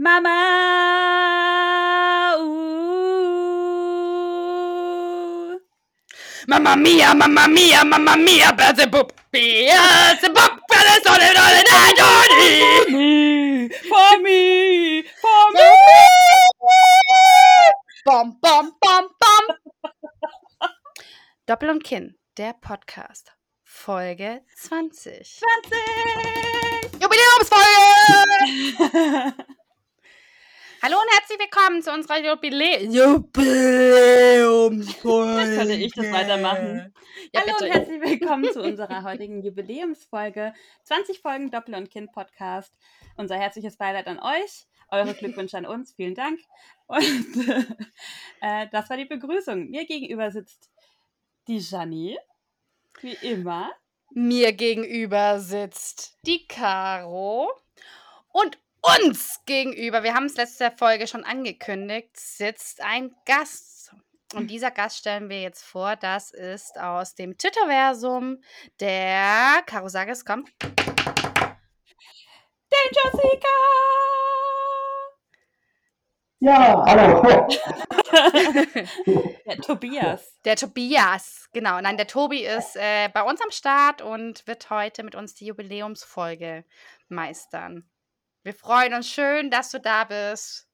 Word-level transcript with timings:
Mama. 0.00 0.30
Uh. 2.38 2.44
Mamma 6.46 6.76
mia, 6.76 7.12
mamma 7.14 7.48
mia, 7.48 7.82
mamma 7.84 8.16
mia, 8.16 8.52
Beelzebub, 8.52 9.10
Beelzebub, 9.32 10.60
Beelzebub, 10.70 11.18
Me, 12.92 13.68
for 13.68 14.18
me, 14.22 15.02
for 15.20 15.50
me. 15.52 15.68
Bom, 18.06 18.38
bom, 18.40 18.72
bom, 18.80 19.08
bom. 19.18 19.44
Doppel 21.46 21.70
und 21.70 21.82
Kinn, 21.82 22.14
der 22.36 22.52
Podcast. 22.52 23.32
Folge 23.64 24.42
20. 24.56 25.40
20. 25.40 27.02
Jubiläumsfolge! 27.02 29.34
Hallo 30.80 30.94
und 30.96 31.08
herzlich 31.12 31.40
willkommen 31.40 31.82
zu 31.82 31.92
unserer 31.92 32.24
Jubilä 32.24 32.84
Jubiläumsfolge. 32.84 35.42
Könnte 35.56 35.74
ich 35.74 35.92
das 35.92 36.12
weitermachen? 36.12 36.94
Ja, 37.32 37.40
Hallo 37.40 37.52
bitte. 37.58 37.64
und 37.64 37.70
herzlich 37.72 38.00
willkommen 38.00 38.52
zu 38.52 38.62
unserer 38.68 39.02
heutigen 39.02 39.42
Jubiläumsfolge. 39.42 40.54
20 40.84 41.20
Folgen 41.20 41.50
Doppel- 41.50 41.74
und 41.74 41.90
Kind-Podcast. 41.90 42.72
Unser 43.16 43.34
herzliches 43.36 43.76
Beileid 43.76 44.06
an 44.06 44.20
euch. 44.20 44.68
Eure 44.90 45.14
Glückwünsche 45.14 45.58
an 45.58 45.66
uns. 45.66 45.94
Vielen 45.94 46.14
Dank. 46.14 46.38
Und 46.86 47.02
äh, 48.40 48.68
das 48.70 48.88
war 48.88 48.96
die 48.96 49.06
Begrüßung. 49.06 49.70
Mir 49.70 49.84
gegenüber 49.84 50.30
sitzt 50.30 50.70
die 51.48 51.58
Janine. 51.58 52.18
Wie 53.00 53.14
immer. 53.26 53.72
Mir 54.14 54.52
gegenüber 54.52 55.40
sitzt 55.40 56.16
die 56.24 56.46
Caro 56.46 57.50
und 58.30 58.60
uns 58.82 59.40
gegenüber, 59.46 60.02
wir 60.02 60.14
haben 60.14 60.26
es 60.26 60.36
letzte 60.36 60.70
Folge 60.70 61.06
schon 61.06 61.24
angekündigt, 61.24 62.16
sitzt 62.16 62.80
ein 62.82 63.14
Gast. 63.24 63.92
Und 64.34 64.48
dieser 64.48 64.70
Gast 64.70 64.98
stellen 64.98 65.30
wir 65.30 65.40
jetzt 65.40 65.64
vor, 65.64 65.96
das 65.96 66.30
ist 66.32 66.78
aus 66.78 67.14
dem 67.14 67.38
Twitterversum 67.38 68.42
der 68.78 69.62
Caro 69.64 69.88
sag 69.88 70.08
es, 70.08 70.24
komm. 70.24 70.44
Danger 72.70 73.10
Seeker! 73.12 73.48
Ja, 76.40 76.84
hallo. 76.86 77.48
Der 79.44 79.56
Tobias. 79.56 80.38
Der 80.44 80.54
Tobias, 80.54 81.48
genau. 81.52 81.80
Nein, 81.80 81.96
der 81.96 82.06
Tobi 82.06 82.44
ist 82.44 82.76
äh, 82.76 83.08
bei 83.12 83.22
uns 83.22 83.40
am 83.40 83.50
Start 83.50 84.02
und 84.02 84.46
wird 84.46 84.70
heute 84.70 85.02
mit 85.02 85.16
uns 85.16 85.34
die 85.34 85.46
Jubiläumsfolge 85.46 86.64
meistern. 87.08 87.88
Wir 88.42 88.54
freuen 88.54 88.94
uns 88.94 89.08
schön, 89.08 89.50
dass 89.50 89.70
du 89.70 89.80
da 89.80 90.04
bist. 90.04 90.66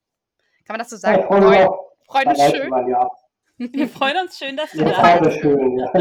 Kann 0.65 0.75
man 0.75 0.79
das 0.79 0.89
so 0.89 0.97
sagen? 0.97 1.21
Ja, 1.21 1.27
freuen 1.27 1.69
freuen 2.07 2.27
uns 2.29 2.39
Ja, 2.39 2.49
schön. 2.49 2.69
Mal, 2.69 2.89
ja. 2.89 3.09
Wir 3.57 3.87
freuen 3.87 4.17
uns 4.17 4.37
schön, 4.37 4.57
dass 4.57 4.71
du 4.71 4.79
Ihr 4.79 4.85
da 4.85 5.17
bist. 5.17 5.37
ja 5.37 5.41
schön. 5.41 5.79
Ja. 5.79 5.91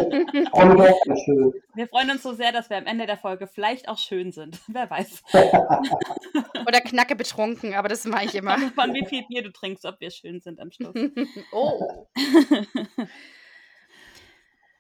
Schön. 1.25 1.55
Wir 1.75 1.87
freuen 1.87 2.11
uns 2.11 2.23
so 2.23 2.33
sehr, 2.33 2.51
dass 2.51 2.69
wir 2.69 2.77
am 2.77 2.87
Ende 2.87 3.07
der 3.07 3.17
Folge 3.17 3.47
vielleicht 3.47 3.89
auch 3.89 3.99
schön 3.99 4.33
sind. 4.33 4.61
Wer 4.67 4.91
weiß. 4.91 5.23
Oder 6.67 6.81
knacke 6.81 7.15
betrunken, 7.15 7.75
aber 7.75 7.89
das 7.89 8.05
mache 8.07 8.25
ich 8.25 8.35
immer. 8.35 8.59
Von 8.75 8.93
wie 8.93 9.07
viel 9.07 9.25
Bier 9.29 9.43
du 9.43 9.53
trinkst, 9.53 9.85
ob 9.85 10.01
wir 10.01 10.11
schön 10.11 10.41
sind 10.41 10.61
am 10.61 10.73
Schluss. 10.73 10.95
oh. 11.53 12.09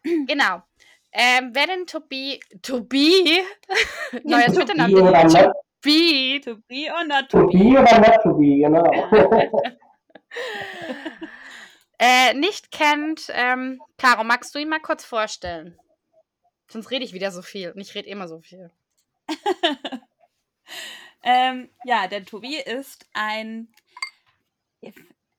Genau. 0.03 0.63
Ähm, 1.13 1.51
wer 1.53 1.67
denn 1.69 1.87
Tobi? 1.87 2.41
Tobi? 2.61 3.41
Neuer 4.25 4.47
Tobi 4.47 5.53
Tobi. 5.85 6.41
To 6.45 6.57
be 6.69 6.91
or 6.91 7.05
not 7.05 7.29
to 7.31 7.41
to 7.41 7.47
be 7.49 7.59
be. 7.59 7.79
oder 7.79 8.01
not 8.01 8.23
to 8.23 8.35
be, 8.35 8.59
genau. 8.59 8.85
Äh, 12.01 12.35
nicht 12.35 12.73
kennt, 12.73 13.31
ähm, 13.33 13.81
Caro, 13.99 14.25
magst 14.25 14.53
du 14.55 14.59
ihn 14.59 14.69
mal 14.69 14.81
kurz 14.81 15.05
vorstellen? 15.05 15.79
Sonst 16.69 16.91
rede 16.91 17.05
ich 17.05 17.13
wieder 17.13 17.31
so 17.31 17.41
viel 17.41 17.71
und 17.71 17.81
ich 17.81 17.95
rede 17.95 18.09
immer 18.09 18.27
so 18.27 18.41
viel. 18.41 18.71
Ähm, 21.27 21.71
ja, 21.85 22.07
der 22.07 22.25
Tobi 22.25 22.57
ist 22.57 23.07
ein, 23.15 23.69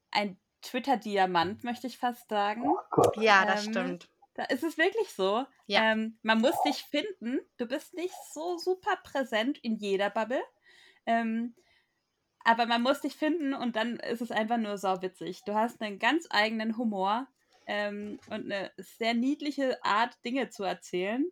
ein 0.09 0.35
Twitter-Diamant, 0.63 1.63
möchte 1.63 1.85
ich 1.85 1.99
fast 1.99 2.27
sagen. 2.27 2.63
Oh. 2.67 3.21
Ja, 3.21 3.45
das 3.45 3.67
Ähm, 3.67 3.71
stimmt. 3.71 4.09
Da 4.35 4.43
ist 4.43 4.63
es 4.63 4.77
wirklich 4.77 5.09
so. 5.09 5.45
Ja. 5.65 5.91
Ähm, 5.91 6.19
man 6.21 6.39
muss 6.39 6.61
dich 6.63 6.83
finden. 6.83 7.39
Du 7.57 7.65
bist 7.65 7.93
nicht 7.93 8.13
so 8.33 8.57
super 8.57 8.97
präsent 9.03 9.57
in 9.59 9.77
jeder 9.77 10.09
Bubble. 10.09 10.43
Ähm, 11.05 11.55
aber 12.43 12.67
man 12.67 12.83
muss 12.83 13.01
dich 13.01 13.15
finden 13.15 13.53
und 13.53 13.75
dann 13.75 13.97
ist 13.97 14.21
es 14.21 14.31
einfach 14.31 14.57
nur 14.57 14.77
sauwitzig. 14.77 15.41
Du 15.45 15.55
hast 15.55 15.81
einen 15.81 15.97
ganz 15.97 16.27
eigenen 16.29 16.77
Humor 16.77 17.27
ähm, 17.65 18.19
und 18.27 18.51
eine 18.51 18.71
sehr 18.77 19.15
niedliche 19.15 19.83
Art, 19.83 20.15
Dinge 20.23 20.49
zu 20.49 20.63
erzählen. 20.63 21.25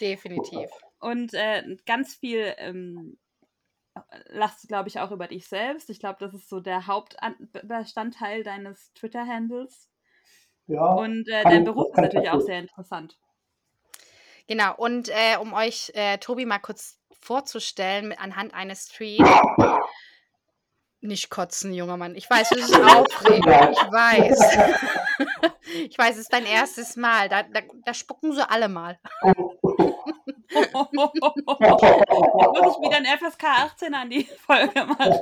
Definitiv. 0.00 0.70
Und 1.00 1.34
äh, 1.34 1.76
ganz 1.84 2.14
viel 2.14 2.54
ähm, 2.58 3.18
lachst 4.26 4.62
du, 4.62 4.68
glaube 4.68 4.88
ich, 4.88 5.00
auch 5.00 5.10
über 5.10 5.26
dich 5.26 5.48
selbst. 5.48 5.90
Ich 5.90 5.98
glaube, 5.98 6.18
das 6.20 6.32
ist 6.32 6.48
so 6.48 6.60
der 6.60 6.86
Hauptbestandteil 6.86 8.42
deines 8.42 8.92
Twitter-Handles. 8.94 9.90
Ja, 10.66 10.86
Und 10.94 11.28
äh, 11.28 11.42
dein 11.42 11.64
Beruf 11.64 11.88
ist 11.90 12.00
natürlich 12.00 12.30
auch 12.30 12.40
sehr 12.40 12.58
interessant. 12.58 13.18
Genau, 14.46 14.74
und 14.76 15.08
äh, 15.08 15.36
um 15.40 15.52
euch 15.52 15.92
äh, 15.94 16.18
Tobi 16.18 16.46
mal 16.46 16.58
kurz 16.58 16.98
vorzustellen, 17.20 18.12
anhand 18.12 18.54
eines 18.54 18.88
Tweets. 18.88 19.28
Nicht 21.00 21.30
kotzen, 21.30 21.74
junger 21.74 21.96
Mann. 21.96 22.14
Ich 22.14 22.30
weiß, 22.30 22.50
das 22.50 22.58
ist 22.58 22.74
aufregend. 22.80 23.46
Ich 23.46 23.92
weiß. 23.92 24.58
ich 25.88 25.98
weiß, 25.98 26.14
es 26.14 26.22
ist 26.22 26.32
dein 26.32 26.46
erstes 26.46 26.96
Mal. 26.96 27.28
Da, 27.28 27.42
da, 27.42 27.60
da 27.84 27.94
spucken 27.94 28.32
sie 28.32 28.48
alle 28.48 28.68
mal. 28.68 28.98
Muss 29.22 31.10
ich 31.12 32.82
wieder 32.82 32.98
ein 32.98 33.06
FSK 33.06 33.44
18 33.44 33.94
an 33.94 34.10
die 34.10 34.24
Folge 34.24 34.84
machen? 34.84 35.20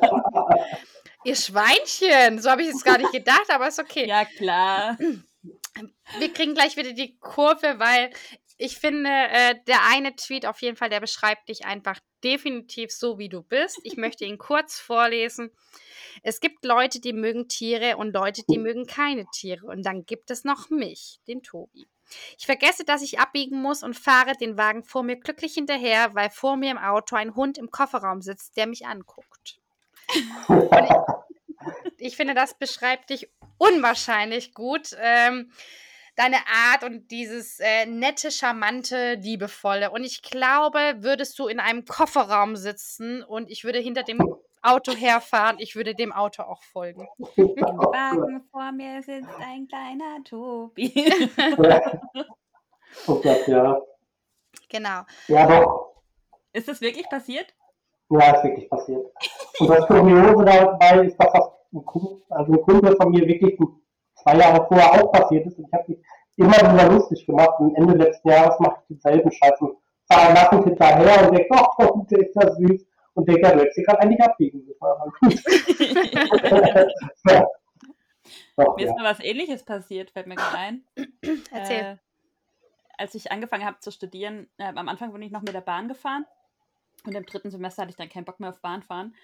Ihr 1.24 1.36
Schweinchen. 1.36 2.40
So 2.40 2.50
habe 2.50 2.62
ich 2.62 2.68
es 2.68 2.84
gar 2.84 2.98
nicht 2.98 3.12
gedacht, 3.12 3.46
aber 3.48 3.68
ist 3.68 3.78
okay. 3.78 4.06
Ja, 4.06 4.24
klar. 4.24 4.98
Wir 6.18 6.32
kriegen 6.32 6.54
gleich 6.54 6.76
wieder 6.76 6.92
die 6.92 7.16
Kurve, 7.18 7.78
weil 7.78 8.10
ich 8.58 8.76
finde, 8.76 9.08
äh, 9.08 9.54
der 9.66 9.86
eine 9.86 10.14
Tweet 10.16 10.44
auf 10.46 10.60
jeden 10.60 10.76
Fall, 10.76 10.90
der 10.90 11.00
beschreibt 11.00 11.48
dich 11.48 11.64
einfach 11.64 11.98
definitiv 12.22 12.92
so, 12.92 13.18
wie 13.18 13.28
du 13.28 13.42
bist. 13.42 13.80
Ich 13.84 13.96
möchte 13.96 14.24
ihn 14.24 14.36
kurz 14.36 14.78
vorlesen. 14.78 15.50
Es 16.22 16.40
gibt 16.40 16.64
Leute, 16.64 17.00
die 17.00 17.14
mögen 17.14 17.48
Tiere 17.48 17.96
und 17.96 18.12
Leute, 18.12 18.42
die 18.50 18.58
mögen 18.58 18.86
keine 18.86 19.24
Tiere. 19.32 19.66
Und 19.66 19.84
dann 19.84 20.04
gibt 20.04 20.30
es 20.30 20.44
noch 20.44 20.68
mich, 20.68 21.20
den 21.26 21.42
Tobi. 21.42 21.86
Ich 22.38 22.46
vergesse, 22.46 22.84
dass 22.84 23.02
ich 23.02 23.18
abbiegen 23.18 23.62
muss 23.62 23.82
und 23.82 23.94
fahre 23.94 24.32
den 24.34 24.58
Wagen 24.58 24.82
vor 24.82 25.02
mir 25.02 25.16
glücklich 25.16 25.54
hinterher, 25.54 26.14
weil 26.14 26.28
vor 26.28 26.56
mir 26.56 26.72
im 26.72 26.78
Auto 26.78 27.16
ein 27.16 27.34
Hund 27.34 27.56
im 27.56 27.70
Kofferraum 27.70 28.20
sitzt, 28.20 28.56
der 28.56 28.66
mich 28.66 28.86
anguckt. 28.86 29.58
Und 30.48 30.70
ich, 32.00 32.16
finde, 32.16 32.34
das 32.34 32.54
beschreibt 32.54 33.10
dich 33.10 33.30
unwahrscheinlich 33.58 34.54
gut. 34.54 34.96
Ähm, 35.00 35.50
deine 36.16 36.36
Art 36.36 36.84
und 36.84 37.10
dieses 37.10 37.60
äh, 37.60 37.86
nette, 37.86 38.30
charmante, 38.30 39.14
liebevolle. 39.14 39.90
Und 39.90 40.04
ich 40.04 40.22
glaube, 40.22 40.78
würdest 40.98 41.38
du 41.38 41.46
in 41.48 41.60
einem 41.60 41.84
Kofferraum 41.84 42.56
sitzen 42.56 43.22
und 43.22 43.50
ich 43.50 43.64
würde 43.64 43.78
hinter 43.78 44.02
dem 44.02 44.20
Auto 44.62 44.92
herfahren, 44.92 45.56
ich 45.58 45.74
würde 45.76 45.94
dem 45.94 46.12
Auto 46.12 46.42
auch 46.42 46.62
folgen. 46.62 47.08
Im 47.36 47.56
Wagen 47.56 48.42
vor 48.50 48.72
mir 48.72 49.02
sitzt 49.02 49.30
ein 49.40 49.66
kleiner 49.66 50.22
Tobi. 50.24 50.92
oh 53.06 53.14
Gott, 53.14 53.48
ja. 53.48 53.80
Genau. 54.68 55.02
Ja, 55.28 55.46
doch. 55.46 56.02
Ist 56.52 56.68
das 56.68 56.80
wirklich 56.80 57.08
passiert? 57.08 57.54
Ja, 58.10 58.34
ist 58.34 58.44
wirklich 58.44 58.68
passiert. 58.68 59.06
Und 59.60 59.70
das 59.70 59.86
Kuriose 59.86 60.44
dabei 60.44 61.06
ist, 61.06 61.16
dass 61.16 61.32
das 61.32 61.48
ein 61.72 61.84
Kumpel, 61.84 62.22
also 62.30 62.52
ein 62.52 62.62
Kumpel 62.62 62.96
von 62.96 63.10
mir 63.10 63.26
wirklich 63.26 63.58
zwei 64.14 64.36
Jahre 64.36 64.66
vorher 64.66 64.94
auch 64.94 65.12
passiert 65.12 65.46
ist. 65.46 65.58
Und 65.58 65.66
ich 65.66 65.72
habe 65.72 65.84
mich 65.88 66.00
immer 66.36 66.56
wieder 66.56 66.90
lustig 66.90 67.26
gemacht. 67.26 67.60
Und 67.60 67.74
Ende 67.76 67.94
letzten 67.94 68.28
Jahres 68.28 68.58
mache 68.60 68.80
ich 68.80 68.86
denselben 68.88 69.30
Scheiß 69.30 69.60
und 69.60 69.76
fahre 70.10 70.34
lachend 70.34 70.64
hinterher 70.64 71.28
und 71.28 71.36
denke, 71.36 71.54
ach, 71.54 71.78
oh, 71.78 72.06
der 72.10 72.18
ist 72.20 72.34
ja 72.34 72.50
süß. 72.50 72.86
Und 73.14 73.28
denke, 73.28 73.42
ja, 73.42 73.52
du 73.52 73.60
hättest 73.60 73.78
dich 73.78 73.86
gerade 73.86 74.00
eigentlich 74.00 74.22
abbiegen. 74.22 74.66
Ja. 77.26 77.46
Doch, 78.56 78.76
Mir 78.76 78.84
ist 78.84 78.90
ja. 78.90 79.02
mal 79.02 79.10
was 79.10 79.20
ähnliches 79.20 79.64
passiert, 79.64 80.10
fällt 80.10 80.26
mir 80.26 80.36
gerade 80.36 80.56
ein. 80.56 80.84
Erzähl. 81.50 81.80
Äh, 81.80 81.96
als 82.98 83.14
ich 83.14 83.32
angefangen 83.32 83.64
habe 83.64 83.80
zu 83.80 83.90
studieren, 83.90 84.48
äh, 84.58 84.64
am 84.64 84.88
Anfang 84.88 85.12
bin 85.12 85.22
ich 85.22 85.32
noch 85.32 85.42
mit 85.42 85.54
der 85.54 85.62
Bahn 85.62 85.88
gefahren. 85.88 86.26
Und 87.06 87.14
im 87.14 87.24
dritten 87.24 87.50
Semester 87.50 87.82
hatte 87.82 87.90
ich 87.90 87.96
dann 87.96 88.10
keinen 88.10 88.26
Bock 88.26 88.40
mehr 88.40 88.50
auf 88.50 88.60
Bahnfahren. 88.60 89.14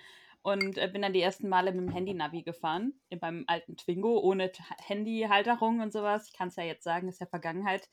Und 0.47 0.79
äh, 0.79 0.87
bin 0.87 1.03
dann 1.03 1.13
die 1.13 1.21
ersten 1.21 1.49
Male 1.49 1.73
mit 1.73 1.81
dem 1.81 1.93
Handy-Navi 1.93 2.45
gefahren. 2.45 2.93
In 3.09 3.19
meinem 3.21 3.43
alten 3.49 3.77
Twingo, 3.77 4.21
ohne 4.21 4.53
Handy-Halterung 4.79 5.81
und 5.81 5.93
sowas. 5.93 6.29
Ich 6.29 6.35
kann 6.35 6.47
es 6.49 6.55
ja 6.55 6.63
jetzt 6.63 6.85
sagen, 6.85 7.09
ist 7.09 7.21
ja 7.21 7.27
Vergangenheit. 7.27 7.89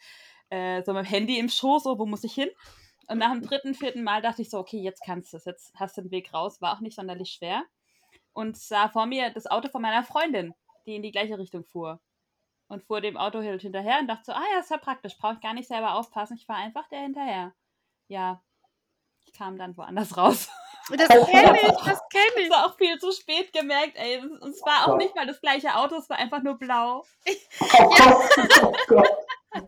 Äh, 0.50 0.84
so 0.84 0.94
mit 0.94 1.04
dem 1.04 1.10
Handy 1.10 1.40
im 1.40 1.50
Schoß, 1.50 1.82
so, 1.82 1.98
wo 1.98 2.06
muss 2.06 2.24
ich 2.24 2.36
hin? 2.36 2.52
Und 3.08 3.18
nach 3.18 3.32
dem 3.32 3.42
dritten, 3.42 3.74
vierten 3.74 4.04
Mal 4.04 4.22
dachte 4.22 4.44
ich 4.44 4.52
so, 4.52 4.60
okay, 4.60 4.78
jetzt 4.78 5.02
kannst 5.04 5.34
du 5.34 5.38
es. 5.38 5.46
Jetzt 5.46 5.74
hast 5.80 5.98
du 5.98 6.04
den 6.04 6.12
Weg 6.12 6.32
raus. 6.32 6.62
War 6.62 6.76
auch 6.76 6.80
nicht 6.82 6.96
sonderlich 6.96 7.32
schwer. 7.32 7.64
und 8.34 8.56
sah 8.56 8.88
vor 8.88 9.08
mir 9.08 9.32
das 9.32 9.48
Auto 9.48 9.70
von 9.70 9.82
meiner 9.82 10.04
Freundin, 10.04 10.54
die 10.86 10.96
in 10.96 11.02
die 11.02 11.12
gleiche 11.12 11.40
Richtung 11.40 11.66
fuhr. 11.66 12.02
Und 12.68 12.84
fuhr 12.84 13.02
dem 13.02 13.18
Auto 13.18 13.42
halt 13.42 13.64
hinterher 13.64 14.00
und 14.00 14.08
dachte 14.08 14.26
so, 14.26 14.32
ah 14.34 14.44
ja, 14.54 14.60
ist 14.60 14.70
ja 14.72 14.78
praktisch, 14.78 15.18
brauche 15.18 15.34
ich 15.36 15.42
gar 15.42 15.56
nicht 15.56 15.68
selber 15.68 15.96
aufpassen, 15.96 16.38
ich 16.38 16.46
fahre 16.46 16.62
einfach 16.62 16.88
der 16.90 17.02
hinterher. 17.02 17.56
Ja, 18.10 18.44
ich 19.26 19.34
kam 19.34 19.58
dann 19.58 19.76
woanders 19.76 20.18
raus. 20.18 20.50
Das 20.90 21.08
kenne 21.08 21.58
ich, 21.62 21.68
das 21.72 22.02
kenne 22.10 22.32
Das 22.36 22.44
ich. 22.44 22.50
war 22.50 22.66
auch 22.66 22.78
viel 22.78 23.00
zu 23.00 23.12
spät 23.12 23.54
gemerkt, 23.54 23.96
ey. 23.96 24.20
Und 24.20 24.50
es 24.50 24.62
war 24.64 24.88
auch 24.88 24.98
nicht 24.98 25.16
mal 25.16 25.26
das 25.26 25.40
gleiche 25.40 25.76
Auto, 25.76 25.96
es 25.96 26.10
war 26.10 26.18
einfach 26.18 26.44
nur 26.44 26.58
blau. 26.58 27.06
Gott, 27.60 28.88
Gott. 28.88 29.10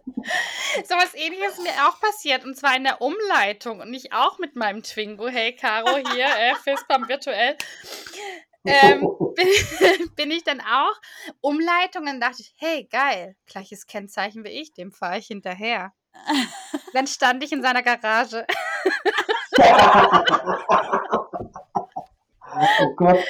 So 0.88 0.96
was 0.96 1.14
ähnliches 1.14 1.60
ist 1.60 1.62
mir 1.64 1.88
auch 1.88 2.00
passiert 2.02 2.44
und 2.44 2.58
zwar 2.58 2.76
in 2.76 2.84
der 2.84 3.00
Umleitung 3.00 3.80
und 3.82 3.94
ich 3.94 4.12
auch 4.12 4.40
mit 4.40 4.56
meinem 4.56 4.82
Twingo. 4.82 5.28
Hey 5.28 5.56
Caro 5.56 5.98
hier, 6.12 6.26
äh, 6.26 6.56
Fistbump 6.56 7.08
virtuell. 7.08 7.56
Ähm, 8.66 9.02
bin, 9.36 10.16
bin 10.16 10.32
ich 10.32 10.44
dann 10.44 10.60
auch 10.62 10.96
Umleitung 11.42 12.08
und 12.08 12.20
dachte 12.20 12.42
ich, 12.42 12.56
hey 12.58 12.86
geil, 12.92 13.36
gleiches 13.46 13.86
Kennzeichen 13.86 14.44
wie 14.44 14.50
ich, 14.50 14.74
dem 14.74 14.92
fahre 14.92 15.20
ich 15.20 15.28
hinterher. 15.28 15.94
Dann 16.94 17.06
stand 17.08 17.44
ich 17.44 17.52
in 17.52 17.62
seiner 17.62 17.84
Garage. 17.84 18.48
oh 22.80 22.96
Gott. 22.96 23.26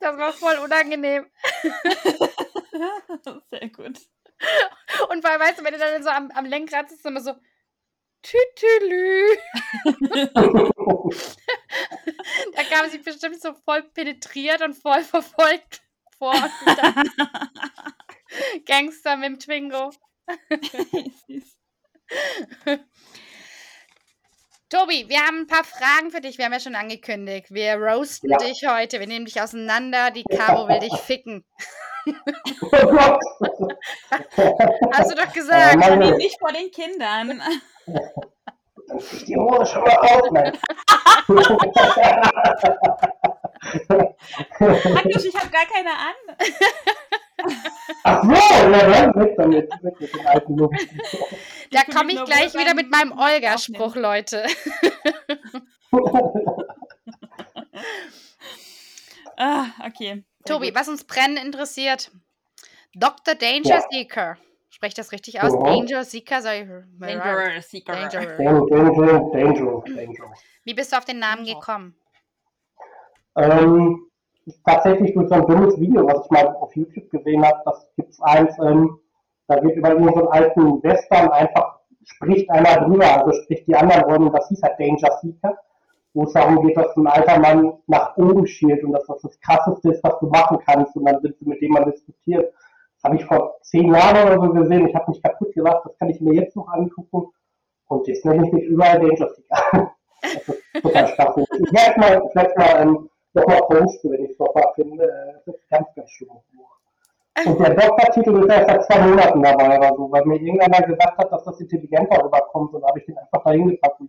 Das 0.00 0.18
war 0.18 0.32
voll 0.32 0.56
unangenehm. 0.58 1.26
Sehr 3.50 3.68
gut. 3.70 3.98
Und 5.08 5.24
weil, 5.24 5.40
weißt 5.40 5.58
du, 5.58 5.64
wenn 5.64 5.72
du 5.72 5.78
dann 5.78 6.02
so 6.02 6.10
am, 6.10 6.30
am 6.32 6.44
Lenkrad 6.44 6.90
sitzt, 6.90 7.06
immer 7.06 7.20
so 7.20 7.34
Tütülü. 8.22 9.36
Da 12.54 12.62
kam 12.64 12.88
sie 12.88 12.98
bestimmt 12.98 13.40
so 13.40 13.52
voll 13.64 13.82
penetriert 13.82 14.62
und 14.62 14.74
voll 14.74 15.02
verfolgt 15.02 15.82
vor. 16.18 16.34
Gangster 18.64 19.16
mit 19.16 19.26
dem 19.26 19.38
Twingo. 19.38 19.92
Tobi, 24.74 25.08
wir 25.08 25.20
haben 25.20 25.42
ein 25.42 25.46
paar 25.46 25.62
Fragen 25.62 26.10
für 26.10 26.20
dich. 26.20 26.36
Wir 26.36 26.46
haben 26.46 26.52
ja 26.52 26.58
schon 26.58 26.74
angekündigt. 26.74 27.46
Wir 27.50 27.76
roasten 27.76 28.28
Ja. 28.28 28.38
dich 28.38 28.66
heute. 28.66 28.98
Wir 28.98 29.06
nehmen 29.06 29.24
dich 29.24 29.40
auseinander. 29.40 30.10
Die 30.10 30.24
Caro 30.24 30.66
will 30.66 30.80
dich 30.80 30.96
ficken. 30.98 31.44
Hast 34.92 35.10
du 35.12 35.14
doch 35.14 35.26
Ja, 35.26 35.32
gesagt. 35.32 35.76
meine- 35.76 36.10
Nee, 36.10 36.16
nicht 36.16 36.40
vor 36.40 36.52
den 36.52 36.72
Kindern. 36.72 37.40
Dann 37.86 39.00
ich 39.12 39.24
die 39.26 39.36
Hose 39.36 39.64
schon 39.64 39.82
mal 39.82 39.96
auf. 39.96 40.30
Nein. 40.32 40.58
Praktisch, 44.58 45.24
ich 45.24 45.36
habe 45.36 45.50
gar 45.50 45.66
keine 45.66 45.90
an. 45.90 46.14
Ach 48.04 48.22
so, 48.22 48.30
ja, 48.32 48.68
dann 48.90 49.14
weg 49.14 49.34
damit. 49.36 49.70
Weg 49.82 50.00
mit 50.00 50.14
den 50.14 50.26
alten 50.26 50.56
Luft. 50.56 50.88
Da 51.70 51.82
komme 51.84 52.12
ich 52.12 52.24
gleich 52.24 52.54
wieder 52.54 52.74
mit 52.74 52.90
meinem. 52.90 53.12
Olga-Spruch, 53.12 53.96
Leute. 53.96 54.44
Ah, 59.36 59.66
okay. 59.84 60.24
Tobi, 60.46 60.74
was 60.74 60.88
uns 60.88 61.04
brennend 61.04 61.42
interessiert. 61.44 62.10
Dr. 62.94 63.34
Danger 63.34 63.68
Ja. 63.80 63.84
Seeker. 63.90 64.36
Sprecht 64.70 64.98
das 64.98 65.12
richtig 65.12 65.42
aus? 65.42 65.52
Ja. 65.52 65.58
Danger 65.60 66.04
Seeker? 66.04 66.38
Ich, 66.38 66.68
Dangerous 67.00 67.70
Seeker. 67.70 67.92
Danger. 67.92 68.36
Danger, 68.36 68.66
danger, 68.70 69.30
dangerous. 69.32 69.84
Wie 70.64 70.74
bist 70.74 70.92
du 70.92 70.96
auf 70.98 71.04
den 71.04 71.18
Namen 71.18 71.44
Danger. 71.44 71.60
gekommen? 71.60 71.96
Ähm, 73.36 74.06
tatsächlich 74.64 75.14
durch 75.14 75.28
so 75.28 75.34
ein 75.34 75.46
dummes 75.46 75.78
Video, 75.78 76.06
was 76.06 76.24
ich 76.24 76.30
mal 76.30 76.46
auf 76.60 76.74
YouTube 76.76 77.10
gesehen 77.10 77.44
habe, 77.44 77.60
das 77.64 77.86
gibt's 77.96 78.20
eins, 78.20 78.56
ähm, 78.58 78.98
da 79.46 79.62
wird 79.62 79.76
über 79.76 79.90
irgendeinen 79.90 80.28
alten 80.28 80.82
Western 80.82 81.30
einfach, 81.30 81.80
spricht 82.04 82.50
einer 82.50 82.86
drüber, 82.86 83.06
also 83.24 83.32
spricht 83.42 83.66
die 83.66 83.74
anderen 83.74 84.04
Rollen, 84.04 84.32
das 84.32 84.48
hieß 84.48 84.62
halt 84.62 84.78
Danger 84.78 85.18
Seeker, 85.20 85.58
wo 86.12 86.24
es 86.24 86.32
darum 86.32 86.66
geht, 86.66 86.76
dass 86.76 86.96
ein 86.96 87.06
alter 87.06 87.38
Mann 87.40 87.72
nach 87.86 88.16
oben 88.16 88.46
schielt 88.46 88.84
und 88.84 88.92
dass 88.92 89.06
das 89.06 89.22
das 89.22 89.38
Krasseste 89.40 89.90
ist, 89.90 90.04
was 90.04 90.18
du 90.20 90.26
machen 90.26 90.58
kannst 90.64 90.94
und 90.96 91.04
dann 91.06 91.20
sitzt 91.20 91.40
du 91.40 91.48
mit 91.48 91.60
dem 91.60 91.72
man 91.72 91.90
diskutiert. 91.90 92.52
Das 92.96 93.04
habe 93.04 93.16
ich 93.16 93.24
vor 93.24 93.56
zehn 93.62 93.92
Jahren 93.92 94.26
oder 94.26 94.40
so 94.40 94.52
gesehen, 94.52 94.86
ich 94.86 94.94
habe 94.94 95.10
mich 95.10 95.22
kaputt 95.22 95.52
gelacht, 95.54 95.84
das 95.84 95.98
kann 95.98 96.10
ich 96.10 96.20
mir 96.20 96.34
jetzt 96.34 96.56
noch 96.56 96.68
angucken 96.68 97.28
und 97.88 98.06
jetzt 98.06 98.24
nenne 98.24 98.46
ich 98.46 98.52
mich 98.52 98.64
überall 98.64 99.00
Danger 99.00 99.28
Seeker. 99.28 99.90
das 100.22 100.48
ist 100.48 100.82
total 100.82 101.08
schwachsinnig. 101.08 101.48
Ich 101.52 101.72
werde 101.72 102.00
mal, 102.00 102.28
vielleicht 102.32 102.56
mal 102.56 102.82
ähm, 102.82 103.10
nochmal 103.34 103.60
posten, 103.68 104.10
wenn 104.12 104.24
ich 104.24 104.30
es 104.32 104.38
nochmal 104.38 104.72
finde. 104.74 105.04
Äh, 105.04 105.32
Das 105.46 105.54
ist 105.54 105.68
ganz, 105.68 105.86
ganz 105.94 106.10
schlimm. 106.10 106.30
Und 107.46 107.58
der 107.58 107.74
Doktortitel 107.74 108.38
ist 108.44 108.48
erst 108.48 108.68
seit 108.68 108.84
zwei 108.84 109.06
Monaten 109.08 109.42
dabei 109.42 109.76
oder 109.76 109.88
so, 109.96 110.10
weil 110.12 110.24
mir 110.24 110.40
irgendeiner 110.40 110.86
gesagt 110.86 111.18
hat, 111.18 111.32
dass 111.32 111.42
das 111.44 111.60
intelligenter 111.60 112.22
rüberkommt 112.24 112.72
und 112.74 112.80
da 112.82 112.88
habe 112.88 113.00
ich 113.00 113.06
den 113.06 113.18
einfach 113.18 113.42
dahin 113.44 113.68
gepackt. 113.70 114.00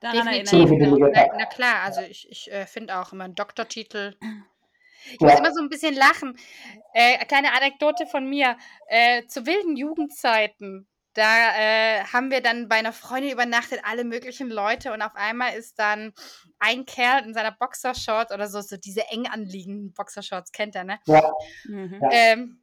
Daran 0.00 0.26
erinnere 0.28 0.56
Definitiv. 0.56 0.70
ich 0.86 0.90
mich. 0.92 1.00
mich. 1.00 1.12
Na, 1.12 1.26
na 1.38 1.46
klar, 1.46 1.82
also 1.84 2.02
ich, 2.02 2.30
ich 2.30 2.52
äh, 2.52 2.66
finde 2.66 2.98
auch 3.00 3.12
immer 3.12 3.24
einen 3.24 3.34
Doktortitel. 3.34 4.14
Ich 5.12 5.20
Ja. 5.20 5.28
muss 5.28 5.38
immer 5.38 5.52
so 5.52 5.60
ein 5.60 5.68
bisschen 5.68 5.94
lachen. 5.94 6.36
Äh, 6.92 7.24
kleine 7.26 7.52
Anekdote 7.52 8.06
von 8.06 8.28
mir. 8.28 8.56
Äh, 8.88 9.24
zu 9.26 9.44
wilden 9.46 9.76
Jugendzeiten, 9.76 10.86
da 11.14 11.56
äh, 11.56 12.04
haben 12.04 12.30
wir 12.30 12.40
dann 12.40 12.68
bei 12.68 12.76
einer 12.76 12.92
Freundin 12.92 13.32
übernachtet, 13.32 13.80
alle 13.84 14.04
möglichen 14.04 14.50
Leute, 14.50 14.92
und 14.92 15.02
auf 15.02 15.14
einmal 15.14 15.54
ist 15.54 15.78
dann 15.78 16.12
ein 16.58 16.84
Kerl 16.86 17.24
in 17.24 17.34
seiner 17.34 17.52
Boxershorts 17.52 18.32
oder 18.32 18.48
so, 18.48 18.60
so 18.60 18.76
diese 18.76 19.08
eng 19.08 19.26
anliegenden 19.26 19.92
Boxershorts, 19.94 20.52
kennt 20.52 20.74
er, 20.74 20.84
ne? 20.84 20.98
Ja, 21.06 21.32
Mhm. 21.64 22.00
Ja. 22.02 22.08
Ähm, 22.10 22.60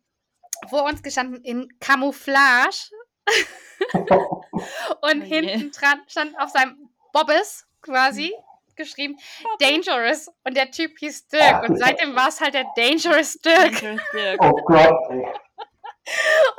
vor 0.69 0.83
uns 0.83 1.01
gestanden 1.01 1.43
in 1.43 1.67
Camouflage 1.79 2.91
und 3.93 5.23
Oh 5.23 5.25
hinten 5.25 5.71
dran 5.71 6.01
stand 6.07 6.39
auf 6.39 6.49
seinem 6.49 6.89
Bobbes 7.13 7.65
quasi 7.81 8.33
geschrieben 8.75 9.17
Dangerous 9.59 10.29
und 10.43 10.55
der 10.55 10.71
Typ 10.71 10.97
hieß 10.97 11.27
Dirk 11.27 11.69
und 11.69 11.77
seitdem 11.77 12.15
war 12.15 12.29
es 12.29 12.39
halt 12.41 12.53
der 12.53 12.65
Dangerous 12.75 13.33
Dirk 13.35 13.81
Dangerous 13.81 14.01
Dirk. 14.13 14.39
oh 14.41 14.51
Gott, 14.65 14.95
ey. 15.09 15.25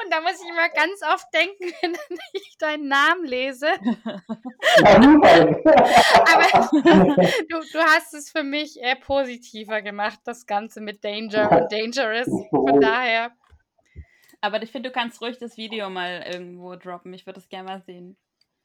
Und 0.05 0.13
da 0.13 0.21
muss 0.21 0.41
ich 0.43 0.49
immer 0.49 0.69
ganz 0.71 1.03
oft 1.03 1.27
denken, 1.35 1.73
wenn 1.83 1.97
ich 2.33 2.57
deinen 2.59 2.89
Namen 2.89 3.25
lese. 3.25 3.69
Aber 4.83 6.71
du, 7.49 7.61
du 7.73 7.79
hast 7.79 8.15
es 8.15 8.31
für 8.31 8.43
mich 8.43 8.79
eher 8.81 8.97
positiver 8.97 9.83
gemacht, 9.83 10.21
das 10.25 10.47
Ganze 10.47 10.81
mit 10.81 11.05
Danger 11.05 11.51
und 11.53 11.73
Dangerous. 11.73 12.29
Von 12.51 12.81
daher, 12.81 13.31
Aber 14.41 14.63
ich 14.63 14.71
finde, 14.73 14.91
du 14.91 14.95
kannst 14.95 15.21
ruhig 15.21 15.39
das 15.39 15.57
Video 15.57 15.89
mal 15.91 16.25
irgendwo 16.33 16.75
droppen. 16.77 17.13
Ich 17.15 17.27
würde 17.27 17.41
das 17.41 17.49
gerne 17.49 17.69
mal 17.69 17.81
sehen. 17.83 18.17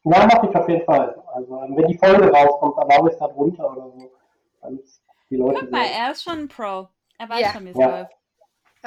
Ja, 0.04 0.26
mache 0.26 0.48
ich 0.50 0.56
auf 0.56 0.70
jeden 0.70 0.86
Fall. 0.86 1.22
Also, 1.34 1.52
wenn 1.52 1.88
die 1.88 1.98
Folge 1.98 2.30
rauskommt, 2.32 2.78
dann 2.78 2.88
mache 2.88 3.12
ich 3.12 3.18
da 3.20 3.28
drunter 3.28 3.72
oder 3.72 3.92
so. 3.92 4.12
Damit 4.62 4.86
die 5.30 5.36
Leute 5.36 5.60
Guck 5.60 5.72
mal, 5.72 5.84
sehen. 5.86 5.94
er 6.00 6.12
ist 6.12 6.24
schon 6.24 6.40
ein 6.40 6.48
Pro. 6.48 6.88
Er 7.20 7.30
weiß 7.30 7.42
Ja. 7.42 7.50
schon, 7.52 7.66
wie 7.66 7.70
es 7.72 7.78
Ja. 7.78 7.90
läuft. 8.00 8.12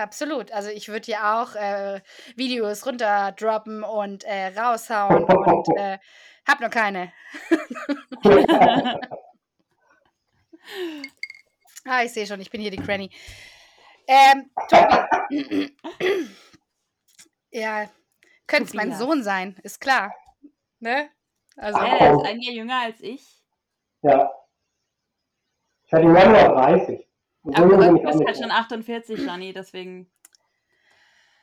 Absolut. 0.00 0.50
Also 0.52 0.70
ich 0.70 0.88
würde 0.88 1.10
ja 1.10 1.42
auch 1.42 1.54
äh, 1.54 2.00
Videos 2.36 2.86
runterdroppen 2.86 3.84
und 3.84 4.24
äh, 4.24 4.48
raushauen 4.58 5.24
und 5.24 5.68
äh, 5.76 5.98
hab 6.46 6.60
noch 6.60 6.70
keine. 6.70 7.12
Ah, 11.86 12.02
ich 12.04 12.12
sehe 12.12 12.26
schon, 12.26 12.40
ich 12.40 12.50
bin 12.50 12.60
hier 12.60 12.70
die 12.70 12.76
Granny. 12.76 13.10
Ähm, 14.06 14.50
Tobi. 14.68 15.74
ja, 17.50 17.88
könnte 18.46 18.68
es 18.68 18.74
mein. 18.74 18.94
Sohn 18.94 19.22
sein, 19.22 19.56
ist 19.62 19.80
klar. 19.80 20.14
Ne? 20.78 21.10
Also. 21.56 21.78
Ja, 21.78 21.96
er 21.96 22.12
ist 22.12 22.24
ein 22.26 22.40
Jahr 22.40 22.54
jünger 22.54 22.80
als 22.82 23.00
ich. 23.00 23.42
ja. 24.02 24.30
Ich 25.86 25.92
hatte 25.92 26.04
Januar 26.04 26.54
30. 26.54 27.09
Aber 27.44 27.68
du 27.68 27.98
bist 28.02 28.24
halt 28.24 28.36
schon 28.36 28.48
mehr. 28.48 28.56
48, 28.56 29.18
Johnny, 29.26 29.52
deswegen. 29.52 30.10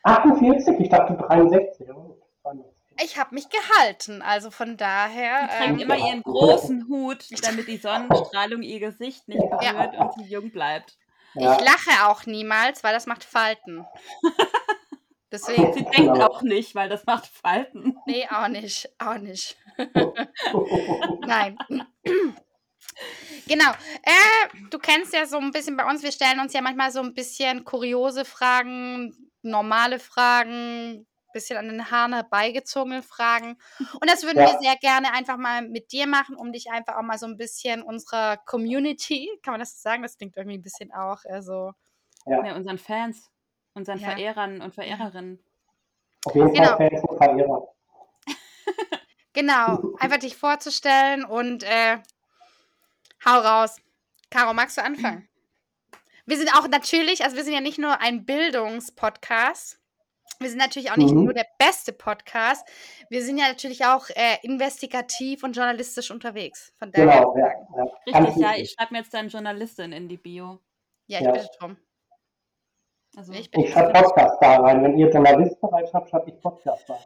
48? 0.04 0.80
Ich 0.80 0.90
dachte 0.90 1.16
63. 1.16 1.88
Oh, 1.94 2.18
62. 2.44 2.76
ich 3.04 3.18
habe 3.18 3.36
mich 3.36 3.48
gehalten, 3.50 4.22
also 4.22 4.52
von 4.52 4.78
daher. 4.78 5.50
Sie 5.52 5.58
trägt 5.58 5.70
Ähm, 5.70 5.80
immer 5.80 5.98
ihren 5.98 6.22
großen 6.24 6.88
Hut, 6.88 7.26
damit 7.46 7.68
die 7.68 7.78
Sonnenstrahlung 7.78 8.62
ihr 8.62 8.80
Gesicht 8.80 9.28
nicht 9.28 9.42
berührt 9.50 9.94
Ja. 9.94 10.02
und 10.04 10.14
sie 10.14 10.24
jung 10.32 10.52
bleibt. 10.52 10.98
Ja. 11.34 11.54
Ich 11.58 11.62
lache 11.66 12.08
auch 12.08 12.26
niemals, 12.26 12.84
weil 12.84 12.94
das 12.94 13.06
macht 13.06 13.24
Falten. 13.24 13.86
Deswegen, 15.32 15.74
Sie 15.74 15.84
denkt 15.84 15.96
Genau. 16.14 16.26
auch 16.28 16.42
nicht, 16.42 16.74
weil 16.74 16.88
das 16.88 17.06
macht 17.06 17.28
Falten. 17.28 17.98
nee, 18.06 18.26
auch 18.32 18.48
nicht, 18.48 18.90
auch 18.98 19.18
nicht. 19.18 19.58
Nein. 21.28 21.58
Genau. 23.48 23.72
Äh, 24.04 24.68
du 24.70 24.80
kennst 24.80 25.14
ja 25.14 25.26
so 25.26 25.38
ein 25.38 25.52
bisschen 25.52 25.78
bei 25.78 25.86
uns, 25.90 26.04
wir 26.04 26.12
stellen 26.12 26.40
uns 26.40 26.54
ja 26.54 26.62
manchmal 26.62 26.92
so 26.92 27.00
ein 27.00 27.14
bisschen 27.14 27.64
kuriose 27.64 28.26
Fragen, 28.26 29.32
normale 29.42 30.00
Fragen, 30.00 31.06
bisschen 31.34 31.58
an 31.58 31.68
den 31.68 31.92
Haaren 31.92 32.14
herbeigezogenen 32.14 33.04
Fragen. 33.04 33.58
Und 33.80 34.10
das 34.10 34.24
würden 34.24 34.40
Ja. 34.42 34.52
wir 34.52 34.60
sehr 34.60 34.76
gerne 34.78 35.14
einfach 35.14 35.38
mal 35.38 35.62
mit 35.62 35.92
dir 35.92 36.08
machen, 36.08 36.36
um 36.36 36.52
dich 36.52 36.72
einfach 36.72 36.96
auch 36.98 37.04
mal 37.04 37.18
so 37.20 37.28
ein 37.28 37.38
bisschen 37.38 37.84
unserer 37.84 38.38
Community, 38.38 39.30
kann 39.44 39.54
man 39.54 39.60
das 39.60 39.74
so 39.74 39.90
sagen? 39.90 40.02
Das 40.04 40.18
klingt 40.18 40.36
irgendwie 40.36 40.58
ein 40.58 40.64
bisschen 40.64 40.92
auch 40.92 41.24
äh, 41.26 41.42
so. 41.42 41.74
Ja, 42.26 42.56
unseren 42.56 42.78
Fans, 42.80 43.30
unseren 43.74 44.00
Ja. 44.00 44.10
Verehrern 44.10 44.62
und 44.62 44.74
Verehrerinnen. 44.74 45.42
Auf 46.26 46.36
jeden 46.36 46.52
Genau. 46.54 46.76
Fall 46.76 46.90
Fans 46.90 47.04
und 47.04 47.18
Verehrer. 47.18 47.68
Genau, 49.34 49.80
einfach 50.00 50.18
dich 50.18 50.36
vorzustellen 50.36 51.24
und 51.24 51.64
äh, 51.64 52.00
hau 53.28 53.40
raus. 53.40 53.78
Caro, 54.30 54.54
magst 54.54 54.78
du 54.78 54.84
anfangen? 54.84 55.28
Wir 56.26 56.38
sind 56.38 56.54
auch 56.56 56.68
natürlich, 56.68 57.24
also 57.24 57.36
wir 57.38 57.44
sind 57.44 57.54
ja 57.54 57.62
nicht 57.62 57.78
nur 57.78 58.02
ein 58.02 58.26
Bildungspodcast. 58.26 59.80
Wir 60.40 60.50
sind 60.50 60.60
natürlich 60.60 60.92
auch 60.92 60.98
nicht 60.98 61.14
Mhm. 61.14 61.24
nur 61.24 61.34
der 61.34 61.48
beste 61.58 61.94
Podcast. 61.94 62.68
Wir 63.10 63.24
sind 63.24 63.38
ja 63.38 63.48
natürlich 63.48 63.86
auch 63.86 64.10
äh, 64.10 64.38
investigativ 64.44 65.44
und 65.44 65.56
journalistisch 65.56 66.12
unterwegs. 66.12 66.74
Von 66.78 66.92
daher, 66.92 67.06
Genau, 67.08 67.38
ja. 67.38 67.48
ja. 67.48 67.86
Ganz 68.12 68.28
Richtig, 68.28 68.44
ja, 68.44 68.56
ich 68.56 68.72
schreibe 68.72 68.94
mir 68.94 69.00
jetzt 69.00 69.14
dann 69.14 69.30
Journalistin 69.30 69.94
in 69.94 70.08
die 70.10 70.18
Bio. 70.18 70.60
ja, 71.08 71.20
ich 71.20 71.26
Ja. 71.26 71.32
bitte 71.32 71.50
drum. 71.58 71.78
Also, 73.16 73.32
Ich 73.34 73.50
bin 73.50 73.62
Ich 73.62 73.72
schreibe 73.72 73.94
Podcast 73.94 74.38
da 74.42 74.58
rein. 74.58 74.84
Wenn 74.84 74.98
ihr 74.98 75.10
Journalisten 75.10 75.66
reinschreibt, 75.66 76.10
schreibe 76.10 76.30
ich 76.30 76.40
Podcast 76.42 76.88
da. 76.88 77.00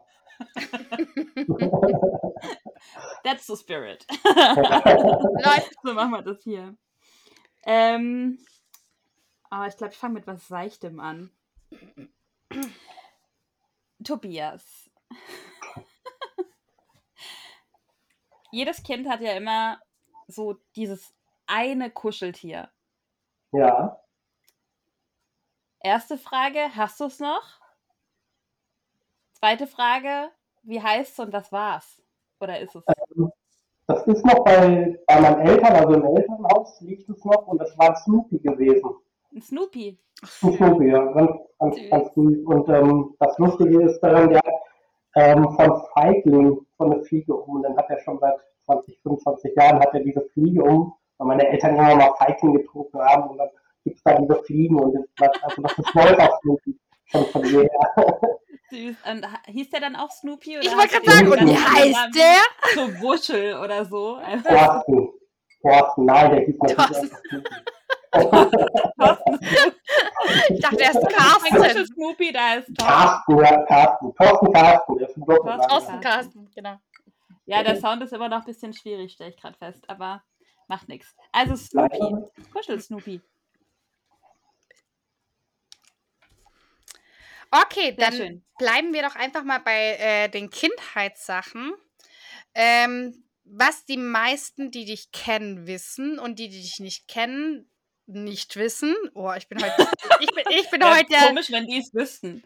that's 3.23 3.47
the 3.47 3.55
spirit. 3.55 4.05
Läuft. 4.25 5.71
so 5.83 5.93
machen 5.93 6.11
wir 6.11 6.21
das 6.21 6.43
hier. 6.43 6.75
Ähm, 7.63 8.37
aber 9.49 9.67
ich 9.67 9.77
glaube, 9.77 9.93
ich 9.93 9.99
fange 9.99 10.15
mit 10.15 10.27
was 10.27 10.45
Seichtem 10.47 10.99
an. 10.99 11.31
Tobias. 14.03 14.89
Jedes 18.51 18.83
Kind 18.83 19.07
hat 19.07 19.21
ja 19.21 19.33
immer 19.33 19.79
so 20.27 20.59
dieses 20.75 21.13
eine 21.45 21.91
Kuscheltier. 21.91 22.71
Ja. 23.51 24.01
Erste 25.81 26.17
Frage, 26.17 26.75
hast 26.75 26.99
du 26.99 27.05
es 27.05 27.19
noch? 27.19 27.60
Zweite 29.43 29.65
Frage, 29.65 30.29
wie 30.61 30.79
heißt 30.79 31.13
es 31.13 31.19
und 31.25 31.33
was 31.33 31.51
war's? 31.51 31.99
Oder 32.39 32.59
ist 32.59 32.75
es? 32.75 32.83
Das 33.87 34.05
ist 34.05 34.23
noch 34.23 34.43
bei, 34.43 34.99
bei 35.07 35.19
meinen 35.19 35.39
Eltern, 35.41 35.73
also 35.77 35.93
im 35.95 36.15
Elternhaus 36.15 36.79
liegt 36.81 37.09
es 37.09 37.25
noch 37.25 37.47
und 37.47 37.57
das 37.59 37.75
war 37.75 37.89
ein 37.89 37.95
Snoopy 37.95 38.37
gewesen. 38.37 38.91
Ein 39.33 39.41
Snoopy. 39.41 39.97
Ein 40.43 40.53
Snoopy, 40.53 40.89
ja, 40.91 41.03
ganz, 41.13 41.31
ganz, 41.57 41.75
ganz 41.89 42.13
süß. 42.13 42.45
Und 42.45 42.69
ähm, 42.69 43.15
das 43.17 43.35
Lustige 43.39 43.81
ist 43.81 43.99
daran, 44.01 44.29
der 44.29 44.41
hat 44.41 44.53
ähm, 45.15 45.49
von 45.55 45.81
Feigling 45.95 46.63
von 46.77 46.93
eine 46.93 47.03
Fliege 47.05 47.33
um. 47.33 47.55
Und 47.55 47.63
dann 47.63 47.75
hat 47.77 47.89
er 47.89 47.99
schon 48.01 48.19
seit 48.19 48.35
20, 48.65 48.99
25 49.01 49.55
Jahren 49.55 49.79
hat 49.79 49.91
er 49.91 50.01
diese 50.01 50.21
Fliege 50.33 50.61
um, 50.63 50.93
weil 51.17 51.29
meine 51.29 51.47
Eltern 51.47 51.77
immer 51.77 51.95
mal 51.95 52.13
Feigling 52.19 52.57
getrunken 52.57 52.99
haben 52.99 53.31
und 53.31 53.39
dann 53.39 53.49
gibt 53.85 53.97
es 53.97 54.03
da 54.03 54.13
diese 54.19 54.35
Fliegen 54.43 54.79
und 54.79 54.95
das, 55.17 55.31
also 55.41 55.63
das 55.63 55.79
ist 55.79 55.95
neu 55.95 56.15
auf 56.15 56.39
Snoopy. 56.43 56.77
Süß. 58.71 58.95
Und 59.11 59.27
hieß 59.47 59.69
der 59.69 59.81
dann 59.81 59.95
auch 59.95 60.11
Snoopy? 60.11 60.57
Oder 60.57 60.65
Ich 60.65 60.75
wollte 60.75 61.01
gerade 61.01 61.11
sagen, 61.11 61.31
und 61.31 61.49
wie 61.49 61.57
heißt 61.57 62.15
der? 62.15 62.37
So 62.75 63.01
Wuschel 63.01 63.57
oder 63.57 63.85
so. 63.85 64.15
Also, 64.15 64.47
Thorsten. 64.47 65.09
Thorsten, 65.61 66.05
nein, 66.05 66.31
der 66.31 66.39
hieß 66.45 66.55
natürlich 66.59 66.77
Thorsten. 66.77 67.17
Ich 70.49 70.59
dachte, 70.61 70.83
er 70.83 70.91
ist 70.91 70.97
Ein 70.97 71.13
Carsten. 71.13 71.57
Wuschel 71.57 71.85
Snoopy, 71.87 72.31
da 72.31 72.53
ist 72.55 72.67
Thorsten. 72.67 72.85
Carsten, 72.85 73.37
ja, 73.37 73.65
Carsten. 73.65 74.13
Thorsten 74.15 74.53
Carsten, 74.53 74.97
der 74.97 75.09
ist 75.09 75.17
ein 75.17 75.21
Doppelname. 75.25 75.57
Thorsten 75.57 75.69
Thorsten 75.69 76.01
Carsten, 76.01 76.51
genau. 76.55 76.75
Ja, 77.45 77.63
der 77.63 77.75
Sound 77.77 78.03
ist 78.03 78.13
immer 78.13 78.29
noch 78.29 78.39
ein 78.39 78.45
bisschen 78.45 78.73
schwierig, 78.73 79.13
stelle 79.13 79.31
ich 79.31 79.37
gerade 79.37 79.57
fest, 79.57 79.83
aber 79.89 80.23
macht 80.67 80.87
nichts. 80.87 81.15
Also 81.31 81.55
Snoopy. 81.55 82.15
Kuschel 82.53 82.79
Snoopy. 82.79 83.21
Okay, 87.51 87.95
Sehr 87.97 88.09
dann 88.09 88.13
schön. 88.13 88.45
bleiben 88.57 88.93
wir 88.93 89.01
doch 89.01 89.15
einfach 89.15 89.43
mal 89.43 89.59
bei 89.59 89.97
äh, 89.97 90.29
den 90.29 90.49
Kindheitssachen. 90.49 91.73
Ähm, 92.55 93.23
was 93.43 93.85
die 93.85 93.97
meisten, 93.97 94.71
die 94.71 94.85
dich 94.85 95.11
kennen, 95.11 95.67
wissen 95.67 96.17
und 96.19 96.39
die, 96.39 96.47
die 96.47 96.61
dich 96.61 96.79
nicht 96.79 97.07
kennen, 97.07 97.69
nicht 98.05 98.55
wissen. 98.55 98.95
Oh, 99.13 99.31
ich 99.35 99.47
bin 99.47 99.61
heute, 99.61 99.87
ich 100.19 100.33
bin, 100.33 100.43
ich 100.49 100.69
bin 100.69 100.83
heute 100.85 101.07
der, 101.09 101.27
komisch, 101.27 101.51
wenn 101.51 101.67
die 101.67 101.79
es 101.79 101.93
wüssten. 101.93 102.43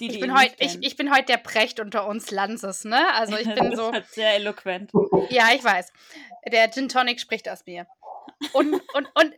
Die, 0.00 0.08
die 0.08 0.14
ich 0.14 0.20
bin 0.20 0.36
heute, 0.36 0.54
ich, 0.58 0.96
bin 0.96 1.12
heute 1.12 1.26
der 1.26 1.36
Precht 1.38 1.78
unter 1.78 2.06
uns 2.06 2.30
Lanzes, 2.30 2.84
ne? 2.84 3.12
Also 3.14 3.36
ich 3.36 3.46
bin 3.46 3.56
das 3.70 3.76
so, 3.76 3.86
ist 3.88 3.92
halt 3.92 4.08
sehr 4.10 4.34
eloquent. 4.34 4.90
ja, 5.30 5.52
ich 5.54 5.62
weiß. 5.62 5.92
Der 6.50 6.70
Gin 6.70 6.88
Tonic 6.88 7.20
spricht 7.20 7.48
aus 7.48 7.64
mir. 7.66 7.86
Und, 8.52 8.74
und, 8.74 9.08
und, 9.14 9.34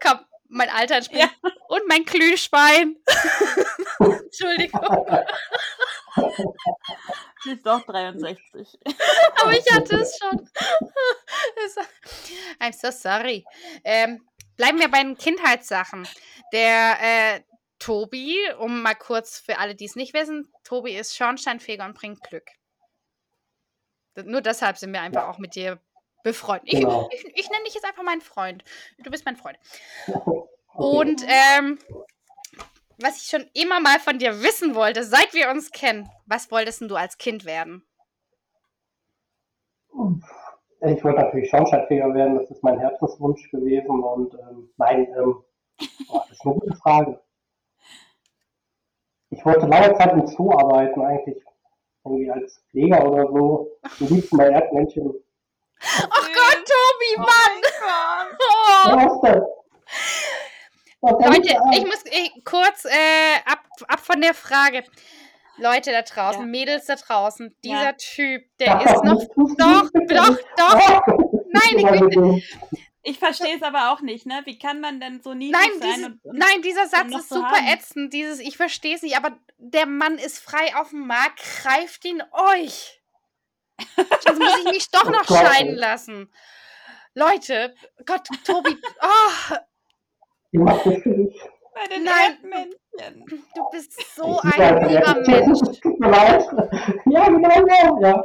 komm, 0.00 0.18
mein 0.48 0.68
Alter 0.70 1.02
spricht. 1.02 1.20
Ja. 1.20 1.50
Und 1.68 1.88
mein 1.88 2.04
Glühschwein. 2.04 2.96
Entschuldigung. 3.98 5.06
Sie 7.42 7.52
ist 7.52 7.66
doch 7.66 7.82
63. 7.84 8.78
Aber 9.40 9.52
ich 9.52 9.70
hatte 9.72 9.96
es 9.96 10.18
schon. 10.18 10.48
I'm 12.60 12.72
so 12.72 12.90
sorry. 12.90 13.44
Ähm, 13.84 14.26
bleiben 14.56 14.78
wir 14.78 14.88
bei 14.90 15.02
den 15.02 15.16
Kindheitssachen. 15.16 16.06
Der 16.52 16.96
äh, 17.00 17.40
Tobi, 17.78 18.36
um 18.58 18.82
mal 18.82 18.94
kurz 18.94 19.38
für 19.38 19.58
alle, 19.58 19.74
die 19.74 19.84
es 19.86 19.96
nicht 19.96 20.14
wissen, 20.14 20.50
Tobi 20.62 20.96
ist 20.96 21.16
Schornsteinfeger 21.16 21.84
und 21.84 21.94
bringt 21.94 22.22
Glück. 22.22 22.46
Nur 24.16 24.40
deshalb 24.40 24.78
sind 24.78 24.92
wir 24.92 25.00
einfach 25.00 25.22
Ja. 25.22 25.30
auch 25.30 25.38
mit 25.38 25.54
dir 25.56 25.80
befreundet. 26.24 26.72
Ich, 26.72 26.80
Genau. 26.80 27.08
ich, 27.12 27.24
ich 27.36 27.50
nenne 27.50 27.64
dich 27.64 27.74
jetzt 27.74 27.84
einfach 27.84 28.02
meinen 28.02 28.20
Freund. 28.20 28.64
Du 28.98 29.10
bist 29.10 29.24
mein 29.24 29.36
Freund. 29.36 29.58
Okay. 30.76 30.96
Und 30.96 31.24
ähm, 31.28 31.78
was 32.98 33.22
ich 33.22 33.28
schon 33.28 33.48
immer 33.54 33.78
mal 33.78 34.00
von 34.00 34.18
dir 34.18 34.42
wissen 34.42 34.74
wollte, 34.74 35.04
seit 35.04 35.32
wir 35.32 35.48
uns 35.48 35.70
kennen, 35.70 36.10
was 36.26 36.50
wolltest 36.50 36.80
denn 36.80 36.88
du 36.88 36.96
als 36.96 37.16
Kind 37.16 37.44
werden? 37.44 37.86
Ich 40.80 41.04
wollte 41.04 41.20
natürlich 41.20 41.48
Schornsteinfeger 41.48 42.12
werden, 42.12 42.34
das 42.38 42.50
ist 42.50 42.64
mein 42.64 42.80
Herzenswunsch 42.80 43.48
gewesen 43.52 44.02
und 44.02 44.34
ähm, 44.34 44.68
nein, 44.76 45.06
ähm, 45.16 45.44
boah, 46.08 46.24
das 46.28 46.38
ist 46.38 46.44
eine 46.44 46.54
gute 46.54 46.74
Frage. 46.76 47.20
Ich 49.30 49.44
wollte 49.44 49.66
lange 49.66 49.94
Zeit 49.94 50.12
im 50.12 50.26
Zoo 50.26 50.50
arbeiten, 50.52 51.00
eigentlich 51.02 51.40
irgendwie 52.04 52.30
als 52.30 52.64
Pfleger 52.70 53.08
oder 53.08 53.26
so. 53.28 53.78
Am 54.00 54.06
liebsten 54.08 54.36
bei 54.36 54.48
Erdmännchen. 54.50 55.14
Ach 56.10 56.28
Gott, 56.28 56.64
Tobi, 56.64 57.16
Oh 57.16 57.20
Mann! 57.20 57.60
mein 58.86 59.08
Gott. 59.08 59.42
Oh. 61.06 61.10
Leute, 61.22 61.54
ich 61.74 61.84
muss 61.84 62.02
ich, 62.10 62.32
kurz 62.44 62.86
äh, 62.86 63.36
ab, 63.44 63.60
ab 63.88 64.00
von 64.00 64.22
der 64.22 64.32
Frage. 64.32 64.84
Leute 65.58 65.92
da 65.92 66.00
draußen, 66.02 66.40
Ja. 66.40 66.46
Mädels 66.46 66.86
da 66.86 66.96
draußen, 66.96 67.54
dieser 67.62 67.82
Ja. 67.82 67.92
Typ, 67.92 68.42
der 68.58 68.80
ist 68.80 69.04
noch. 69.04 69.22
Doch, 69.58 69.90
doch, 70.08 70.30
nicht. 70.30 70.44
doch. 70.56 71.02
Oh, 71.06 71.44
Meine 71.52 72.00
Güte. 72.00 72.42
Ich 73.02 73.18
verstehe 73.18 73.54
es 73.54 73.62
aber 73.62 73.92
auch 73.92 74.00
nicht, 74.00 74.24
ne? 74.24 74.40
Wie 74.46 74.58
kann 74.58 74.80
man 74.80 74.98
denn 74.98 75.20
so 75.22 75.34
Nein, 75.34 75.52
sein? 75.52 75.70
diese, 75.94 76.06
und, 76.06 76.24
und 76.24 76.38
nein, 76.38 76.62
dieser 76.62 76.86
Satz 76.86 77.14
ist 77.14 77.28
so 77.28 77.34
super 77.36 77.50
haben. 77.58 77.66
ätzend. 77.68 78.12
Dieses, 78.14 78.40
ich 78.40 78.56
verstehe 78.56 78.94
es 78.96 79.02
nicht, 79.02 79.16
aber 79.18 79.36
der 79.58 79.84
Mann 79.84 80.16
ist 80.16 80.38
frei 80.38 80.74
auf 80.76 80.88
dem 80.88 81.06
Markt, 81.06 81.40
greift 81.62 82.02
ihn 82.06 82.22
euch. 82.32 83.02
Sonst 84.20 84.38
muss 84.38 84.58
ich 84.58 84.64
mich 84.70 84.90
doch 84.90 85.06
Oh 85.06 85.10
noch 85.10 85.24
scheiden 85.24 85.74
lassen. 85.74 86.32
Leute, 87.14 87.74
Gott, 88.06 88.26
Tobi, 88.44 88.76
oh, 89.02 89.54
Ich 90.50 90.60
mach 90.60 90.82
das 90.82 90.94
für 91.02 91.14
dich. 91.14 91.40
bei 91.74 91.86
den 91.88 92.04
Nein. 92.04 92.38
Erdmännchen. 92.42 93.42
du 93.54 93.70
bist 93.70 94.14
so 94.16 94.40
Ich 94.44 94.54
ein 94.54 94.88
liebe 94.88 94.98
lieber. 94.98 95.14
Mensch. 95.26 95.80
Tut 95.80 96.00
mir 96.00 96.10
leid. 96.10 96.44
Ja, 97.06 97.24
genau, 97.26 97.66
ja. 97.66 98.00
ja. 98.00 98.24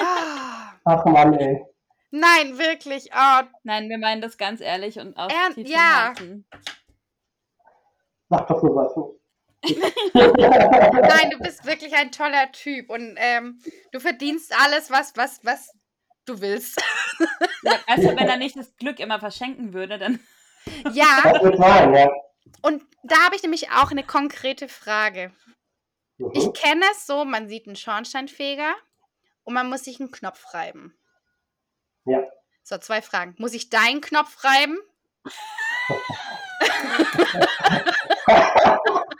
Ah, 0.00 0.72
Ach 0.84 1.04
Mann, 1.06 1.34
ey. 1.38 1.64
nein, 2.12 2.56
wirklich. 2.58 3.10
Oh, 3.14 3.42
Nein, 3.64 3.88
wir 3.88 3.98
meinen 3.98 4.20
das 4.20 4.36
ganz 4.38 4.60
ehrlich 4.60 4.98
und 5.00 5.16
aus 5.16 5.32
Ernst? 5.32 5.58
Ja. 5.68 6.06
Herzen. 6.08 6.46
Sag 8.30 8.46
doch 8.46 8.60
sowas 8.60 8.96
nicht. 8.96 9.21
Nein, 9.62 11.30
du 11.30 11.38
bist 11.38 11.64
wirklich 11.64 11.94
ein 11.94 12.10
toller 12.10 12.50
Typ 12.52 12.90
und 12.90 13.14
ähm, 13.16 13.60
du 13.92 14.00
verdienst 14.00 14.52
alles, 14.60 14.90
was, 14.90 15.16
was, 15.16 15.40
was 15.44 15.72
du 16.24 16.40
willst. 16.40 16.82
Ja, 17.62 17.78
du, 17.96 18.16
wenn 18.16 18.28
er 18.28 18.36
nicht 18.36 18.56
das 18.56 18.76
Glück 18.76 18.98
immer 18.98 19.20
verschenken 19.20 19.72
würde, 19.72 19.98
dann. 19.98 20.20
Ja, 20.92 21.22
ja. 21.24 22.10
und 22.62 22.82
da 23.04 23.16
habe 23.24 23.36
ich 23.36 23.42
nämlich 23.42 23.70
auch 23.70 23.90
eine 23.90 24.04
konkrete 24.04 24.68
Frage. 24.68 25.32
Mhm. 26.18 26.30
Ich 26.34 26.52
kenne 26.54 26.84
es 26.92 27.06
so, 27.06 27.24
man 27.24 27.48
sieht 27.48 27.66
einen 27.66 27.76
Schornsteinfeger 27.76 28.74
und 29.44 29.54
man 29.54 29.68
muss 29.68 29.84
sich 29.84 30.00
einen 30.00 30.10
Knopf 30.10 30.54
reiben. 30.54 30.96
Ja. 32.04 32.22
So, 32.64 32.78
zwei 32.78 33.02
Fragen. 33.02 33.34
Muss 33.38 33.54
ich 33.54 33.70
deinen 33.70 34.00
Knopf 34.00 34.44
reiben? 34.44 34.78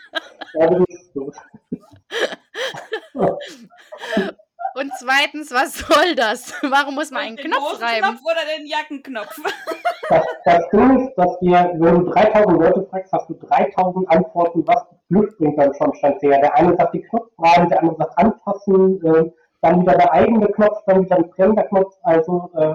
Gut. 1.14 1.36
zweitens, 4.98 5.52
was 5.52 5.78
soll 5.78 6.14
das? 6.14 6.52
Warum 6.62 6.94
muss 6.94 7.10
man 7.10 7.22
einen 7.22 7.36
den 7.36 7.50
Knopf 7.50 7.80
reiben? 7.80 8.06
Hosenknopf 8.06 8.20
oder 8.24 8.40
den 8.56 8.66
Jackenknopf? 8.66 9.36
Das, 10.08 10.24
das 10.44 10.68
Ding 10.70 11.06
ist, 11.06 11.14
dass 11.16 11.40
wir, 11.40 11.72
wenn 11.74 12.04
du 12.04 12.10
3000 12.10 12.60
Leute 12.60 12.86
fragst, 12.90 13.12
hast 13.12 13.28
du 13.28 13.34
3000 13.34 14.10
Antworten, 14.10 14.66
was 14.66 14.84
Glück 15.08 15.36
bringt 15.38 15.56
beim 15.56 15.72
Schornsteinfeger. 15.74 16.38
Der 16.38 16.54
eine 16.56 16.76
sagt 16.76 16.94
die 16.94 17.02
Knopfreiben, 17.02 17.68
der 17.68 17.80
andere 17.80 17.96
sagt 17.96 18.18
anfassen, 18.18 19.04
äh, 19.04 19.30
dann 19.60 19.82
wieder 19.82 19.96
der 19.96 20.12
eigene 20.12 20.48
Knopf, 20.48 20.82
dann 20.86 21.04
wieder 21.04 21.16
ein 21.16 21.30
fremder 21.30 21.64
Knopf. 21.64 21.94
Also 22.02 22.50
äh, 22.54 22.74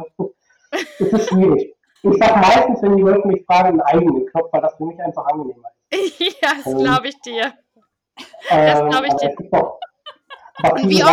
es 1.00 1.14
ist 1.14 1.30
schwierig. 1.30 1.76
Ich 2.04 2.18
sage 2.18 2.40
meistens, 2.40 2.82
wenn 2.82 2.96
die 2.96 3.04
Leute 3.04 3.28
mich 3.28 3.44
fragen, 3.46 3.70
einen 3.70 3.82
eigenen 3.82 4.26
Knopf, 4.28 4.54
weil 4.54 4.62
das 4.62 4.76
für 4.76 4.86
mich 4.86 5.00
einfach 5.02 5.26
angenehmer 5.28 5.68
ist. 5.70 5.77
ja, 6.42 6.54
das 6.64 6.76
glaube 6.76 7.08
ich 7.08 7.20
dir. 7.22 7.54
Das 8.50 8.80
glaub 8.80 9.06
ich 9.06 9.14
dir. 9.16 9.80
Aber 10.64 10.82
Und 10.82 10.90
wie 10.90 11.04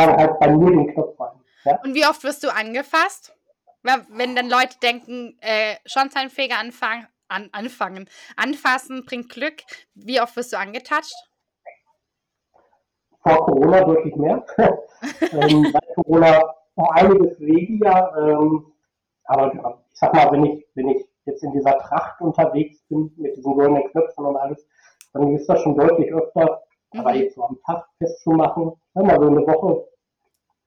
rein. 1.18 1.40
Ja? 1.64 1.80
Und 1.82 1.94
wie 1.94 2.06
oft 2.06 2.24
wirst 2.24 2.42
du 2.44 2.52
angefasst? 2.52 3.34
Wenn 3.82 4.34
dann 4.34 4.48
Leute 4.48 4.78
denken, 4.82 5.36
äh, 5.40 5.76
Schornsteinfeger 5.84 6.58
anfangen, 6.58 7.06
an, 7.28 7.50
anfangen, 7.52 8.08
anfassen 8.36 9.04
bringt 9.04 9.28
Glück, 9.28 9.62
wie 9.94 10.20
oft 10.20 10.36
wirst 10.36 10.54
du 10.54 10.58
angetatscht? 10.58 11.14
vor 13.24 13.46
Corona 13.46 13.82
deutlich 13.84 14.14
mehr. 14.16 14.44
ähm, 15.32 15.72
seit 15.72 15.94
Corona 15.94 16.54
einiges 16.76 17.40
weniger. 17.40 18.12
Ähm, 18.18 18.72
aber 19.24 19.54
ja, 19.54 19.78
ich 19.92 19.98
sag 19.98 20.14
mal, 20.14 20.30
wenn 20.32 20.44
ich, 20.44 20.66
wenn 20.74 20.88
ich 20.90 21.06
jetzt 21.26 21.42
in 21.42 21.52
dieser 21.52 21.78
Tracht 21.78 22.20
unterwegs 22.20 22.82
bin, 22.88 23.12
mit 23.16 23.36
diesen 23.36 23.54
goldenen 23.54 23.88
Knöpfen 23.90 24.26
und 24.26 24.36
alles, 24.36 24.66
dann 25.12 25.34
ist 25.34 25.48
das 25.48 25.60
schon 25.60 25.76
deutlich 25.76 26.12
öfter. 26.12 26.62
Aber 26.96 27.10
Mhm. 27.10 27.16
jetzt 27.16 27.34
so 27.34 27.44
am 27.44 27.58
Tag 27.66 27.86
festzumachen, 27.98 28.72
wir 28.94 29.02
mal 29.02 29.18
so 29.20 29.26
eine 29.26 29.46
Woche, 29.46 29.88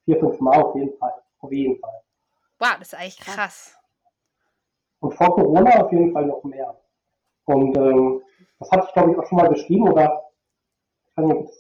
vier, 0.06 0.20
fünf 0.20 0.40
Mal 0.40 0.62
auf 0.62 0.76
jeden 0.76 0.98
Fall. 0.98 1.14
Auf 1.40 1.52
jeden 1.52 1.80
Fall. 1.80 2.02
Wow, 2.60 2.76
das 2.80 2.94
ist 2.94 3.00
eigentlich 3.00 3.20
krass. 3.20 3.78
Und 5.00 5.14
vor 5.14 5.36
Corona 5.36 5.84
auf 5.84 5.92
jeden 5.92 6.12
Fall 6.12 6.26
noch 6.26 6.44
mehr. 6.44 6.76
Und 7.46 7.78
ähm, 7.78 8.22
das 8.60 8.72
hatte 8.72 8.86
ich, 8.88 8.94
glaube 8.94 9.12
ich, 9.12 9.18
auch 9.18 9.26
schon 9.28 9.38
mal 9.38 9.50
geschrieben 9.50 9.88
oder 9.90 10.24
ich 11.10 11.18
weiß 11.18 11.26
nicht, 11.28 11.54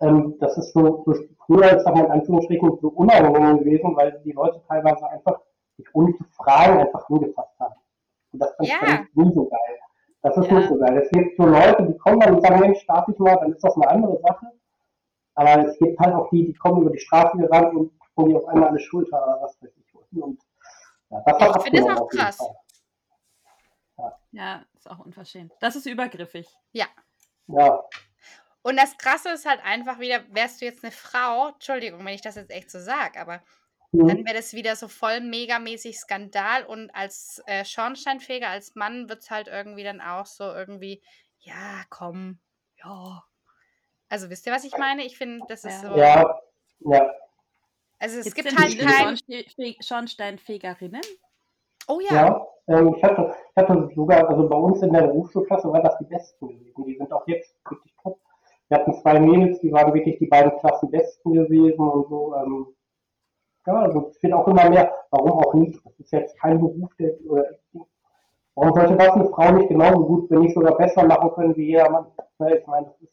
ähm, 0.00 0.36
das 0.38 0.56
ist 0.56 0.72
so, 0.72 1.02
so 1.04 1.14
früher, 1.44 1.76
ich 1.76 1.82
sag 1.82 1.94
mal 1.94 2.04
in 2.06 2.10
Anführungsstrichen, 2.12 2.78
so 2.80 2.88
unangenehm 2.88 3.58
gewesen, 3.58 3.94
weil 3.96 4.20
die 4.24 4.32
Leute 4.32 4.62
teilweise 4.68 5.06
einfach 5.08 5.40
sich 5.76 5.86
ohne 5.94 6.16
zu 6.16 6.24
fragen 6.36 6.78
einfach 6.80 7.08
angefasst 7.10 7.58
haben. 7.58 7.74
Und 8.34 8.40
das 8.40 8.50
fand 8.56 8.68
Ja. 8.68 9.04
ich 9.08 9.14
nie 9.14 9.32
so 9.32 9.48
geil. 9.48 9.78
Das 10.22 10.36
ist 10.36 10.46
Ja. 10.50 10.58
nicht 10.58 10.68
so 10.68 10.76
geil. 10.78 10.98
Es 10.98 11.10
gibt 11.10 11.36
so 11.36 11.44
Leute, 11.46 11.86
die 11.86 11.96
kommen 11.98 12.18
dann 12.20 12.34
und 12.34 12.40
sagen, 12.42 12.60
Mensch, 12.60 12.84
darf 12.86 13.06
ich 13.08 13.18
mal, 13.18 13.36
dann 13.36 13.52
ist 13.52 13.62
das 13.62 13.74
eine 13.76 13.88
andere 13.88 14.20
Sache. 14.22 14.46
Aber 15.36 15.68
es 15.68 15.78
gibt 15.78 15.98
halt 16.00 16.14
auch 16.14 16.28
die, 16.30 16.46
die 16.46 16.54
kommen 16.54 16.82
über 16.82 16.90
die 16.90 16.98
Straße 16.98 17.36
gerannt 17.38 17.74
und 17.74 17.98
packen 17.98 18.28
die 18.28 18.34
auf 18.36 18.46
einmal 18.46 18.70
eine 18.70 18.78
Schulter 18.80 19.22
oder 19.22 19.42
was 19.42 19.60
weiß 19.62 19.70
ich. 19.76 19.94
Und 20.20 20.40
ja, 21.10 21.22
das 21.26 21.56
Ich 21.56 21.62
finde 21.62 21.82
das 21.84 21.98
auch 21.98 22.08
krass. 22.08 22.36
Fall. 23.96 24.16
Ja, 24.32 24.64
ist 24.74 24.90
auch 24.90 24.98
unverschämt. 24.98 25.52
Das 25.60 25.76
ist 25.76 25.86
übergriffig. 25.86 26.48
Ja, 26.72 26.86
Und 28.62 28.76
das 28.76 28.96
Krasse 28.96 29.30
ist 29.30 29.46
halt 29.46 29.60
einfach 29.64 29.98
wieder, 30.00 30.20
wärst 30.30 30.60
du 30.60 30.64
jetzt 30.64 30.82
eine 30.82 30.90
Frau, 30.90 31.48
Entschuldigung, 31.48 32.00
wenn 32.00 32.14
ich 32.14 32.22
das 32.22 32.34
jetzt 32.36 32.50
echt 32.50 32.70
so 32.70 32.78
sage, 32.80 33.20
aber. 33.20 33.40
Dann 34.02 34.24
wäre 34.24 34.34
das 34.36 34.52
wieder 34.54 34.76
so 34.76 34.88
voll 34.88 35.20
megamäßig 35.20 35.98
Skandal 35.98 36.64
und 36.66 36.90
als 36.94 37.42
äh, 37.46 37.64
Schornsteinfeger, 37.64 38.48
als 38.48 38.74
Mann 38.74 39.08
wird 39.08 39.20
es 39.22 39.30
halt 39.30 39.48
irgendwie 39.48 39.84
dann 39.84 40.00
auch 40.00 40.26
so 40.26 40.44
irgendwie, 40.44 41.02
ja, 41.40 41.82
komm, 41.90 42.38
ja. 42.82 43.22
Also 44.08 44.30
wisst 44.30 44.46
ihr, 44.46 44.52
was 44.52 44.64
ich 44.64 44.76
meine? 44.76 45.04
Ich 45.04 45.16
finde, 45.16 45.44
das 45.48 45.64
ist 45.64 45.82
Ja. 45.82 45.90
so. 45.90 45.96
ja, 45.96 46.40
ja. 46.80 47.14
Also 47.98 48.18
es 48.18 48.34
Gibt's 48.34 48.50
gibt 48.50 48.60
halt 48.60 48.78
kein. 48.78 49.16
Schornste- 49.16 49.76
Schornsteinfegerinnen? 49.82 51.00
Oh 51.88 52.00
ja. 52.00 52.14
Ja, 52.14 52.46
ähm, 52.68 52.94
ich, 52.96 53.02
hatte, 53.02 53.34
ich 53.50 53.56
hatte 53.62 53.90
sogar, 53.94 54.28
also 54.28 54.48
bei 54.48 54.56
uns 54.56 54.82
in 54.82 54.92
der 54.92 55.02
Berufsschulklasse 55.02 55.70
waren 55.72 55.82
das 55.82 55.96
die 55.98 56.04
Besten 56.04 56.48
gewesen. 56.48 56.84
Die 56.86 56.96
sind 56.96 57.12
auch 57.12 57.26
jetzt 57.26 57.54
wirklich 57.68 57.94
top. 58.02 58.18
Wir 58.68 58.78
hatten 58.78 58.94
zwei 58.94 59.20
Mädels, 59.20 59.60
die 59.60 59.72
waren 59.72 59.92
wirklich 59.94 60.18
die 60.18 60.26
beiden 60.26 60.58
Klassenbesten 60.58 61.32
gewesen 61.34 61.80
und 61.80 62.08
so. 62.08 62.34
Ähm, 62.36 62.73
ja, 63.66 63.74
also 63.74 64.08
es 64.10 64.22
wird 64.22 64.32
auch 64.32 64.46
immer 64.48 64.68
mehr. 64.70 64.92
Warum 65.10 65.32
auch 65.32 65.54
nicht? 65.54 65.80
Das 65.84 65.92
ist 65.98 66.12
jetzt 66.12 66.38
kein 66.38 66.58
Beruf, 66.60 66.90
der, 66.98 67.14
oder, 67.28 67.44
warum 68.54 68.74
sollte 68.74 68.96
das 68.96 69.08
eine 69.10 69.28
Frau 69.30 69.52
nicht 69.52 69.68
genauso 69.68 70.06
gut, 70.06 70.30
wenn 70.30 70.40
nicht 70.40 70.54
sogar 70.54 70.76
besser 70.76 71.04
machen 71.06 71.30
können 71.34 71.56
wie 71.56 71.66
jeder 71.66 71.90
Mann? 71.90 72.06
Ne, 72.38 72.58
ich 72.58 72.66
meine, 72.66 72.86
das 72.86 73.00
ist 73.00 73.12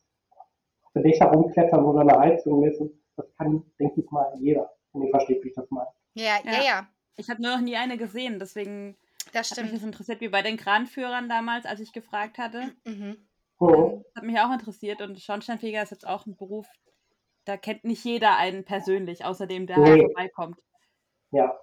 auf 0.84 0.92
der 0.96 1.04
Dächer 1.04 1.26
rumklettern 1.28 1.86
oder 1.86 2.02
eine 2.02 2.20
Heizung 2.20 2.60
messen. 2.60 3.02
Das 3.16 3.26
kann, 3.38 3.64
denke 3.80 4.02
ich 4.02 4.12
mal, 4.12 4.34
jeder. 4.40 4.72
Und 4.94 5.04
ihr 5.04 5.10
versteht, 5.10 5.44
wie 5.44 5.50
ich 5.50 5.56
das 5.56 5.70
meine. 5.70 5.88
Ja, 6.16 6.38
ja, 6.44 6.52
Ja. 6.52 6.64
ja. 6.64 6.88
Ich 7.18 7.30
habe 7.30 7.42
nur 7.42 7.52
noch 7.52 7.62
nie 7.62 7.76
eine 7.76 7.98
gesehen, 7.98 8.40
deswegen 8.40 8.96
Das 9.34 9.52
hat 9.52 9.58
mich 9.58 9.72
das 9.72 9.78
stimmt. 9.78 9.84
interessiert, 9.84 10.22
wie 10.22 10.30
bei 10.30 10.42
den 10.42 10.58
Kranführern 10.58 11.30
damals, 11.30 11.66
als 11.66 11.80
ich 11.82 11.94
gefragt 11.94 12.38
hatte. 12.38 12.72
Mhm. 12.86 13.18
Ähm, 13.62 14.04
Hat 14.16 14.24
mich 14.24 14.40
auch 14.40 14.52
interessiert 14.52 15.02
und 15.02 15.20
Schornsteinfeger 15.20 15.84
ist 15.84 15.92
jetzt 15.92 16.08
auch 16.08 16.26
ein 16.26 16.36
Beruf, 16.36 16.68
da 17.46 17.58
kennt 17.58 17.84
nicht 17.84 18.04
jeder 18.04 18.38
einen 18.38 18.66
persönlich, 18.66 19.26
außer 19.26 19.48
dem, 19.48 19.68
der 19.68 19.78
halt 19.78 19.88
Nee. 19.88 20.02
vorbeikommt. 20.06 20.58
Ja. 21.32 21.60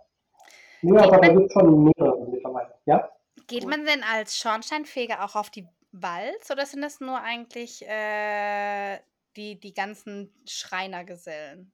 Ja, 0.82 1.02
aber 1.02 1.18
da 1.18 1.28
gibt 1.28 1.46
es 1.46 1.52
schon 1.52 1.84
mehrere 1.84 2.26
mittlerweile. 2.28 2.74
Ja? 2.86 3.10
Geht 3.46 3.66
man 3.66 3.84
denn 3.84 4.02
als 4.02 4.36
Schornsteinfeger 4.38 5.24
auch 5.24 5.34
auf 5.34 5.50
die 5.50 5.66
Walz 5.92 6.50
oder 6.50 6.66
sind 6.66 6.82
das 6.82 7.00
nur 7.00 7.20
eigentlich 7.20 7.86
äh, 7.86 8.98
die, 9.36 9.58
die 9.58 9.74
ganzen 9.74 10.34
Schreinergesellen? 10.46 11.72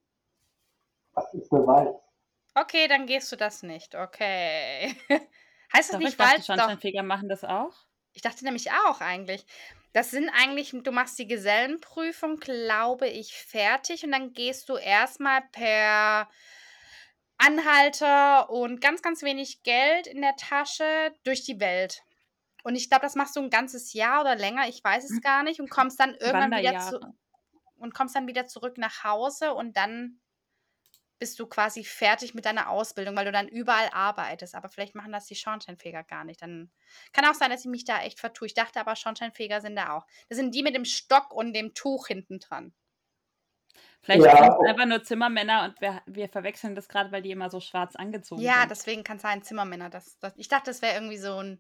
Was 1.13 1.33
ist 1.35 1.53
eine 1.53 1.67
Walz? 1.67 1.97
Okay, 2.55 2.87
dann 2.89 3.07
gehst 3.07 3.31
du 3.33 3.37
das 3.37 3.63
nicht. 3.63 3.95
Okay. 3.95 4.95
heißt 5.75 5.91
das 5.91 5.91
Doch, 5.91 5.99
ich 5.99 6.05
nicht 6.07 6.21
dachte, 6.21 6.33
Walz? 6.33 6.47
Doch. 6.47 6.55
Schornsteinfeger 6.55 7.03
machen 7.03 7.29
das 7.29 7.45
auch. 7.45 7.75
Ich 8.13 8.23
dachte 8.23 8.45
nämlich 8.45 8.71
auch 8.71 9.01
eigentlich. 9.01 9.45
Das 9.95 10.11
sind 10.11 10.29
eigentlich, 10.29 10.75
du 10.83 10.91
machst 10.91 11.19
die 11.21 11.29
Gesellenprüfung, 11.29 12.39
glaube 12.39 13.09
ich, 13.09 13.33
fertig 13.33 14.05
und 14.05 14.11
dann 14.11 14.33
gehst 14.33 14.69
du 14.69 14.77
erstmal 14.77 15.43
per 15.53 16.29
Anhalter 17.39 18.51
und 18.51 18.81
ganz, 18.81 19.03
ganz 19.03 19.23
wenig 19.23 19.63
Geld 19.63 20.09
in 20.09 20.21
der 20.21 20.35
Tasche 20.35 21.15
durch 21.23 21.45
die 21.45 21.61
Welt. 21.61 22.03
Und 22.65 22.75
ich 22.75 22.91
glaube, 22.91 23.03
das 23.03 23.15
machst 23.15 23.37
du 23.37 23.41
ein 23.41 23.51
ganzes 23.51 23.93
Jahr 23.93 24.23
oder 24.23 24.35
länger, 24.35 24.69
ich 24.69 24.83
weiß 24.83 25.05
es 25.05 25.21
gar 25.21 25.45
nicht, 25.45 25.61
und 25.61 25.71
kommst 25.71 26.01
dann 26.01 26.15
irgendwann 26.15 26.51
wieder 26.51 26.77
zu, 26.81 26.99
und 27.77 27.95
kommst 27.95 28.17
dann 28.17 28.27
wieder 28.27 28.47
zurück 28.47 28.79
nach 28.79 29.05
Hause 29.05 29.55
und 29.55 29.77
dann 29.77 30.21
bist 31.25 31.41
du 31.41 31.47
quasi 31.47 31.85
fertig 31.85 32.35
mit 32.35 32.45
deiner 32.45 32.69
Ausbildung, 32.69 33.17
weil 33.17 33.25
du 33.25 33.33
dann 33.33 33.49
überall 33.49 33.89
arbeitest. 33.93 34.55
Aber 34.55 34.69
vielleicht 34.69 34.95
machen 34.95 35.11
das 35.11 35.25
die 35.25 35.35
Schornsteinfeger 35.35 36.03
gar 36.03 36.23
nicht. 36.23 36.43
Dann 36.43 36.71
kann 37.15 37.25
auch 37.25 37.33
sein, 37.33 37.49
dass 37.51 37.61
ich 37.65 37.71
mich 37.71 37.87
da 37.87 38.03
echt 38.03 38.21
vertue. 38.21 38.45
Ich 38.47 38.53
dachte 38.53 38.79
aber, 38.79 38.95
Schornsteinfeger 38.95 39.63
sind 39.63 39.75
da 39.75 39.97
auch. 39.97 40.07
Das 40.29 40.37
sind 40.37 40.55
die 40.55 40.63
mit 40.63 40.75
dem 40.75 40.85
Stock 40.85 41.33
und 41.33 41.55
dem 41.55 41.73
Tuch 41.73 42.09
hinten 42.09 42.41
dran. 42.41 42.75
Vielleicht 44.03 44.23
Ja, 44.23 44.37
sind 44.37 44.53
es 44.53 44.69
einfach 44.69 44.85
nur 44.85 45.03
Zimmermänner 45.03 45.65
und 45.65 45.81
wir, 45.81 46.03
wir 46.05 46.29
verwechseln 46.29 46.75
das 46.75 46.91
gerade, 46.91 47.11
weil 47.11 47.23
die 47.23 47.31
immer 47.31 47.49
so 47.49 47.59
schwarz 47.59 47.97
angezogen 47.97 48.43
Ja, 48.43 48.61
sind. 48.61 48.71
deswegen 48.73 49.03
kann 49.03 49.17
es 49.17 49.23
sein, 49.23 49.43
Zimmermänner. 49.43 49.89
Das, 49.89 50.19
das, 50.19 50.35
ich 50.37 50.49
dachte, 50.49 50.73
das 50.73 50.83
wäre 50.83 50.93
irgendwie 50.93 51.17
so 51.17 51.39
ein 51.39 51.59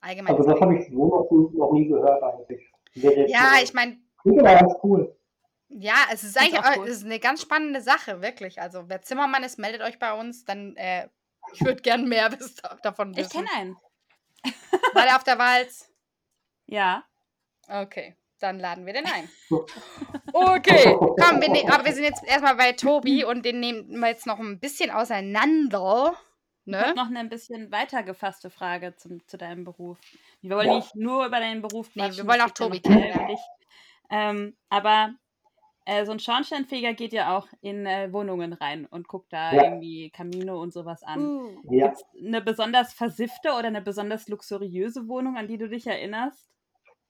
allgemeines. 0.00 0.36
Also 0.40 0.50
das 0.50 0.60
habe 0.60 0.76
ich 0.76 0.88
so 0.88 1.06
noch, 1.06 1.30
nie- 1.30 1.56
noch 1.56 1.72
nie 1.72 1.86
gehört 1.86 2.20
eigentlich. 2.24 2.72
Ja, 2.94 3.60
ich 3.62 3.72
meine, 3.72 3.98
Klingt 4.20 4.40
aber 4.40 4.58
ganz 4.58 4.74
cool. 4.82 5.16
Ja, 5.70 5.94
es 6.12 6.22
ist 6.24 6.36
eigentlich 6.38 6.58
auch 6.60 6.84
es 6.84 6.98
ist 6.98 7.04
eine 7.04 7.18
ganz 7.20 7.42
spannende 7.42 7.80
Sache, 7.80 8.20
wirklich. 8.22 8.60
Also, 8.60 8.88
wer 8.88 9.02
Zimmermann 9.02 9.42
ist, 9.44 9.58
meldet 9.58 9.80
euch 9.82 9.98
bei 9.98 10.12
uns. 10.12 10.44
Dann, 10.44 10.76
äh, 10.76 11.08
ich 11.54 11.60
würde 11.62 11.80
gern 11.82 12.06
mehr 12.06 12.28
davon 12.82 13.12
ich 13.12 13.18
wissen. 13.18 13.30
kenne 13.46 13.48
einen. 13.56 13.76
War 14.94 15.04
der 15.04 15.16
auf 15.16 15.24
der 15.24 15.38
Walz? 15.38 15.88
Ja. 16.66 17.04
Okay, 17.68 18.16
dann 18.40 18.58
laden 18.58 18.84
wir 18.86 18.92
den 18.92 19.06
ein. 19.06 19.28
Okay, 20.32 20.94
komm, 20.96 21.40
wir 21.40 21.48
ne 21.50 21.64
aber 21.72 21.84
wir 21.84 21.92
sind 21.92 22.04
jetzt 22.04 22.22
erstmal 22.24 22.54
bei 22.54 22.72
Tobi 22.72 23.24
und 23.24 23.44
den 23.44 23.58
nehmen 23.58 23.98
wir 24.00 24.08
jetzt 24.08 24.26
noch 24.26 24.38
ein 24.38 24.60
bisschen 24.60 24.90
auseinander. 24.90 26.14
Ich 26.66 26.74
habe 26.76 26.88
Ne? 26.90 26.94
noch 26.94 27.06
eine 27.08 27.18
ein 27.18 27.28
bisschen 27.28 27.72
weiter 27.72 28.02
gefasste 28.04 28.48
Frage 28.48 28.94
zum, 28.94 29.26
zu 29.26 29.36
deinem 29.36 29.64
Beruf. 29.64 29.98
Wir 30.40 30.56
wollen 30.56 30.68
Ja. 30.68 30.76
nicht 30.76 30.94
nur 30.94 31.26
über 31.26 31.40
deinen 31.40 31.62
Beruf 31.62 31.88
Nee, 31.94 32.02
quatschen. 32.04 32.18
wir 32.18 32.32
wollen 32.32 32.40
auch 32.42 32.50
Tobi 32.50 32.80
kennenlernen. 32.80 33.26
dich. 33.28 33.40
Ähm, 34.10 34.56
aber 34.68 35.14
äh, 35.90 36.06
so 36.06 36.12
ein 36.12 36.20
Schornsteinfeger 36.20 36.94
geht 36.94 37.12
ja 37.12 37.36
auch 37.36 37.48
in 37.60 37.84
äh, 37.84 38.12
Wohnungen 38.12 38.52
rein 38.52 38.86
und 38.90 39.08
guckt 39.08 39.32
da 39.32 39.52
Ja. 39.54 39.64
irgendwie 39.64 40.10
Kamine 40.10 40.56
und 40.56 40.72
sowas 40.72 41.02
an. 41.02 41.26
Uh, 41.26 41.48
Ja. 41.70 41.88
Gibt's 41.88 42.04
eine 42.16 42.40
besonders 42.40 42.92
versiffte 42.92 43.50
oder 43.50 43.66
eine 43.68 43.82
besonders 43.82 44.28
luxuriöse 44.28 45.08
Wohnung, 45.08 45.36
an 45.36 45.48
die 45.48 45.58
du 45.58 45.68
dich 45.68 45.86
erinnerst? 45.86 46.46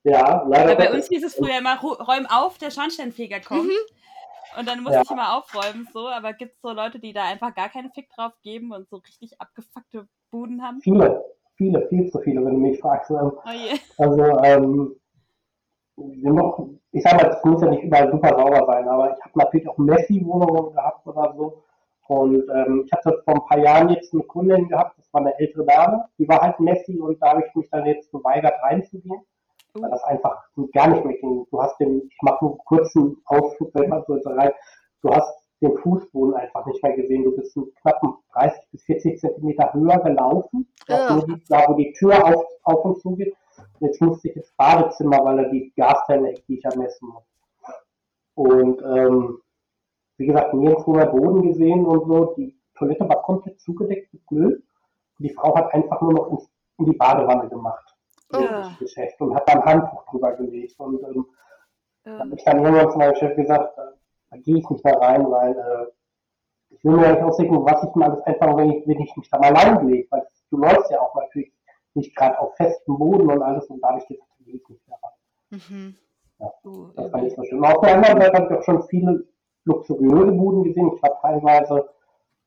Ja, 0.03 0.45
leider. 0.49 0.69
Weil 0.69 0.77
bei 0.77 0.93
uns 0.95 1.09
hieß 1.09 1.23
es 1.25 1.35
früher 1.35 1.59
immer, 1.59 1.79
"Ru- 1.81 2.03
räum 2.03 2.27
auf, 2.27 2.57
der 2.57 2.71
Schornsteinfeger 2.71 3.41
kommt. 3.41 3.65
Mhm. 3.67 4.59
Und 4.59 4.67
dann 4.69 4.81
musste 4.83 4.97
Ja. 4.97 5.03
ich 5.05 5.11
immer 5.11 5.37
aufräumen, 5.37 5.87
so, 5.93 6.09
aber 6.09 6.33
gibt 6.33 6.55
es 6.55 6.61
so 6.63 6.73
Leute, 6.73 6.99
die 6.99 7.13
da 7.13 7.25
einfach 7.25 7.55
gar 7.55 7.69
keinen 7.69 7.93
Fick 7.93 8.09
drauf 8.11 8.33
geben 8.43 8.73
und 8.73 8.89
so 8.89 8.97
richtig 8.97 9.41
abgefuckte 9.41 10.09
Buden 10.31 10.63
haben? 10.63 10.81
Viele, 10.81 11.23
viele, 11.57 11.87
viel 11.89 12.11
zu 12.11 12.19
viele, 12.21 12.45
wenn 12.45 12.55
du 12.55 12.61
mich 12.61 12.81
fragst. 12.81 13.11
Ähm, 13.11 13.33
Oh 13.45 13.51
je. 13.51 13.79
Also, 13.99 14.25
ähm, 14.43 14.97
wir 16.09 16.33
noch, 16.33 16.69
ich 16.93 17.03
sag 17.03 17.15
mal, 17.15 17.31
es 17.31 17.45
muss 17.45 17.63
ja 17.63 17.71
nicht 17.71 17.85
überall 17.85 18.11
super 18.11 18.29
sauber 18.29 18.67
sein, 18.67 18.89
aber 18.89 19.17
ich 19.17 19.25
habe 19.25 19.39
natürlich 19.39 19.69
auch 19.69 19.79
Messi-Wohnungen 19.79 20.73
gehabt 20.73 21.07
oder 21.07 21.35
so. 21.37 21.63
Und 22.09 22.43
ähm, 22.53 22.83
ich 22.85 22.93
hatte 22.93 23.23
vor 23.25 23.35
ein 23.35 23.47
paar 23.47 23.59
Jahren 23.59 23.89
jetzt 23.91 24.13
eine 24.13 24.25
Kundin 24.25 24.69
gehabt, 24.69 24.99
das 24.99 25.13
war 25.13 25.21
eine 25.21 25.39
ältere 25.39 25.65
Dame, 25.65 26.07
die 26.19 26.29
war 26.29 26.41
halt 26.41 26.59
Messi 26.59 26.99
und 26.99 27.23
da 27.23 27.31
habe 27.31 27.45
ich 27.47 27.55
mich 27.55 27.69
dann 27.71 27.87
jetzt 27.87 28.11
geweigert 28.11 28.55
reinzugehen, 28.63 29.21
Uh. 29.73 29.83
weil 29.83 29.91
das 29.91 30.03
einfach 30.03 30.37
gar 30.73 30.89
nicht 30.89 31.05
mehr 31.05 31.17
ging. 31.19 31.47
Du 31.49 31.63
hast 31.63 31.79
den, 31.79 32.03
ich 32.11 32.19
mache 32.23 32.45
nur 32.45 32.55
einen 32.55 32.65
kurzen 32.65 33.23
Ausflug, 33.27 33.71
wenn 33.75 33.89
man 33.89 34.03
so 34.05 34.15
rein, 34.15 34.51
du 35.03 35.11
hast 35.11 35.41
den 35.61 35.77
Fußboden 35.77 36.35
einfach 36.35 36.67
nicht 36.67 36.83
mehr 36.83 36.95
gesehen. 36.95 37.25
Du 37.25 37.37
bist 37.37 37.57
einen 37.57 37.73
knappen 37.83 38.15
30 38.33 38.61
bis 38.73 38.83
40 38.85 39.21
Zentimeter 39.21 39.73
höher 39.73 39.99
gelaufen, 40.01 40.69
da, 40.87 41.17
wo 41.17 41.27
die, 41.27 41.43
da 41.49 41.69
wo 41.69 41.75
die 41.75 41.93
Tür 41.93 42.25
auf, 42.25 42.45
auf 42.65 42.85
und 42.85 43.01
zu 43.01 43.15
geht. 43.17 43.35
Jetzt 43.81 44.01
musste 44.01 44.29
ich 44.29 44.37
ins 44.37 44.53
Badezimmer, 44.57 45.25
weil 45.25 45.37
da 45.39 45.45
die 45.45 45.73
Gastechnik, 45.77 46.45
die 46.47 46.59
ich 46.59 46.65
ja 46.65 46.71
messen 46.77 47.09
muss. 47.09 47.25
Und 48.35 48.83
ähm, 48.83 49.41
wie 50.17 50.27
gesagt, 50.27 50.55
nirgendwo 50.55 50.93
mehr 50.93 51.07
Boden 51.07 51.43
gesehen 51.43 51.85
und 51.85 52.07
so. 52.07 52.35
Die 52.37 52.59
Toilette 52.75 53.09
war 53.09 53.23
komplett 53.23 53.61
zugedeckt 53.61 54.13
mit 54.13 54.31
Müll. 54.31 54.63
Und 55.19 55.25
die 55.25 55.35
Frau 55.35 55.55
hat 55.57 55.73
einfach 55.75 56.01
nur 56.01 56.13
noch 56.13 56.31
ins, 56.31 56.51
in 56.79 56.87
die 56.87 56.97
Badewanne 56.97 57.49
gemacht. 57.49 57.95
Oh. 58.33 58.39
Das 58.39 58.79
Geschäft 58.79 59.21
und 59.21 59.35
hat 59.35 59.49
dann 59.49 59.63
ein 59.63 59.65
Handtuch 59.65 60.05
drüber 60.07 60.33
gelegt. 60.33 60.79
Und 60.79 61.03
ähm, 61.03 61.27
da 62.05 62.19
habe 62.19 62.35
ich 62.35 62.45
dann 62.45 62.65
irgendwann 62.65 62.91
zu 62.91 62.99
meinem 62.99 63.15
Chef 63.17 63.35
gesagt, 63.37 63.77
äh, 63.79 63.83
da 64.31 64.37
gehe 64.37 64.59
ich 64.59 64.71
nicht 64.71 64.85
mehr 64.85 64.99
rein, 65.01 65.31
weil 65.31 65.53
äh, 65.53 65.87
ich 66.71 66.85
will 66.85 66.97
mir 66.97 67.03
ja 67.03 67.13
nicht 67.13 67.23
ausdenken, 67.23 67.65
was 67.65 67.83
ich 67.83 67.95
mal 67.95 68.11
alles 68.11 68.23
einfach, 68.23 68.57
wenn 68.57 68.71
ich, 68.71 68.87
wenn 68.87 69.01
ich 69.01 69.17
mich 69.17 69.29
da 69.29 69.39
mal 69.39 69.53
reinlege, 69.53 70.07
weil 70.11 70.27
du 70.51 70.57
läufst 70.59 70.91
ja 70.91 71.01
auch 71.01 71.15
natürlich 71.15 71.53
nicht 71.95 72.15
gerade 72.17 72.39
auf 72.39 72.57
festem 72.57 72.99
Boden 72.99 73.31
und 73.31 73.43
alles 73.43 73.67
und 73.69 73.81
da 73.81 73.89
habe 73.89 73.99
ich 73.99 74.09
gesagt, 74.09 74.31
da 74.39 74.45
gehe 74.45 74.57
ich 74.57 74.69
nicht 74.69 74.89
mehr 74.89 74.99
rein. 75.03 75.17
Mhm. 75.51 75.97
uh, 76.65 76.93
Das 76.95 77.13
war 77.13 77.21
nicht 77.23 77.37
so 77.37 77.45
schön. 77.45 77.59
Und 77.59 77.67
auf 77.67 77.81
der 77.81 77.95
anderen 77.95 78.21
Seite 78.21 78.37
habe 78.37 78.47
ich 78.55 78.59
auch 78.59 78.63
schon 78.63 78.83
viele 78.85 79.27
luxuriöse 79.65 80.33
Buden 80.33 80.65
gesehen. 80.65 80.93
Ich 80.95 81.03
war 81.03 81.21
teilweise, 81.21 81.89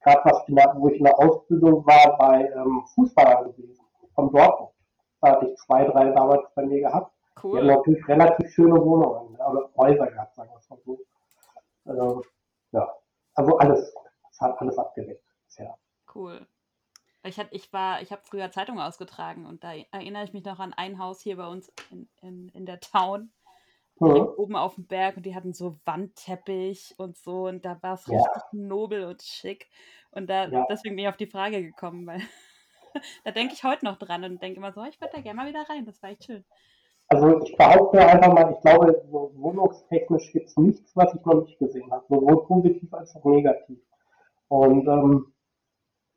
gerade 0.01 0.21
was 0.25 0.79
wo 0.79 0.87
ich 0.89 0.97
in 0.97 1.03
der 1.03 1.19
Ausbildung 1.19 1.85
war, 1.85 2.17
bei 2.17 2.49
ähm, 2.55 2.83
Fußballern 2.95 3.51
gewesen, 3.51 3.83
von 4.15 4.31
Dortmund. 4.31 4.71
Da 5.21 5.31
hatte 5.31 5.47
ich 5.47 5.57
zwei, 5.57 5.85
drei 5.85 6.11
damals 6.11 6.43
bei 6.55 6.65
mir 6.65 6.81
gehabt. 6.81 7.11
Die 7.37 7.47
haben 7.47 7.53
cool. 7.53 7.65
natürlich 7.65 8.07
relativ 8.07 8.49
schöne 8.51 8.79
Wohnungen 8.83 9.33
ne, 9.33 9.39
oder 9.45 9.69
Häuser 9.75 10.07
gehabt, 10.07 10.35
sagen 10.35 10.49
wir 10.51 10.57
es 10.57 10.69
mal 10.69 10.79
so. 10.85 10.99
Ähm, 11.87 12.21
ja, 12.71 12.93
also 13.35 13.57
alles, 13.57 13.93
es 14.31 14.41
hat 14.41 14.59
alles 14.61 14.77
abgedeckt. 14.77 15.23
Ja. 15.57 15.75
Cool. 16.13 16.45
Ich, 17.23 17.39
hat, 17.39 17.47
ich, 17.51 17.71
war, 17.71 18.01
ich 18.01 18.11
habe 18.11 18.21
früher 18.25 18.51
Zeitungen 18.51 18.81
ausgetragen 18.81 19.45
und 19.45 19.63
da 19.63 19.73
erinnere 19.91 20.25
ich 20.25 20.33
mich 20.33 20.43
noch 20.43 20.59
an 20.59 20.73
ein 20.73 20.99
Haus 20.99 21.21
hier 21.21 21.37
bei 21.37 21.47
uns 21.47 21.71
in, 21.89 22.09
in, 22.21 22.49
in 22.49 22.65
der 22.65 22.79
Town, 22.79 23.31
Mhm. 23.99 24.27
oben 24.37 24.55
auf 24.55 24.75
dem 24.75 24.87
Berg 24.87 25.17
und 25.17 25.25
die 25.25 25.35
hatten 25.35 25.53
so 25.53 25.79
Wandteppich 25.85 26.95
und 26.97 27.15
so 27.17 27.47
und 27.47 27.63
da 27.63 27.81
war 27.81 27.93
es 27.93 28.07
Ja. 28.07 28.17
richtig 28.17 28.43
nobel 28.51 29.05
und 29.05 29.21
schick. 29.21 29.69
Und 30.11 30.29
da, 30.29 30.47
Ja. 30.47 30.65
deswegen 30.69 30.95
bin 30.95 31.05
ich 31.05 31.09
auf 31.09 31.17
die 31.17 31.27
Frage 31.27 31.63
gekommen, 31.63 32.05
weil 32.05 32.19
da 33.23 33.31
denke 33.31 33.53
ich 33.53 33.63
heute 33.63 33.85
noch 33.85 33.97
dran 33.97 34.23
und 34.23 34.41
denke 34.41 34.57
immer 34.57 34.73
so, 34.73 34.83
ich 34.83 34.99
würde 34.99 35.13
da 35.15 35.21
gerne 35.21 35.37
mal 35.37 35.47
wieder 35.47 35.63
rein, 35.69 35.85
das 35.85 36.01
war 36.03 36.09
echt 36.09 36.25
schön. 36.25 36.43
Also 37.07 37.41
ich 37.43 37.55
behaupte 37.55 37.99
einfach 38.05 38.33
mal, 38.33 38.51
ich 38.53 38.61
glaube, 38.61 39.01
so 39.11 39.31
wohnungstechnisch 39.35 40.31
gibt 40.31 40.47
es 40.47 40.57
nichts, 40.57 40.95
was 40.95 41.13
ich 41.13 41.23
noch 41.25 41.45
nicht 41.45 41.59
gesehen 41.59 41.91
habe, 41.91 42.05
sowohl 42.09 42.45
positiv 42.45 42.93
als 42.93 43.15
auch 43.15 43.25
negativ. 43.25 43.79
Und 44.47 44.87
ähm, 44.87 45.27
ja, 45.27 45.27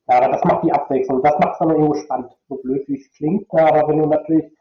aber 0.07 0.29
das 0.29 0.45
macht 0.45 0.65
die 0.65 0.73
Abwechslung, 0.73 1.23
das 1.23 1.39
macht 1.39 1.53
es 1.55 1.59
dann 1.59 1.71
irgendwo 1.71 1.95
spannend, 1.95 2.33
so 2.49 2.57
blöd 2.57 2.87
wie 2.89 3.01
es 3.01 3.11
klingt, 3.13 3.47
ja, 3.53 3.67
aber 3.67 3.89
wenn 3.89 3.99
du 3.99 4.07
natürlich 4.07 4.53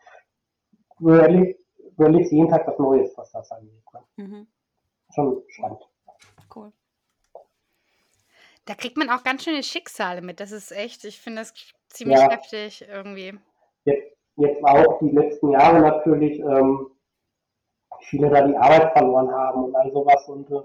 du 0.99 1.09
erlebst, 1.09 1.61
du 1.97 2.03
erlebst 2.03 2.31
jeden 2.31 2.49
Tag 2.49 2.67
was 2.67 2.77
Neues, 2.79 3.13
was 3.17 3.31
das 3.31 3.51
angeht. 3.51 3.83
Ne? 3.93 4.25
Mhm. 4.25 4.47
Schon 5.13 5.43
spannend. 5.49 5.81
Cool. 6.53 6.71
Da 8.65 8.73
kriegt 8.73 8.97
man 8.97 9.09
auch 9.09 9.23
ganz 9.23 9.43
schöne 9.43 9.61
Schicksale 9.61 10.21
mit. 10.21 10.39
Das 10.39 10.51
ist 10.51 10.71
echt, 10.71 11.05
ich 11.05 11.19
finde 11.19 11.41
das 11.41 11.53
ziemlich 11.89 12.19
Ja. 12.19 12.31
heftig 12.31 12.85
irgendwie. 12.87 13.37
Jetzt, 13.85 14.17
jetzt 14.37 14.63
auch 14.63 14.99
die 14.99 15.11
letzten 15.11 15.51
Jahre 15.51 15.79
natürlich, 15.79 16.39
ähm, 16.39 16.89
viele 18.01 18.29
da 18.29 18.47
die 18.47 18.57
Arbeit 18.57 18.91
verloren 18.93 19.31
haben 19.31 19.65
und 19.65 19.75
all 19.75 19.91
sowas 19.91 20.27
und 20.27 20.49
äh, 20.49 20.61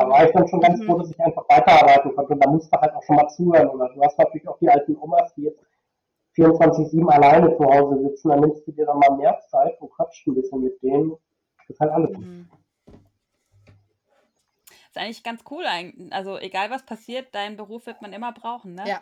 da 0.00 0.08
war 0.08 0.24
ich 0.24 0.32
dann 0.32 0.46
schon 0.48 0.60
ganz 0.60 0.80
Mhm. 0.80 0.84
froh, 0.86 0.98
dass 0.98 1.10
ich 1.10 1.20
einfach 1.20 1.44
weiterarbeiten 1.48 2.14
konnte. 2.14 2.32
Und 2.34 2.44
da 2.44 2.50
musst 2.50 2.72
du 2.72 2.80
halt 2.80 2.94
auch 2.94 3.02
schon 3.02 3.16
mal 3.16 3.28
zuhören. 3.28 3.68
Oder 3.70 3.88
du 3.94 4.02
hast 4.02 4.18
natürlich 4.18 4.46
auch 4.48 4.58
die 4.58 4.68
alten 4.68 4.96
Omas, 4.96 5.34
die 5.34 5.42
jetzt 5.42 5.60
24-7 6.36 7.08
alleine 7.10 7.56
zu 7.56 7.64
Hause 7.64 8.00
sitzen. 8.02 8.28
Dann 8.28 8.40
nimmst 8.40 8.66
du 8.66 8.72
dir 8.72 8.86
dann 8.86 8.98
mal 8.98 9.16
mehr 9.16 9.38
Zeit 9.50 9.80
und 9.80 9.90
quatscht 9.90 10.26
ein 10.26 10.34
bisschen 10.34 10.62
mit 10.62 10.80
denen. 10.82 11.10
Das 11.58 11.70
ist 11.70 11.80
halt 11.80 11.90
alles. 11.92 12.16
Mhm. 12.16 12.48
Ist 14.88 14.96
eigentlich 14.96 15.22
ganz 15.24 15.42
cool. 15.50 15.64
eigentlich. 15.66 16.12
Also 16.12 16.38
egal 16.38 16.70
was 16.70 16.84
passiert, 16.84 17.34
deinen 17.34 17.56
Beruf 17.56 17.86
wird 17.86 18.00
man 18.02 18.12
immer 18.12 18.32
brauchen, 18.32 18.74
ne? 18.74 18.84
Ja, 18.86 19.00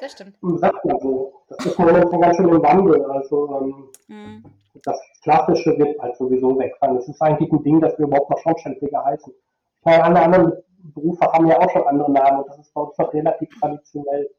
das 0.00 0.12
stimmt. 0.12 0.36
Und 0.42 0.58
sagt 0.58 0.84
man 0.84 0.98
so. 1.00 1.42
Das 1.48 1.64
ist 1.66 1.78
momentan 1.78 2.20
ganz 2.20 2.36
schön 2.36 2.48
im 2.48 2.62
Wandel. 2.62 3.04
Also 3.10 3.56
ähm, 3.60 3.88
Mhm. 4.08 4.44
das 4.84 5.00
Klassische 5.22 5.76
wird 5.78 5.98
halt 6.00 6.16
sowieso 6.16 6.58
wegfallen. 6.58 6.96
Es 6.98 7.08
ist 7.08 7.20
eigentlich 7.22 7.50
ein 7.52 7.62
Ding, 7.62 7.80
dass 7.80 7.98
wir 7.98 8.06
überhaupt 8.06 8.30
noch 8.30 8.38
Schornsteinfeger 8.38 9.04
heißen. 9.04 9.32
Meine, 9.82 10.04
alle 10.04 10.20
anderen 10.20 10.62
Berufe 10.94 11.24
haben 11.32 11.46
ja 11.46 11.58
auch 11.58 11.70
schon 11.70 11.86
andere 11.86 12.10
Namen 12.10 12.40
und 12.40 12.48
das 12.48 12.58
ist 12.58 12.72
bei 12.74 12.80
uns 12.82 12.96
noch 12.98 13.12
relativ 13.12 13.48
traditionell. 13.60 14.30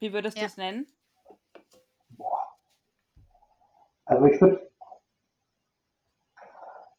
Wie 0.00 0.12
würdest 0.12 0.36
Ja. 0.36 0.42
du 0.44 0.46
es 0.46 0.56
nennen? 0.56 0.86
Also 4.04 4.24
ich 4.26 4.40
würde 4.40 4.70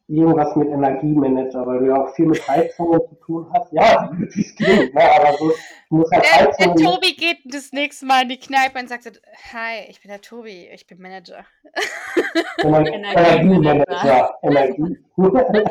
irgendwas 0.08 0.54
mit 0.56 0.68
Energiemanager, 0.68 1.66
weil 1.66 1.78
du 1.80 1.86
ja 1.86 2.02
auch 2.02 2.14
viel 2.14 2.26
mit 2.26 2.46
Heizungen 2.48 3.00
zu 3.08 3.14
tun 3.16 3.50
hast. 3.52 3.72
Ja, 3.72 4.10
wie 4.14 4.40
es 4.40 4.54
klingt, 4.56 4.94
ne? 4.94 5.02
aber 5.10 5.32
so, 5.36 5.48
du 5.90 5.96
musst 5.96 6.12
halt 6.12 6.24
Der, 6.24 6.30
der 6.46 6.48
Heizungen... 6.48 6.76
Tobi 6.76 7.14
geht 7.16 7.38
das 7.44 7.72
nächste 7.72 8.06
Mal 8.06 8.22
in 8.22 8.28
die 8.30 8.38
Kneipe 8.38 8.78
und 8.78 8.88
sagt, 8.88 9.04
hi, 9.52 9.84
ich 9.88 10.00
bin 10.00 10.10
der 10.10 10.20
Tobi, 10.20 10.68
ich 10.72 10.86
bin 10.86 11.00
Manager. 11.00 11.44
Ener- 12.58 12.86
Energiemanager. 12.92 14.38
Energiemanager. 14.42 14.42
Energie. 14.42 14.98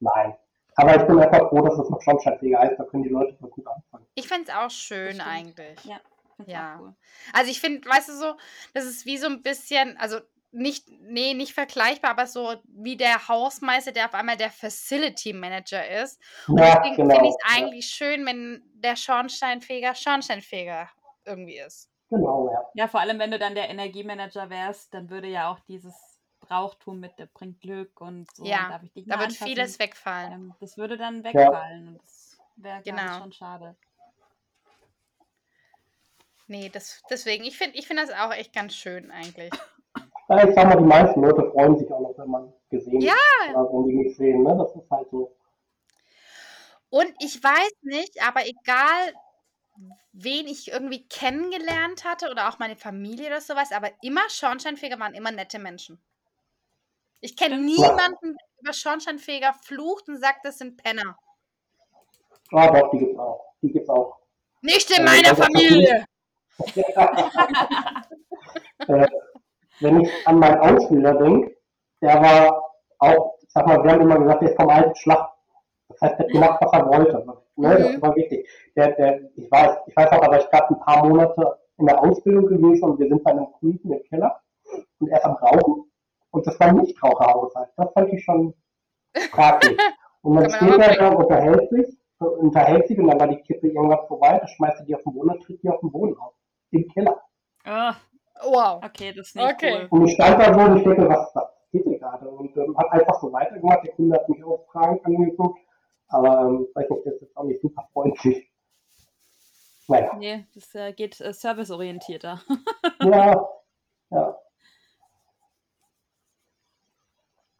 Nein. 0.00 0.34
Aber 0.80 0.96
ich 0.96 1.06
bin 1.06 1.18
einfach 1.18 1.48
froh, 1.48 1.60
dass 1.62 1.78
es 1.78 1.90
noch 1.90 2.00
Schornsteinfeger 2.00 2.58
heißt, 2.58 2.78
da 2.78 2.84
können 2.84 3.02
die 3.02 3.10
Leute 3.10 3.36
mal 3.40 3.50
gut 3.50 3.66
anfangen. 3.66 4.06
Ich 4.14 4.28
fände 4.28 4.50
es 4.50 4.54
auch 4.54 4.70
schön 4.70 5.20
eigentlich. 5.20 5.84
Ja. 5.84 6.00
Ja. 6.46 6.78
cool. 6.80 6.94
Also 7.34 7.50
ich 7.50 7.60
finde, 7.60 7.86
weißt 7.86 8.08
du 8.08 8.12
so, 8.14 8.34
das 8.72 8.84
ist 8.84 9.04
wie 9.04 9.18
so 9.18 9.26
ein 9.26 9.42
bisschen, 9.42 9.96
also 9.98 10.20
nicht, 10.52 10.88
nee, 11.02 11.34
nicht 11.34 11.52
vergleichbar, 11.52 12.12
aber 12.12 12.26
so 12.26 12.54
wie 12.64 12.96
der 12.96 13.28
Hausmeister, 13.28 13.92
der 13.92 14.06
auf 14.06 14.14
einmal 14.14 14.36
der 14.36 14.50
Facility 14.50 15.32
Manager 15.32 16.02
ist. 16.02 16.20
Und 16.48 16.58
Ja, 16.58 16.76
deswegen 16.76 16.96
genau. 16.96 17.14
finde 17.14 17.28
ich 17.28 17.34
es 17.38 17.56
eigentlich 17.56 17.86
schön, 17.86 18.26
wenn 18.26 18.62
der 18.74 18.96
Schornsteinfeger 18.96 19.94
Schornsteinfeger 19.94 20.88
irgendwie 21.24 21.58
ist. 21.58 21.90
Genau, 22.08 22.50
ja. 22.50 22.64
Ja, 22.74 22.88
vor 22.88 23.00
allem, 23.00 23.18
wenn 23.18 23.30
du 23.30 23.38
dann 23.38 23.54
der 23.54 23.68
Energiemanager 23.68 24.50
wärst, 24.50 24.92
dann 24.94 25.10
würde 25.10 25.28
ja 25.28 25.52
auch 25.52 25.60
dieses 25.68 25.94
Brauchtum 26.50 26.98
mit, 26.98 27.16
der 27.16 27.26
bringt 27.26 27.60
Glück 27.60 28.00
und 28.00 28.26
so. 28.34 28.44
Ja, 28.44 28.68
darf 28.70 28.82
ich 28.82 28.92
dich 28.92 29.06
Da 29.06 29.20
wird 29.20 29.28
anfassen? 29.28 29.44
vieles 29.46 29.78
wegfallen. 29.78 30.32
Ähm, 30.32 30.54
das 30.58 30.76
würde 30.76 30.96
dann 30.96 31.22
wegfallen 31.22 31.86
und 31.88 32.02
das 32.02 32.40
wäre 32.56 32.82
Genau. 32.82 33.18
schon 33.18 33.32
schade. 33.32 33.76
Nee, 36.48 36.68
das, 36.68 37.04
deswegen, 37.08 37.44
ich 37.44 37.56
finde 37.56 37.78
ich 37.78 37.86
find 37.86 38.00
das 38.00 38.10
auch 38.10 38.32
echt 38.32 38.52
ganz 38.52 38.74
schön 38.74 39.12
eigentlich. 39.12 39.52
Ja, 40.28 40.48
ich 40.48 40.52
sag 40.56 40.66
mal, 40.66 40.76
die 40.76 40.84
meisten 40.84 41.20
Leute 41.20 41.48
freuen 41.52 41.78
sich 41.78 41.90
auch 41.92 42.00
noch, 42.00 42.18
wenn 42.18 42.28
man 42.30 42.52
gesehen 42.68 43.00
Ja. 43.00 43.12
wird. 43.46 43.56
Oder 43.56 43.72
wenn 43.72 43.88
die 43.88 43.94
mich 43.94 44.16
sehen, 44.16 44.42
ne? 44.42 44.56
Das 44.58 44.74
ist 44.74 44.90
halt 44.90 45.08
so. 45.10 45.36
Und 46.88 47.14
ich 47.20 47.40
weiß 47.40 47.72
nicht, 47.82 48.20
aber 48.26 48.44
egal, 48.44 49.14
wen 50.12 50.48
ich 50.48 50.72
irgendwie 50.72 51.06
kennengelernt 51.06 52.04
hatte 52.04 52.28
oder 52.32 52.48
auch 52.48 52.58
meine 52.58 52.74
Familie 52.74 53.28
oder 53.28 53.40
sowas, 53.40 53.70
aber 53.70 53.90
immer 54.02 54.28
Schornsteinfeger 54.28 54.98
waren 54.98 55.14
immer 55.14 55.30
nette 55.30 55.60
Menschen. 55.60 56.00
Ich 57.20 57.36
kenne 57.36 57.58
niemanden, 57.58 58.36
der 58.36 58.62
über 58.62 58.72
Schornsteinfeger 58.72 59.54
flucht 59.62 60.08
und 60.08 60.18
sagt, 60.20 60.44
das 60.44 60.58
sind 60.58 60.82
Penner. 60.82 61.16
Ah, 62.52 62.68
doch, 62.70 62.90
die 62.90 62.98
gibt's 62.98 63.18
auch. 63.18 63.44
Die 63.62 63.72
gibt's 63.72 63.88
auch. 63.88 64.18
Nicht 64.62 64.90
in 64.90 65.02
Äh, 65.02 65.06
meiner 65.06 65.34
Familie! 65.36 66.04
äh, 68.88 69.06
wenn 69.80 70.00
ich 70.00 70.10
an 70.26 70.38
meinen 70.38 70.58
Ausbilder 70.60 71.14
denke, 71.14 71.56
der 72.02 72.20
war 72.20 72.74
auch, 72.98 73.38
ich 73.40 73.48
sag 73.50 73.66
mal, 73.66 73.82
wir 73.82 73.92
haben 73.92 74.02
immer 74.02 74.18
gesagt, 74.18 74.42
der 74.42 74.50
ist 74.50 74.56
vom 74.60 74.68
alten 74.68 74.94
Schlag. 74.96 75.30
Das 75.88 76.00
heißt, 76.02 76.18
der 76.18 76.26
hat 76.26 76.32
gemacht, 76.32 76.58
was 76.60 76.72
er 76.72 76.86
wollte. 76.88 77.26
Ne? 77.56 77.78
Das 77.78 77.96
Mhm. 77.96 78.02
war 78.02 78.16
wichtig. 78.16 78.48
Der, 78.76 78.92
der, 78.92 79.20
ich, 79.36 79.50
weiß, 79.50 79.78
ich 79.86 79.96
weiß 79.96 80.10
auch, 80.12 80.22
aber 80.22 80.38
ich 80.38 80.50
gerade 80.50 80.74
ein 80.74 80.80
paar 80.80 81.06
Monate 81.06 81.58
in 81.78 81.86
der 81.86 81.98
Ausbildung 82.02 82.46
gewesen 82.46 82.84
und 82.90 82.98
wir 82.98 83.08
sind 83.08 83.24
bei 83.24 83.30
einem 83.30 83.50
Kunden 83.52 83.90
im 83.92 84.02
Keller 84.04 84.42
und 84.98 85.08
er 85.08 85.18
ist 85.18 85.24
am 85.24 85.36
Rauchen 85.36 85.89
und 86.30 86.46
das 86.46 86.58
war 86.60 86.68
ein 86.68 86.76
Nichtraucherhaushalt. 86.76 87.70
Das 87.76 87.92
fand 87.92 88.12
ich 88.12 88.24
schon 88.24 88.54
fraglich. 89.30 89.78
Und 90.22 90.34
man 90.34 90.50
steht 90.50 90.78
er 90.78 90.96
da 90.96 91.08
und 91.08 91.16
unterhält 91.24 91.70
sich, 91.70 91.98
unterhält 92.18 92.86
sich 92.88 92.98
und 92.98 93.06
dann 93.06 93.18
war 93.18 93.26
die 93.28 93.40
Kippe 93.40 93.68
irgendwas 93.68 94.06
vorbei, 94.06 94.38
da 94.38 94.46
schmeißt 94.46 94.80
er 94.80 94.84
die 94.84 94.94
auf 94.94 95.02
den 95.02 95.14
Boden 95.14 95.30
und 95.30 95.42
tritt 95.42 95.62
die 95.62 95.68
auf 95.70 95.80
den 95.80 95.90
Boden 95.90 96.14
auf. 96.18 96.34
Im 96.72 96.86
Keller. 96.88 97.22
Oh, 97.64 97.92
Wow. 98.42 98.84
okay, 98.84 99.14
das 99.14 99.28
ist 99.28 99.36
nicht 99.36 99.50
Okay. 99.54 99.72
cool. 99.80 99.86
Und 99.88 100.06
ich 100.08 100.12
stand 100.12 100.38
da 100.38 100.52
so 100.52 100.60
und 100.60 100.76
ich 100.76 100.84
denke, 100.84 101.08
was, 101.08 101.30
was 101.34 101.44
geht 101.72 101.84
hier 101.84 101.98
gerade? 101.98 102.28
Und 102.28 102.54
ähm, 102.58 102.76
hat 102.76 102.92
einfach 102.92 103.18
so 103.18 103.32
weitergemacht. 103.32 103.82
Der 103.82 103.92
Kunde 103.94 104.16
hat 104.16 104.28
mich 104.28 104.44
auch 104.44 104.66
Fragen 104.70 105.00
angeguckt. 105.04 105.58
Aber 106.08 106.40
ähm, 106.42 106.66
weiß 106.74 106.90
nicht, 106.90 107.06
das 107.06 107.14
ist 107.14 107.34
auch 107.36 107.44
nicht 107.44 107.62
super 107.62 107.88
freundlich. 107.94 108.50
Naja. 109.88 110.14
Nee, 110.18 110.46
das 110.54 110.74
äh, 110.74 110.92
geht 110.92 111.18
äh, 111.20 111.32
serviceorientierter. 111.32 112.42
Ja, 113.02 113.48
ja. 114.10 114.36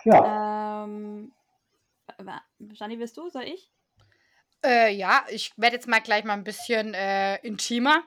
Ja, 0.04 0.84
ähm, 0.84 1.32
Gianni, 2.58 2.96
bist 2.96 3.16
du? 3.16 3.28
Soll 3.28 3.44
ich? 3.44 3.70
Äh, 4.64 4.92
ja, 4.92 5.24
ich 5.30 5.52
werde 5.56 5.76
jetzt 5.76 5.88
mal 5.88 6.00
gleich 6.00 6.24
mal 6.24 6.34
ein 6.34 6.44
bisschen 6.44 6.94
äh, 6.94 7.36
intimer. 7.38 8.02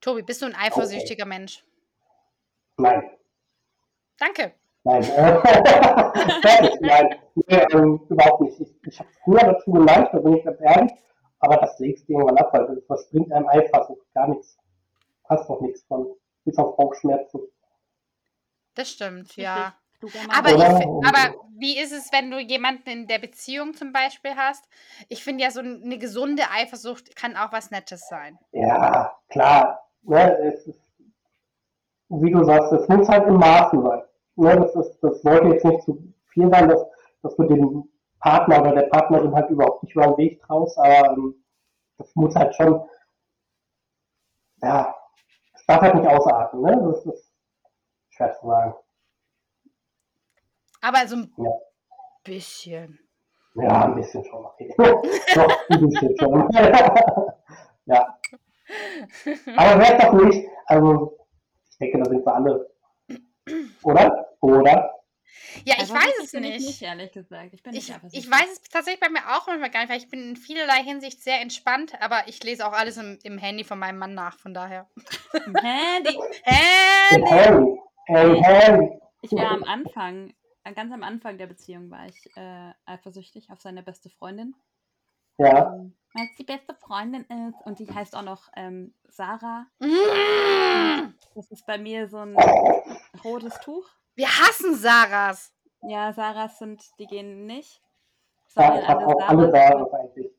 Tobi, 0.00 0.22
bist 0.22 0.42
du 0.42 0.46
ein 0.46 0.54
eifersüchtiger 0.54 1.24
Mensch? 1.24 1.64
nein, 2.76 3.10
Danke. 4.18 4.54
nein. 4.84 5.02
Nein, 6.80 7.18
nee, 7.34 7.66
ähm, 7.72 8.00
überhaupt 8.08 8.42
nicht. 8.42 8.60
Ich, 8.60 8.74
ich 8.86 8.98
habe 9.00 9.08
früher 9.24 9.40
dazu 9.40 9.72
geneigt, 9.72 10.12
da 10.12 10.18
bin 10.18 10.36
ich 10.36 10.44
ganz 10.44 10.60
ehrlich, 10.60 10.92
aber 11.40 11.56
das 11.56 11.78
legst 11.78 12.08
du 12.08 12.12
irgendwann 12.12 12.36
ab, 12.38 12.52
weil 12.52 12.66
das 12.66 12.84
was 12.88 13.08
bringt 13.10 13.32
einem 13.32 13.48
Eifersucht? 13.48 14.06
Gar 14.14 14.28
nichts. 14.28 14.56
Hast 15.28 15.48
doch 15.48 15.60
nichts 15.60 15.82
von. 15.84 16.14
Bis 16.44 16.58
auf 16.58 16.76
Bauchschmerzen. 16.76 17.40
Das 18.74 18.90
stimmt, 18.90 19.28
Richtig. 19.28 19.44
ja. 19.44 19.74
Kluger 20.04 20.26
Mann. 20.26 20.36
Aber, 20.36 20.48
ich, 20.50 20.86
aber 21.08 21.34
wie 21.56 21.78
ist 21.78 21.92
es, 21.92 22.12
wenn 22.12 22.30
du 22.30 22.38
jemanden 22.38 22.88
in 22.88 23.06
der 23.06 23.18
Beziehung 23.18 23.74
zum 23.74 23.92
Beispiel 23.92 24.32
hast? 24.36 24.64
Ich 25.08 25.22
finde 25.22 25.44
ja, 25.44 25.50
so 25.50 25.60
eine 25.60 25.98
gesunde 25.98 26.44
Eifersucht 26.52 27.16
kann 27.16 27.36
auch 27.36 27.52
was 27.52 27.70
Nettes 27.70 28.08
sein. 28.08 28.38
Ja, 28.52 29.16
klar. 29.28 29.88
Ne, 30.02 30.38
es 30.40 30.66
ist, 30.66 30.92
wie 32.08 32.30
du 32.30 32.44
sagst, 32.44 32.72
es 32.72 32.88
muss 32.88 33.08
halt 33.08 33.26
im 33.26 33.36
Maßen 33.36 33.82
sein. 33.82 34.02
Ne, 34.36 34.56
das, 34.60 34.74
ist, 34.74 34.98
das 35.00 35.22
sollte 35.22 35.48
jetzt 35.48 35.64
nicht 35.64 35.82
zu 35.82 36.12
viel 36.28 36.50
sein, 36.50 36.68
dass, 36.68 36.84
dass 37.22 37.34
du 37.36 37.44
dem 37.44 37.88
Partner 38.20 38.60
oder 38.60 38.74
der 38.74 38.88
Partnerin 38.88 39.34
halt 39.34 39.48
überhaupt 39.50 39.82
nicht 39.82 39.94
über 39.94 40.06
den 40.06 40.16
Weg 40.18 40.42
traust, 40.42 40.78
aber 40.78 41.10
ähm, 41.12 41.34
das 41.96 42.14
muss 42.14 42.34
halt 42.34 42.54
schon, 42.54 42.82
ja, 44.62 44.94
es 45.54 45.64
darf 45.66 45.80
halt 45.80 45.94
nicht 45.94 46.08
ausarten. 46.08 46.60
Ne? 46.60 46.82
Das 46.90 47.06
ist 47.06 47.32
schwer 48.10 48.32
zu 48.32 48.46
sagen. 48.46 48.74
Aber 50.84 51.06
so 51.08 51.16
ein 51.16 51.32
Ja. 51.38 51.50
bisschen. 52.24 52.98
Ja, 53.54 53.84
ein 53.84 53.94
bisschen 53.94 54.24
schon. 54.24 54.44
Okay. 54.44 54.74
Doch, 55.34 55.70
ein 55.70 55.88
bisschen 55.88 56.14
schon. 56.18 56.48
ja. 57.86 58.18
Aber 59.56 59.78
wer 59.80 59.98
doch 59.98 60.12
nicht, 60.24 60.48
also 60.66 61.18
ich 61.70 61.78
denke, 61.78 61.98
da 61.98 62.04
sind 62.10 62.24
wir 62.26 62.34
alle. 62.34 62.70
Oder? 63.82 64.26
Oder? 64.40 64.90
Ja, 65.64 65.74
ich 65.78 65.90
weiß 65.90 66.02
Eifersüchtig 66.02 66.24
es 66.24 66.32
nicht. 66.40 66.66
nicht, 66.66 66.82
ehrlich 66.82 67.12
gesagt. 67.12 67.50
Ich 67.52 67.62
bin 67.62 67.72
nicht 67.74 67.88
Ich, 67.88 67.94
eifersüchtig. 67.94 68.24
ich 68.24 68.30
weiß 68.30 68.50
es 68.50 68.62
tatsächlich 68.62 69.00
bei 69.00 69.08
mir 69.10 69.20
auch 69.36 69.46
manchmal 69.46 69.70
gar 69.70 69.80
nicht, 69.80 69.90
weil 69.90 69.98
ich 69.98 70.08
bin 70.10 70.30
in 70.30 70.36
vielerlei 70.36 70.82
Hinsicht 70.82 71.22
sehr 71.22 71.40
entspannt, 71.40 71.92
aber 72.00 72.22
ich 72.26 72.42
lese 72.42 72.66
auch 72.66 72.72
alles 72.72 72.96
im, 72.96 73.18
im 73.22 73.38
Handy 73.38 73.62
von 73.64 73.78
meinem 73.78 73.98
Mann 73.98 74.14
nach, 74.14 74.38
von 74.38 74.52
daher. 74.54 74.88
Hey, 75.62 77.22
Harry. 77.26 77.78
Hey, 78.06 78.42
Harry. 78.42 79.00
ich 79.22 79.32
war 79.32 79.50
am 79.52 79.64
Anfang, 79.64 80.32
ganz 80.72 80.92
am 80.92 81.02
Anfang 81.02 81.36
der 81.36 81.46
Beziehung 81.46 81.90
war 81.90 82.06
ich 82.06 82.30
äh, 82.36 82.72
eifersüchtig 82.86 83.50
auf 83.50 83.60
seine 83.60 83.82
beste 83.82 84.08
Freundin. 84.08 84.54
Ja. 85.38 85.74
Ähm, 85.74 85.94
Weil 86.14 86.26
es 86.30 86.36
die 86.36 86.44
beste 86.44 86.74
Freundin 86.74 87.24
ist 87.24 87.60
und 87.66 87.78
die 87.78 87.92
heißt 87.92 88.14
auch 88.16 88.22
noch 88.22 88.48
ähm, 88.56 88.94
Sarah. 89.08 89.66
Mm, 89.80 91.12
Das 91.34 91.50
ist 91.50 91.66
bei 91.66 91.76
mir 91.76 92.08
so 92.08 92.18
ein 92.18 92.36
rotes 93.24 93.58
Tuch. 93.60 93.86
Wir 94.14 94.28
hassen 94.28 94.74
Sarahs. 94.76 95.52
Ja, 95.82 96.12
Sarahs 96.12 96.58
sind, 96.58 96.82
die 96.98 97.06
gehen 97.06 97.46
nicht. 97.46 97.82
Ja, 98.56 98.78
ich 98.78 98.86
habe 98.88 99.06
auch 99.06 99.28
alle 99.28 99.50
Sarahs. 99.50 99.92
Eigentlich. 99.92 100.30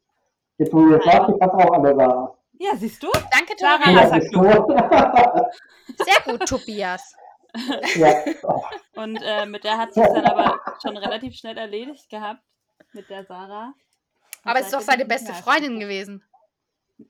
Jetzt, 0.58 0.74
wo 0.74 0.86
du 0.86 0.94
jetzt 0.96 1.04
sagst, 1.06 1.30
ich 1.36 1.42
habe 1.42 1.54
auch 1.58 1.72
alle 1.74 1.94
Sarahs. 1.96 2.32
Ja, 2.58 2.72
siehst 2.78 3.04
du? 3.04 3.12
Danke, 3.12 3.54
Sarah 3.58 3.84
Tobi. 3.84 3.96
Ja, 3.96 4.02
Hasser 4.02 4.22
siehst 4.22 4.34
du? 4.34 4.44
Sehr 6.06 6.22
gut, 6.38 6.48
Tobias. 6.48 7.16
ja. 7.96 8.14
Oh, 8.96 9.02
Und 9.02 9.18
äh, 9.22 9.46
mit 9.46 9.64
der 9.64 9.78
hat 9.78 9.94
sich 9.94 10.04
dann 10.04 10.26
aber 10.26 10.60
schon 10.82 10.98
relativ 10.98 11.36
schnell 11.36 11.58
erledigt 11.58 12.10
gehabt. 12.10 12.42
Mit 12.94 13.10
der 13.10 13.26
Sarah. 13.26 13.74
Und 14.44 14.50
Aber 14.52 14.60
es 14.60 14.68
ist 14.68 14.74
doch 14.74 14.82
seine 14.82 15.06
beste 15.06 15.32
mehr 15.32 15.42
Freundin 15.42 15.80
gewesen. 15.80 16.24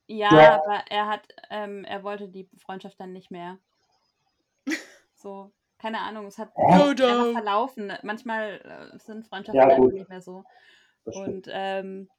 Ja, 0.07 0.33
Ja. 0.33 0.55
aber 0.63 0.83
er 0.89 1.07
hat, 1.07 1.27
ähm, 1.49 1.85
er 1.85 2.03
wollte 2.03 2.27
die 2.27 2.49
Freundschaft 2.57 2.99
dann 2.99 3.13
nicht 3.13 3.31
mehr. 3.31 3.57
So, 5.17 5.51
keine 5.79 5.99
Ahnung, 6.01 6.27
es 6.27 6.37
hat 6.37 6.53
sich 6.55 6.63
einfach 6.65 7.31
verlaufen. 7.31 7.91
Manchmal 8.03 8.61
äh, 8.93 8.97
sind 8.99 9.25
Freundschaften 9.27 9.59
Ja, 9.59 9.67
einfach 9.75 9.91
nicht 9.91 10.07
mehr 10.09 10.21
so. 10.21 10.43
Und 11.03 11.47
ähm, 11.51 12.09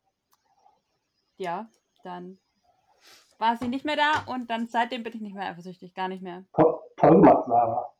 ja, 1.36 1.68
dann 2.02 2.38
war 3.38 3.56
sie 3.56 3.68
nicht 3.68 3.84
mehr 3.84 3.96
da 3.96 4.24
und 4.32 4.48
dann 4.50 4.66
seitdem 4.66 5.02
bin 5.04 5.12
ich 5.14 5.20
nicht 5.20 5.34
mehr 5.36 5.48
eifersüchtig, 5.50 5.94
gar 5.94 6.08
nicht 6.08 6.22
mehr. 6.22 6.44
To- 6.56 6.80
Toll 6.96 7.10
gemacht, 7.20 7.44
Sarah. 7.46 7.92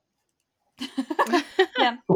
Ja. 1.79 1.99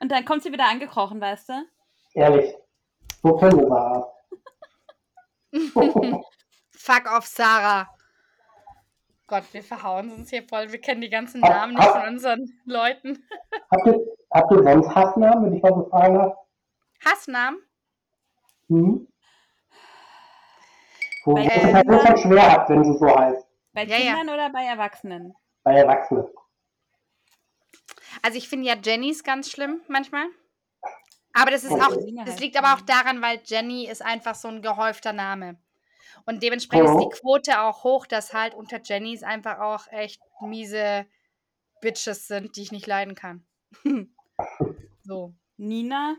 Und 0.00 0.12
dann 0.12 0.24
kommt 0.24 0.42
sie 0.42 0.52
wieder 0.52 0.68
angekrochen, 0.68 1.20
weißt 1.20 1.48
du? 1.48 1.52
Ehrlich. 2.14 2.54
So 3.22 3.36
können 3.36 3.58
wir 3.58 3.68
Sarah. 3.68 4.12
Fuck 6.72 7.10
off, 7.16 7.26
Sarah. 7.26 7.88
Gott, 9.26 9.44
wir 9.52 9.62
verhauen 9.62 10.10
uns 10.12 10.30
hier 10.30 10.42
voll. 10.48 10.70
Wir 10.72 10.80
kennen 10.80 11.00
die 11.02 11.10
ganzen 11.10 11.40
Namen 11.40 11.74
nicht 11.74 11.88
von 11.88 12.06
unseren 12.08 12.60
Leuten. 12.64 13.22
Habt 13.70 13.86
ihr, 13.86 13.98
habt 14.32 14.52
ihr 14.52 14.62
sonst 14.62 14.94
Hassnamen, 14.94 15.44
wenn 15.44 15.54
ich 15.54 15.62
mal 15.62 15.74
so 15.74 15.88
fragen 15.90 16.14
darf? 16.14 16.36
Hassnamen? 17.04 17.58
Hm? 18.68 19.06
Wo 21.24 21.34
Bei 21.34 21.42
wo 21.42 21.46
es 21.46 21.74
halt 21.74 21.86
Kindern- 21.88 22.06
schon 22.06 22.16
schwer 22.18 22.52
habt, 22.52 22.70
wenn 22.70 22.84
sie 22.84 22.96
so 22.98 23.06
heißt. 23.18 23.46
Bei 23.74 23.84
Ja, 23.84 23.96
ja. 23.96 24.14
Kindern 24.16 24.34
oder 24.34 24.50
bei 24.50 24.62
Erwachsenen? 24.64 25.34
Bei 25.62 25.74
Erwachsenen. 25.74 26.26
Also 28.22 28.38
ich 28.38 28.48
finde 28.48 28.66
ja 28.68 28.76
Jennys 28.82 29.24
ganz 29.24 29.50
schlimm 29.50 29.80
manchmal. 29.88 30.26
Aber 31.32 31.50
das 31.50 31.62
ist 31.62 31.72
auch, 31.72 31.96
das 32.24 32.40
liegt 32.40 32.56
aber 32.56 32.74
auch 32.74 32.80
daran, 32.80 33.22
weil 33.22 33.40
Jenny 33.44 33.86
ist 33.86 34.04
einfach 34.04 34.34
so 34.34 34.48
ein 34.48 34.62
gehäufter 34.62 35.12
Name. 35.12 35.56
Und 36.26 36.42
dementsprechend 36.42 36.88
ist 36.88 36.98
die 36.98 37.20
Quote 37.20 37.60
auch 37.60 37.84
hoch, 37.84 38.06
dass 38.06 38.34
halt 38.34 38.54
unter 38.54 38.80
Jennys 38.82 39.22
einfach 39.22 39.60
auch 39.60 39.86
echt 39.92 40.20
miese 40.40 41.06
Bitches 41.80 42.26
sind, 42.26 42.56
die 42.56 42.62
ich 42.62 42.72
nicht 42.72 42.86
leiden 42.86 43.14
kann. 43.14 43.46
so. 45.02 45.34
Nina? 45.56 46.16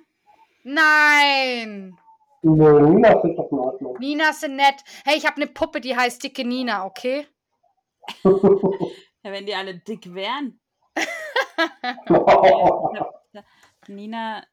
Nein! 0.64 1.98
Nina 2.42 3.12
ist 3.12 3.36
doch 3.38 3.52
in 3.52 3.60
Ordnung. 3.60 3.98
Nina 4.00 4.34
sind 4.34 4.56
nett. 4.56 4.84
Hey, 5.06 5.18
ich 5.18 5.26
habe 5.26 5.38
eine 5.38 5.48
Puppe, 5.48 5.82
die 5.82 5.96
heißt 5.96 6.24
Dicke 6.24 6.46
Nina, 6.46 6.86
okay? 6.86 7.28
Ja, 9.22 9.34
wenn 9.34 9.46
die 9.46 9.54
alle 9.54 9.76
dick 9.76 10.14
wären. 10.14 10.62
Nina, 13.88 14.46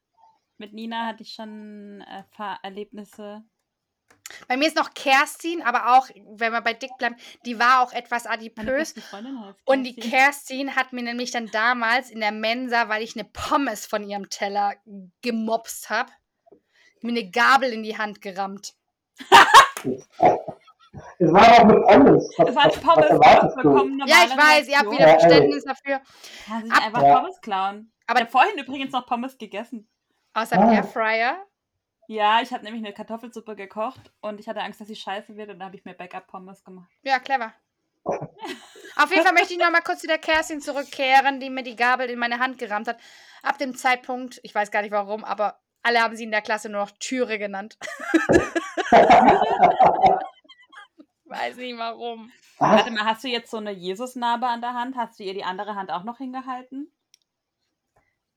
mit 0.57 0.73
Nina 0.73 1.05
hatte 1.07 1.23
ich 1.23 1.33
schon 1.33 2.01
äh, 2.01 2.23
Fahr- 2.35 2.59
Erlebnisse. 2.63 3.43
Bei 4.47 4.57
mir 4.57 4.67
ist 4.67 4.75
noch 4.75 4.93
Kerstin, 4.93 5.61
aber 5.61 5.97
auch, 5.97 6.09
wenn 6.31 6.51
wir 6.51 6.61
bei 6.61 6.73
Dick 6.73 6.91
bleiben, 6.97 7.15
die 7.45 7.59
war 7.59 7.81
auch 7.81 7.93
etwas 7.93 8.25
adipös. 8.25 8.93
Und 9.63 9.83
die 9.83 9.95
Kerstin. 9.95 10.11
Kerstin 10.11 10.75
hat 10.75 10.91
mir 10.93 11.03
nämlich 11.03 11.31
dann 11.31 11.47
damals 11.47 12.09
in 12.09 12.19
der 12.19 12.33
Mensa, 12.33 12.89
weil 12.89 13.03
ich 13.03 13.15
eine 13.15 13.23
Pommes 13.25 13.85
von 13.85 14.03
ihrem 14.03 14.29
Teller 14.29 14.75
gemopst 15.21 15.89
habe, 15.89 16.11
mir 17.01 17.11
eine 17.11 17.29
Gabel 17.29 17.71
in 17.71 17.83
die 17.83 17.97
Hand 17.97 18.21
gerammt. 18.21 18.73
Es 21.19 21.31
war 21.33 21.41
auch 21.53 21.59
eine 21.59 21.81
Pommes. 21.81 22.29
Was, 22.37 22.49
Es 22.49 22.55
war 22.55 22.63
eine 22.63 22.73
was, 22.73 22.83
was 22.83 23.19
Pommes, 23.19 23.53
vollkommen 23.53 23.99
Ja, 24.07 24.15
ich 24.25 24.37
weiß, 24.37 24.67
ihr 24.67 24.77
habt 24.79 24.91
wieder 24.91 25.07
Ja, 25.07 25.19
Verständnis 25.19 25.63
dafür. 25.65 26.01
Ja, 26.47 26.61
sie 26.63 26.71
Ab- 26.71 26.85
einfach 26.85 27.01
Ja. 27.01 27.19
Pommes 27.19 27.41
klauen. 27.41 27.91
Aber- 28.07 28.19
ich 28.19 28.23
habe 28.25 28.31
vorhin 28.31 28.57
übrigens 28.57 28.91
noch 28.93 29.05
Pommes 29.05 29.37
gegessen. 29.37 29.87
Aus 30.33 30.49
dem 30.49 30.59
Ah. 30.61 30.73
Airfryer. 30.73 31.37
Ja, 32.07 32.39
ich 32.41 32.53
habe 32.53 32.63
nämlich 32.63 32.83
eine 32.85 32.93
Kartoffelsuppe 32.93 33.55
gekocht 33.55 33.99
und 34.21 34.39
ich 34.39 34.47
hatte 34.47 34.61
Angst, 34.61 34.79
dass 34.79 34.87
sie 34.87 34.95
scheiße 34.95 35.35
wird 35.35 35.49
und 35.49 35.59
da 35.59 35.65
habe 35.65 35.75
ich 35.75 35.83
mir 35.83 35.93
Backup-Pommes 35.93 36.63
gemacht. 36.63 36.89
Ja, 37.03 37.19
clever. 37.19 37.51
Auf 38.05 39.11
jeden 39.11 39.23
Fall 39.25 39.33
möchte 39.33 39.53
ich 39.53 39.59
noch 39.59 39.69
mal 39.71 39.81
kurz 39.81 39.99
zu 39.99 40.07
der 40.07 40.17
Kerstin 40.17 40.61
zurückkehren, 40.61 41.41
die 41.41 41.49
mir 41.49 41.63
die 41.63 41.75
Gabel 41.75 42.09
in 42.09 42.17
meine 42.17 42.39
Hand 42.39 42.57
gerammt 42.59 42.87
hat. 42.87 42.97
Ab 43.43 43.57
dem 43.57 43.75
Zeitpunkt, 43.75 44.39
ich 44.43 44.55
weiß 44.55 44.71
gar 44.71 44.81
nicht 44.81 44.91
warum, 44.91 45.25
aber 45.25 45.59
alle 45.83 46.01
haben 46.01 46.15
sie 46.15 46.23
in 46.23 46.31
der 46.31 46.41
Klasse 46.41 46.69
nur 46.69 46.79
noch 46.81 46.91
Türe 46.91 47.37
genannt. 47.37 47.77
weiß 51.29 51.57
nicht 51.57 51.77
warum. 51.77 52.31
Was? 52.59 52.71
Warte 52.77 52.91
mal, 52.91 53.05
hast 53.05 53.23
du 53.23 53.27
jetzt 53.27 53.51
so 53.51 53.57
eine 53.57 53.71
Jesus-Narbe 53.71 54.47
an 54.47 54.61
der 54.61 54.73
Hand? 54.73 54.95
Hast 54.95 55.19
du 55.19 55.23
ihr 55.23 55.33
die 55.33 55.43
andere 55.43 55.75
Hand 55.75 55.91
auch 55.91 56.03
noch 56.03 56.17
hingehalten? 56.17 56.91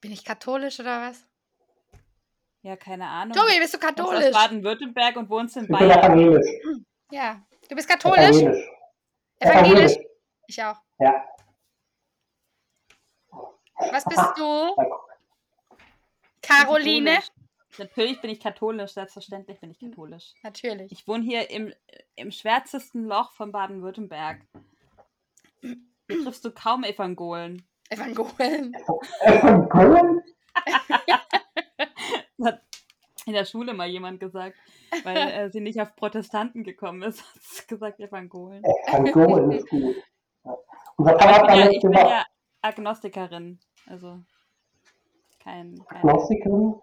Bin 0.00 0.12
ich 0.12 0.24
katholisch 0.24 0.80
oder 0.80 1.08
was? 1.08 1.26
Ja, 2.62 2.76
keine 2.76 3.06
Ahnung. 3.08 3.34
Tobi, 3.36 3.58
bist 3.58 3.72
du 3.74 3.78
Du 3.78 3.86
kommst 3.86 4.00
aus 4.00 4.06
katholisch? 4.10 4.32
Baden-Württemberg 4.34 5.16
und 5.16 5.30
wohnst 5.30 5.56
in 5.56 5.62
Ich 5.64 5.68
bin 5.68 5.78
Bayern. 5.78 5.98
evangelisch. 5.98 6.50
Ja. 7.10 7.40
Du 7.68 7.74
bist 7.76 7.88
katholisch? 7.88 8.36
Evangelisch. 8.36 8.66
Evangelisch? 9.38 9.96
Ich 10.46 10.62
auch. 10.62 10.76
Ja. 10.98 11.24
Was 13.92 14.04
bist 14.04 14.22
du? 14.36 14.74
Caroline? 16.42 17.10
Katholisch. 17.14 17.30
Natürlich 17.78 18.20
bin 18.20 18.30
ich 18.30 18.40
katholisch, 18.40 18.92
selbstverständlich 18.92 19.60
bin 19.60 19.70
ich 19.70 19.78
katholisch. 19.78 20.34
Natürlich. 20.42 20.90
Ich 20.92 21.06
wohne 21.06 21.24
hier 21.24 21.50
im, 21.50 21.72
im 22.16 22.30
schwärzesten 22.30 23.04
Loch 23.04 23.32
von 23.32 23.52
Baden-Württemberg. 23.52 24.40
Hier 25.60 26.24
triffst 26.24 26.44
du 26.44 26.50
kaum 26.50 26.84
Evangolen. 26.84 27.66
Evangolen. 27.88 28.74
Evangolen? 29.20 30.22
Das 32.38 32.46
hat 32.52 32.62
in 33.26 33.32
der 33.34 33.44
Schule 33.44 33.74
mal 33.74 33.88
jemand 33.88 34.18
gesagt, 34.18 34.56
weil 35.04 35.16
äh, 35.16 35.50
sie 35.50 35.60
nicht 35.60 35.80
auf 35.80 35.94
Protestanten 35.94 36.64
gekommen 36.64 37.02
ist. 37.02 37.22
Hat 37.34 37.42
sie 37.42 37.66
gesagt 37.66 38.00
Evangolen. 38.00 38.64
Evangolen 38.64 39.52
ist 39.52 39.68
gut. 39.68 39.96
Ja. 40.44 40.58
Hat 41.06 41.18
ich 41.18 41.22
bin, 41.22 41.32
ja, 41.32 41.36
damals 41.38 41.74
ich 41.74 41.80
bin 41.80 41.92
gesagt, 41.92 42.10
ja 42.10 42.26
Agnostikerin. 42.62 43.58
Also 43.86 44.20
kein, 45.42 45.84
kein 45.86 45.98
Agnostikerin? 45.98 46.80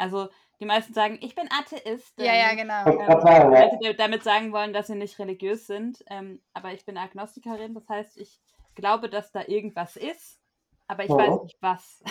Also 0.00 0.28
die 0.60 0.66
meisten 0.66 0.94
sagen, 0.94 1.18
ich 1.20 1.34
bin 1.34 1.48
Atheist. 1.50 2.18
Ja, 2.18 2.34
ja, 2.34 2.54
genau. 2.54 2.88
Ich 2.88 3.22
sagen, 3.22 3.52
Weil 3.52 3.78
sie 3.80 3.94
damit 3.96 4.22
sagen 4.22 4.52
wollen, 4.52 4.72
dass 4.72 4.86
sie 4.88 4.94
nicht 4.94 5.18
religiös 5.18 5.66
sind. 5.66 6.02
Ähm, 6.08 6.42
aber 6.54 6.72
ich 6.72 6.84
bin 6.84 6.96
Agnostikerin, 6.96 7.74
das 7.74 7.88
heißt, 7.88 8.16
ich 8.16 8.40
glaube, 8.74 9.08
dass 9.08 9.30
da 9.32 9.42
irgendwas 9.46 9.96
ist, 9.96 10.40
aber 10.86 11.04
ich 11.04 11.10
Ja. 11.10 11.18
weiß 11.18 11.42
nicht 11.42 11.56
was. 11.60 12.02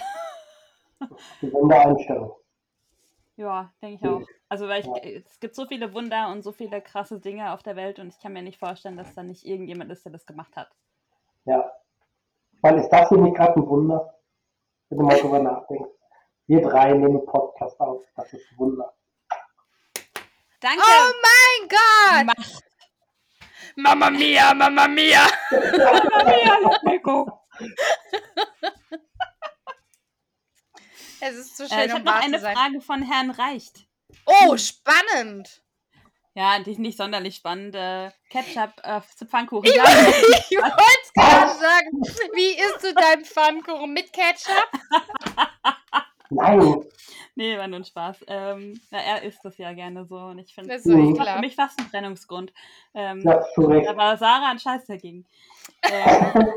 Gesunde 1.41 1.80
Einstellung. 1.80 2.36
ja, 3.38 3.71
denke 3.82 3.95
ich 3.95 4.10
auch. 4.12 4.28
Also 4.49 4.67
weil 4.67 4.82
ich, 4.82 4.86
Ja. 4.88 5.21
es 5.25 5.39
gibt 5.39 5.56
so 5.56 5.65
viele 5.65 5.93
Wunder 5.93 6.30
und 6.30 6.43
so 6.43 6.52
viele 6.52 6.82
krasse 6.82 7.19
Dinge 7.19 7.54
auf 7.54 7.63
der 7.63 7.75
Welt 7.75 7.99
und 7.99 8.10
ich 8.10 8.19
kann 8.19 8.34
mir 8.34 8.41
nicht 8.41 8.60
vorstellen, 8.60 8.97
dass 8.97 9.13
da 9.15 9.23
nicht 9.23 9.45
irgendjemand 9.45 9.91
ist, 9.91 10.06
der 10.06 10.12
das 10.12 10.25
gemacht 10.25 10.56
hat. 10.56 10.69
Ja. 11.45 11.71
Weil 12.62 12.78
ist 12.78 12.89
das 12.89 13.10
hier 13.10 13.17
nicht 13.19 13.36
gerade 13.36 13.56
ein 13.56 13.67
Wunder? 13.67 14.15
Wenn 14.89 14.97
du 14.97 15.06
mal 15.06 15.17
drüber 15.17 15.39
nachdenkst. 15.39 15.98
Wir 16.49 16.62
drei 16.63 16.93
nehmen 16.93 17.23
Podcast 17.27 17.79
auf. 17.79 18.01
Das 18.15 18.33
ist 18.33 18.57
Wunder. 18.57 18.91
Danke! 20.59 20.81
Oh 20.83 21.12
mein 21.21 21.69
Gott! 21.69 22.25
Macht. 22.25 22.63
Mamma 23.75 24.09
mia, 24.09 24.55
Mamma 24.55 24.88
mia! 24.88 25.27
Es 31.21 31.35
ist 31.35 31.57
zu 31.57 31.67
schön, 31.67 31.77
Äh, 31.77 31.85
ich 31.85 31.91
um 31.93 31.99
habe 31.99 32.05
noch 32.05 32.15
eine. 32.15 32.39
Frage 32.39 32.81
von 32.81 33.03
Herrn 33.03 33.31
Reicht. 33.31 33.85
Oh, 34.25 34.57
spannend! 34.57 35.62
Ja, 36.33 36.59
die 36.59 36.71
ist 36.71 36.79
nicht 36.79 36.97
sonderlich 36.97 37.35
spannend. 37.35 37.75
Äh, 37.75 38.12
Ketchup 38.29 38.71
auf 38.83 39.13
zu 39.15 39.25
Pfannkuchen. 39.25 39.65
Ich 39.69 39.75
Ja, 39.75 39.83
wollte 39.83 40.83
es 41.03 41.13
gerade 41.13 41.53
sagen. 41.59 42.01
Wie 42.33 42.57
isst 42.57 42.83
du 42.83 42.93
deinen 42.93 43.25
Pfannkuchen 43.25 43.91
mit 43.93 44.13
Ketchup? 44.13 44.69
Nein. 46.32 46.86
nee, 47.36 47.58
war 47.58 47.68
nur 47.68 47.80
ein 47.80 47.86
Spaß. 47.86 48.26
Ähm, 48.28 48.80
na, 48.92 49.00
er 49.00 49.24
isst 49.24 49.44
das 49.44 49.58
ja 49.58 49.74
gerne 49.74 50.06
so 50.06 50.15
und 50.18 50.38
ich 50.39 50.54
finde, 50.54 50.74
Das 50.74 50.84
das 50.84 50.92
ist 50.94 50.98
Mhm. 50.98 51.18
war 51.18 51.36
für 51.36 51.39
mich 51.39 51.56
fast 51.56 51.80
ein 51.80 51.89
Trennungsgrund. 51.89 52.54
Ähm, 52.94 53.22
Ja. 53.22 53.44
Da 53.56 53.98
war 53.98 54.18
Sarah 54.18 54.52
ein 54.52 54.60
Scheiß 54.60 54.86
dagegen. 54.86 55.26
Ähm, 55.84 56.54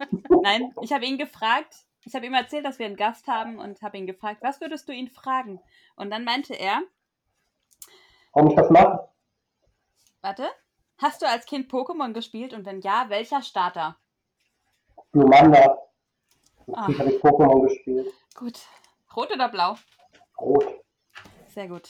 nein, 0.42 0.72
ich 0.82 0.92
habe 0.92 1.04
ihn 1.04 1.18
gefragt, 1.18 1.74
ich 2.04 2.14
habe 2.14 2.26
ihm 2.26 2.34
erzählt, 2.34 2.64
dass 2.64 2.78
wir 2.78 2.86
einen 2.86 2.96
Gast 2.96 3.26
haben 3.26 3.58
und 3.58 3.82
habe 3.82 3.98
ihn 3.98 4.06
gefragt, 4.06 4.40
was 4.42 4.60
würdest 4.60 4.88
du 4.88 4.92
ihn 4.92 5.08
fragen? 5.08 5.60
Und 5.96 6.10
dann 6.10 6.24
meinte 6.24 6.54
er, 6.54 6.80
Warum 8.32 8.50
ich 8.50 8.56
das 8.56 8.70
mache? 8.70 9.08
warte, 10.20 10.46
hast 10.98 11.22
du 11.22 11.26
als 11.28 11.44
Kind 11.46 11.70
Pokémon 11.72 12.12
gespielt 12.12 12.52
und 12.52 12.64
wenn 12.66 12.80
ja, 12.82 13.06
welcher 13.08 13.42
Starter? 13.42 13.96
Glumanda. 15.12 15.78
Ah. 16.72 16.86
Natürlich 16.88 16.98
habe 17.00 17.10
ich 17.10 17.20
Pokémon 17.22 17.62
gespielt. 17.66 18.12
Gut. 18.34 18.60
Rot 19.16 19.32
oder 19.32 19.48
blau? 19.48 19.76
Rot. 20.40 20.66
Sehr 21.46 21.68
gut. 21.68 21.88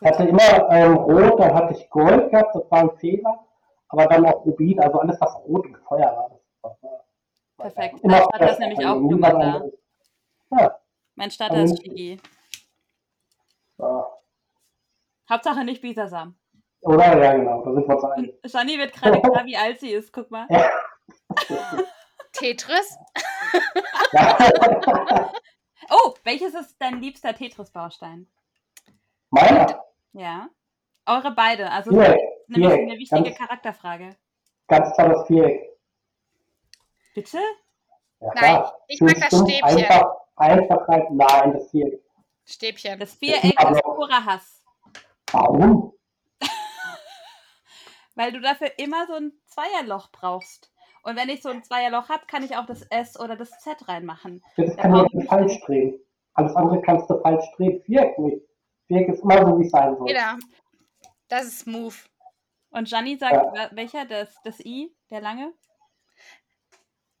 Ich 0.00 0.06
hatte 0.08 0.24
immer 0.24 0.70
ähm, 0.70 0.94
Rot, 0.96 1.38
dann 1.38 1.54
hatte 1.54 1.74
ich 1.74 1.88
Gold 1.90 2.30
gehabt, 2.30 2.54
das 2.54 2.70
war 2.70 2.80
ein 2.80 2.96
Fehler. 2.98 3.46
Aber 3.88 4.06
dann 4.06 4.26
auch 4.26 4.44
Rubin, 4.44 4.80
also 4.80 4.98
alles, 4.98 5.20
was 5.20 5.34
Rot 5.36 5.66
und 5.66 5.76
Feuer 5.86 6.06
war. 6.16 6.40
Das 6.62 6.82
war, 6.82 7.04
Perfekt. 7.58 8.00
Immer 8.02 8.12
Mein 8.14 8.22
Starter 8.24 8.44
ist 8.44 8.48
fest, 8.48 8.60
nämlich 8.60 8.78
also 8.80 8.90
auch 8.90 9.08
Glumanda. 9.08 9.38
anderes. 9.54 9.72
Ja, 10.50 10.78
Mein 11.14 11.30
Starter 11.30 11.54
Also- 11.56 11.74
ist 11.74 11.82
Shigi. 11.82 12.20
ja. 13.78 14.06
Hauptsache 15.30 15.64
nicht 15.64 15.80
Bisasam. 15.80 16.36
Oder? 16.82 17.16
Ja, 17.22 17.32
genau. 17.34 17.64
Da 17.64 17.72
sind 17.72 17.88
wir 17.88 17.94
uns 17.94 18.04
einig. 18.04 18.34
Shani 18.44 18.76
wird 18.78 18.92
gerade 18.92 19.20
klar, 19.22 19.46
wie 19.46 19.56
alt 19.56 19.80
sie 19.80 19.90
ist. 19.92 20.12
Guck 20.12 20.30
mal. 20.30 20.46
Tetris? 22.32 22.98
Ja. 24.12 24.38
Oh, 25.90 26.14
welches 26.24 26.54
ist 26.54 26.76
dein 26.78 27.00
liebster 27.00 27.34
Tetris-Baustein? 27.34 28.28
Meiner? 29.30 29.84
Ja. 30.12 30.48
Eure 31.06 31.32
beide. 31.32 31.70
Also 31.70 31.90
das 31.90 32.04
Viereck. 32.06 32.20
ist 32.20 32.48
nämlich 32.48 32.68
Viereck. 32.72 32.88
eine 32.90 32.98
wichtige 32.98 33.22
Ganz, 33.24 33.38
Charakterfrage. 33.38 34.16
ganz 34.68 34.96
tolles 34.96 35.26
Viereck. 35.26 35.70
Bitte? 37.14 37.38
Ja, 38.20 38.28
Nein, 38.28 38.34
klar. 38.36 38.78
ich 38.88 39.00
mag 39.00 39.14
das 39.14 39.40
Stäbchen. 39.40 39.62
Einfach, 39.64 40.14
Einfachheit, 40.36 41.10
nein, 41.10 41.52
das 41.52 41.70
Viereck. 41.70 42.02
Stäbchen. 42.44 42.98
Das 43.00 43.14
Viereck 43.14 43.54
Aber- 43.58 43.76
ist 43.76 43.82
purer 43.82 44.24
Hass. 44.24 44.64
Warum? 45.32 45.92
Weil 48.14 48.32
du 48.32 48.40
dafür 48.40 48.78
immer 48.78 49.06
so 49.06 49.14
ein 49.14 49.32
Zweierloch 49.46 50.10
brauchst. 50.12 50.70
Und 51.04 51.16
wenn 51.16 51.28
ich 51.28 51.42
so 51.42 51.50
ein 51.50 51.62
Zweierloch 51.62 52.08
habe, 52.08 52.24
kann 52.26 52.42
ich 52.42 52.56
auch 52.56 52.64
das 52.64 52.82
S 52.82 53.20
oder 53.20 53.36
das 53.36 53.50
Z 53.60 53.86
reinmachen. 53.88 54.42
Das 54.56 54.74
kann 54.76 54.90
man 54.90 55.06
nicht 55.12 55.28
falsch 55.28 55.60
drehen. 55.66 56.00
Alles 56.32 56.56
andere 56.56 56.80
kannst 56.80 57.08
du 57.10 57.20
falsch 57.20 57.44
drehen. 57.56 57.82
Viereck 57.82 58.18
nicht. 58.18 58.42
Viereck 58.86 59.08
ist 59.08 59.22
immer 59.22 59.46
so, 59.46 59.58
wie 59.60 59.66
es 59.66 59.70
sein 59.70 59.96
soll. 59.96 60.06
Genau. 60.06 60.36
Das 61.28 61.44
ist 61.44 61.60
smooth. 61.60 61.94
Und 62.70 62.88
Gianni 62.88 63.16
sagt, 63.16 63.54
Ja. 63.54 63.70
welcher? 63.72 64.06
Das, 64.06 64.34
das 64.44 64.60
I, 64.60 64.94
der 65.10 65.20
lange? 65.20 65.52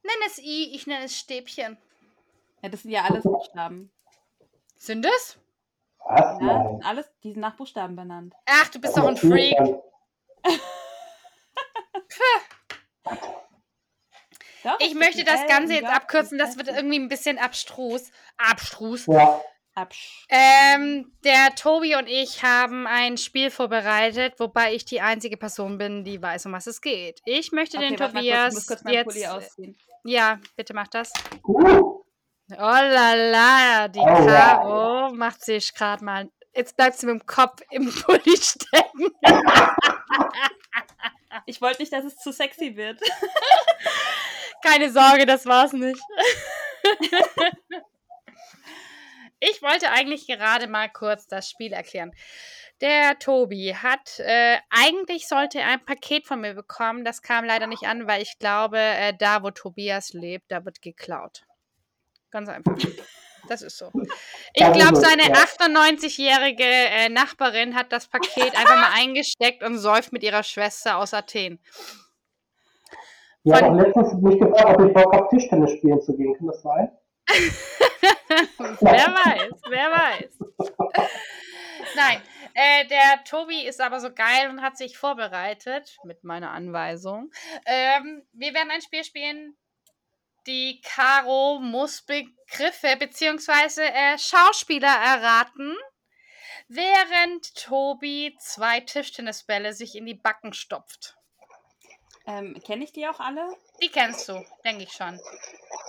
Nenn 0.02 0.22
es 0.26 0.38
I, 0.38 0.74
ich 0.74 0.86
nenne 0.86 1.04
es 1.04 1.16
Stäbchen. 1.16 1.76
Ja, 2.62 2.70
das 2.70 2.82
sind 2.82 2.90
ja 2.90 3.02
alles 3.02 3.22
Buchstaben. 3.22 3.92
Sind 4.76 5.04
es? 5.04 5.38
Was? 6.06 6.40
Ja, 6.40 6.68
sind 6.70 6.86
alles, 6.86 7.10
die 7.22 7.32
sind 7.32 7.40
nach 7.40 7.56
Buchstaben 7.56 7.96
benannt. 7.96 8.34
Ach, 8.46 8.68
du 8.70 8.80
bist 8.80 8.96
doch 8.96 9.06
ein 9.06 9.16
Freak. 9.16 9.58
Doch, 14.64 14.78
Ich 14.80 14.94
möchte 14.94 15.22
das 15.24 15.42
L, 15.42 15.48
Ganze 15.48 15.74
jetzt 15.74 15.88
abkürzen. 15.88 16.38
Das 16.38 16.56
wird 16.56 16.68
irgendwie 16.68 16.98
ein 16.98 17.08
bisschen 17.08 17.38
abstrus. 17.38 18.10
Abstrus. 18.38 19.06
Ja, 19.06 19.40
Absch. 19.76 20.24
Ähm, 20.28 21.12
der 21.24 21.54
Tobi 21.56 21.96
und 21.96 22.06
ich 22.08 22.42
haben 22.42 22.86
ein 22.86 23.16
Spiel 23.18 23.50
vorbereitet, 23.50 24.34
wobei 24.38 24.72
ich 24.74 24.84
die 24.84 25.00
einzige 25.00 25.36
Person 25.36 25.78
bin, 25.78 26.04
die 26.04 26.22
weiß, 26.22 26.46
um 26.46 26.52
was 26.52 26.66
es 26.66 26.80
geht. 26.80 27.20
Ich 27.24 27.52
möchte 27.52 27.78
den 27.78 27.94
ich 27.94 28.00
muss 28.00 28.12
Tobias 28.12 28.66
kurz 28.66 28.82
jetzt. 28.86 29.26
ausziehen. 29.26 29.76
Ja, 30.04 30.38
bitte 30.56 30.74
mach 30.74 30.88
das. 30.88 31.12
uh, 31.46 32.00
Oh 32.50 32.56
la 32.56 33.14
la, 33.14 33.88
die 33.88 33.98
Alright. 34.00 34.28
Caro 34.28 35.12
macht 35.14 35.42
sich 35.44 35.74
gerade 35.74 36.04
mal. 36.04 36.30
Jetzt 36.54 36.76
bleibt 36.76 36.96
sie 36.96 37.06
mit 37.06 37.20
dem 37.20 37.26
Kopf 37.26 37.60
im 37.70 37.92
Pulli 37.92 38.36
stecken. 38.36 39.08
Ich 41.46 41.60
wollte 41.60 41.82
nicht, 41.82 41.92
dass 41.92 42.04
es 42.04 42.16
zu 42.16 42.32
sexy 42.32 42.76
wird. 42.76 43.00
Keine 44.64 44.90
Sorge, 44.90 45.26
das 45.26 45.44
war's 45.44 45.74
nicht. 45.74 46.00
ich 49.40 49.60
wollte 49.62 49.90
eigentlich 49.90 50.26
gerade 50.26 50.68
mal 50.68 50.88
kurz 50.88 51.26
das 51.26 51.50
Spiel 51.50 51.72
erklären. 51.72 52.12
Der 52.80 53.18
Tobi 53.18 53.74
hat, 53.74 54.18
äh, 54.20 54.58
eigentlich 54.70 55.28
sollte 55.28 55.60
er 55.60 55.68
ein 55.68 55.84
Paket 55.84 56.26
von 56.26 56.40
mir 56.40 56.54
bekommen. 56.54 57.04
Das 57.04 57.20
kam 57.22 57.44
leider 57.44 57.66
nicht 57.66 57.84
an, 57.84 58.06
weil 58.06 58.22
ich 58.22 58.38
glaube, 58.38 58.78
äh, 58.78 59.12
da 59.16 59.42
wo 59.42 59.50
Tobias 59.50 60.12
lebt, 60.12 60.50
da 60.50 60.64
wird 60.64 60.80
geklaut. 60.82 61.42
Ganz 62.30 62.48
einfach. 62.48 62.76
Das 63.48 63.60
ist 63.60 63.76
so. 63.76 63.92
Ich 64.54 64.72
glaube, 64.72 64.96
seine 64.96 65.28
ja. 65.28 65.34
98-jährige 65.34 66.64
äh, 66.64 67.08
Nachbarin 67.10 67.74
hat 67.74 67.92
das 67.92 68.08
Paket 68.08 68.56
einfach 68.56 68.76
mal 68.76 68.92
eingesteckt 68.94 69.62
und 69.62 69.78
säuft 69.78 70.12
mit 70.12 70.22
ihrer 70.22 70.42
Schwester 70.42 70.96
aus 70.96 71.12
Athen. 71.12 71.60
Die 73.44 73.50
Von- 73.50 73.62
auch 73.64 73.74
letztens 73.74 74.14
mich 74.14 74.40
gefragt, 74.40 74.80
ob 74.80 74.86
ich 74.86 74.94
Bock 74.94 75.14
habe, 75.14 75.28
Tischtennis 75.28 75.72
spielen 75.72 76.00
zu 76.00 76.16
gehen. 76.16 76.34
Kann 76.36 76.46
das 76.46 76.62
sein? 76.62 76.90
wer 78.80 79.06
weiß, 79.06 79.60
wer 79.68 79.90
weiß. 79.90 80.38
Nein, 81.96 82.22
äh, 82.54 82.86
der 82.86 83.24
Tobi 83.24 83.66
ist 83.66 83.80
aber 83.80 84.00
so 84.00 84.12
geil 84.12 84.48
und 84.48 84.62
hat 84.62 84.76
sich 84.76 84.96
vorbereitet 84.96 85.98
mit 86.04 86.24
meiner 86.24 86.50
Anweisung. 86.52 87.30
Ähm, 87.66 88.26
wir 88.32 88.54
werden 88.54 88.70
ein 88.70 88.80
Spiel 88.82 89.04
spielen. 89.04 89.56
Die 90.46 90.80
Caro 90.82 91.58
muss 91.60 92.02
Begriffe 92.02 92.96
bzw. 92.98 93.82
Äh, 93.82 94.18
Schauspieler 94.18 94.88
erraten, 94.88 95.76
während 96.68 97.54
Tobi 97.56 98.36
zwei 98.40 98.80
Tischtennisbälle 98.80 99.72
sich 99.72 99.96
in 99.96 100.06
die 100.06 100.14
Backen 100.14 100.52
stopft. 100.52 101.16
Ähm, 102.26 102.56
Kenne 102.64 102.84
ich 102.84 102.92
die 102.92 103.06
auch 103.06 103.20
alle? 103.20 103.54
Die 103.82 103.88
kennst 103.88 104.28
du, 104.28 104.44
denke 104.64 104.84
ich 104.84 104.92
schon. 104.92 105.20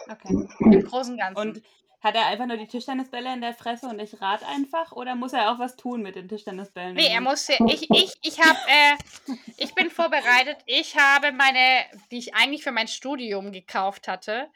Okay. 0.09 0.47
Im 0.59 0.83
Großen 0.83 1.13
und 1.13 1.19
Ganzen. 1.19 1.37
Und 1.37 1.61
Hat 2.05 2.13
er 2.13 2.27
einfach 2.27 2.45
nur 2.45 2.57
die 2.57 2.67
Tischtennisbälle 2.67 3.33
in 3.33 3.41
der 3.41 3.55
Fresse 3.55 3.87
und 3.87 3.97
ich 3.97 4.21
rat 4.21 4.43
einfach? 4.43 4.91
Oder 4.91 5.15
muss 5.15 5.33
er 5.33 5.49
auch 5.49 5.57
was 5.57 5.75
tun 5.75 6.03
mit 6.03 6.15
den 6.15 6.29
Tischtennisbällen? 6.29 6.93
Nee, 6.93 7.07
er 7.07 7.19
muss. 7.19 7.49
Ich, 7.49 7.89
ich, 7.89 8.13
ich 8.21 8.39
habe. 8.39 8.59
Äh, 8.67 9.33
ich 9.57 9.73
bin 9.73 9.89
vorbereitet. 9.89 10.57
Ich 10.67 10.95
habe 10.95 11.31
meine, 11.31 11.83
die 12.11 12.19
ich 12.19 12.35
eigentlich 12.35 12.63
für 12.63 12.71
mein 12.71 12.87
Studium 12.87 13.51
gekauft 13.51 14.07
hatte, 14.07 14.51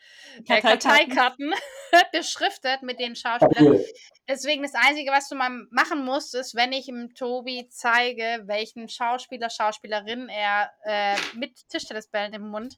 äh, 0.48 0.62
Karteikarten? 0.62 1.52
Beschriftet 2.12 2.84
mit 2.84 3.00
den 3.00 3.16
Schauspielern. 3.16 3.84
Deswegen 4.28 4.62
das 4.62 4.76
Einzige, 4.76 5.10
was 5.12 5.28
du 5.28 5.34
mal 5.34 5.50
machen 5.72 6.06
musst, 6.06 6.36
ist, 6.36 6.54
wenn 6.54 6.72
ich 6.72 6.88
ihm 6.88 7.16
Tobi 7.16 7.68
zeige, 7.70 8.44
welchen 8.46 8.88
Schauspieler, 8.90 9.50
Schauspielerin 9.50 10.30
er 10.30 10.72
äh, 10.84 11.16
mit 11.34 11.68
Tischtennisbällen 11.68 12.32
im 12.34 12.48
Mund 12.50 12.78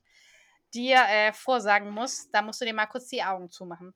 dir 0.74 1.04
äh, 1.10 1.34
vorsagen 1.34 1.92
muss, 1.92 2.32
da 2.32 2.42
musst 2.42 2.62
du 2.62 2.66
dir 2.66 2.74
mal 2.74 2.86
kurz 2.86 3.10
die 3.10 3.22
Augen 3.22 3.50
zumachen. 3.50 3.94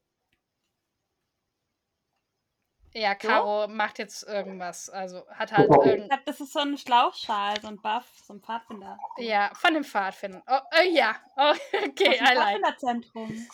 Ja, 2.98 3.14
Caro 3.14 3.68
macht 3.68 4.00
jetzt 4.00 4.24
irgendwas. 4.24 4.90
Also 4.90 5.28
hat 5.30 5.52
halt. 5.52 5.70
Ich 5.70 5.86
irgend. 5.86 6.08
glaube, 6.08 6.24
das 6.26 6.40
ist 6.40 6.54
so 6.54 6.60
ein 6.60 6.78
Schlauchschal, 6.78 7.60
so 7.60 7.68
ein 7.68 7.82
Buff, 7.82 8.06
so 8.26 8.34
ein 8.34 8.42
Pfadfinder. 8.42 8.98
Ja, 9.18 9.52
von 9.54 9.74
dem 9.74 9.84
Pfadfinder. 9.84 10.42
Oh, 10.48 10.60
äh, 10.72 10.90
ja. 10.92 11.14
Oh, 11.36 11.54
okay, 11.86 12.22
Aus 12.22 12.32
I 12.32 12.34
like. 12.34 12.62
Pfadfinderzentrum. 12.62 13.48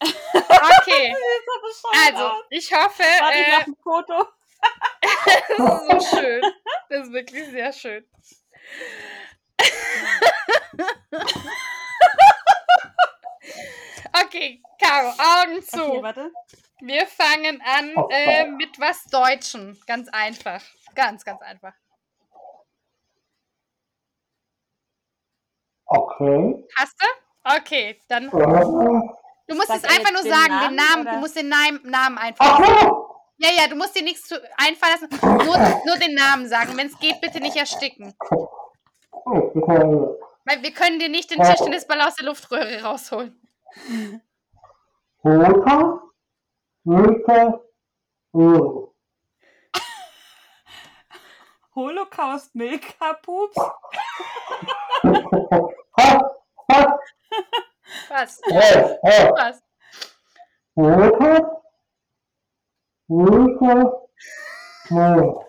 Okay, 0.00 1.16
so 1.80 1.88
also 2.06 2.32
ich 2.50 2.70
hoffe, 2.74 3.02
Warte, 3.02 3.38
ich 3.38 3.48
äh, 3.48 3.64
ein 3.64 3.76
Foto. 3.82 4.28
das 5.56 5.88
ist 5.88 6.10
so 6.10 6.16
schön. 6.18 6.42
Das 6.90 7.06
ist 7.06 7.12
wirklich 7.12 7.46
sehr 7.48 7.72
schön. 7.72 8.06
Okay, 14.12 14.62
Caro, 14.78 15.08
Augen 15.08 15.62
zu. 15.62 15.82
Okay, 15.82 16.02
warte. 16.02 16.30
Wir 16.80 17.06
fangen 17.06 17.62
an 17.64 17.92
Oh, 17.96 18.08
äh, 18.10 18.44
oh. 18.46 18.50
mit 18.52 18.78
was 18.80 19.04
Deutschen. 19.04 19.78
Ganz 19.86 20.08
einfach. 20.12 20.62
Ganz, 20.94 21.24
ganz 21.24 21.40
einfach. 21.42 21.72
Okay. 25.86 26.64
Hast 26.78 26.96
du? 27.00 27.06
Okay, 27.56 28.00
dann. 28.08 28.30
Du 28.30 29.54
musst 29.54 29.68
Sag 29.68 29.76
es 29.76 29.84
einfach 29.84 30.12
nur 30.12 30.22
sagen, 30.22 30.48
Namen, 30.48 30.68
den 30.68 30.76
Namen. 30.76 31.02
oder? 31.02 31.12
Du 31.12 31.18
musst 31.18 31.36
den 31.36 31.48
Namen, 31.48 31.80
Namen 31.84 32.18
einfach. 32.18 32.58
Ach 32.58 32.80
so! 32.80 33.08
Ja, 33.36 33.50
ja, 33.50 33.68
du 33.68 33.76
musst 33.76 33.94
dir 33.94 34.02
nichts 34.02 34.26
zu 34.28 34.36
einfallen 34.56 34.94
lassen. 35.10 35.44
Nur, 35.44 35.58
nur 35.86 35.96
den 35.98 36.14
Namen 36.14 36.48
sagen. 36.48 36.76
Wenn 36.76 36.86
es 36.86 36.98
geht, 36.98 37.20
bitte 37.20 37.40
nicht 37.40 37.56
ersticken. 37.56 38.14
Weil 40.46 40.62
wir 40.62 40.72
können 40.72 40.98
dir 40.98 41.08
nicht 41.10 41.30
den. 41.30 41.42
Tischtennisball 41.42 42.00
aus 42.00 42.14
der 42.14 42.26
Luftröhre 42.26 42.82
rausholen. 42.82 43.38
Roter, 45.24 46.02
Milke, 46.84 47.60
Öl. 48.34 48.88
Holocaust 51.74 52.54
Milka 52.54 53.14
Pups. 53.22 53.56
Was? 58.10 58.40
Was? 58.42 59.62
Roter, 60.76 61.62
Milke, 63.08 63.92
Öl. 64.90 65.40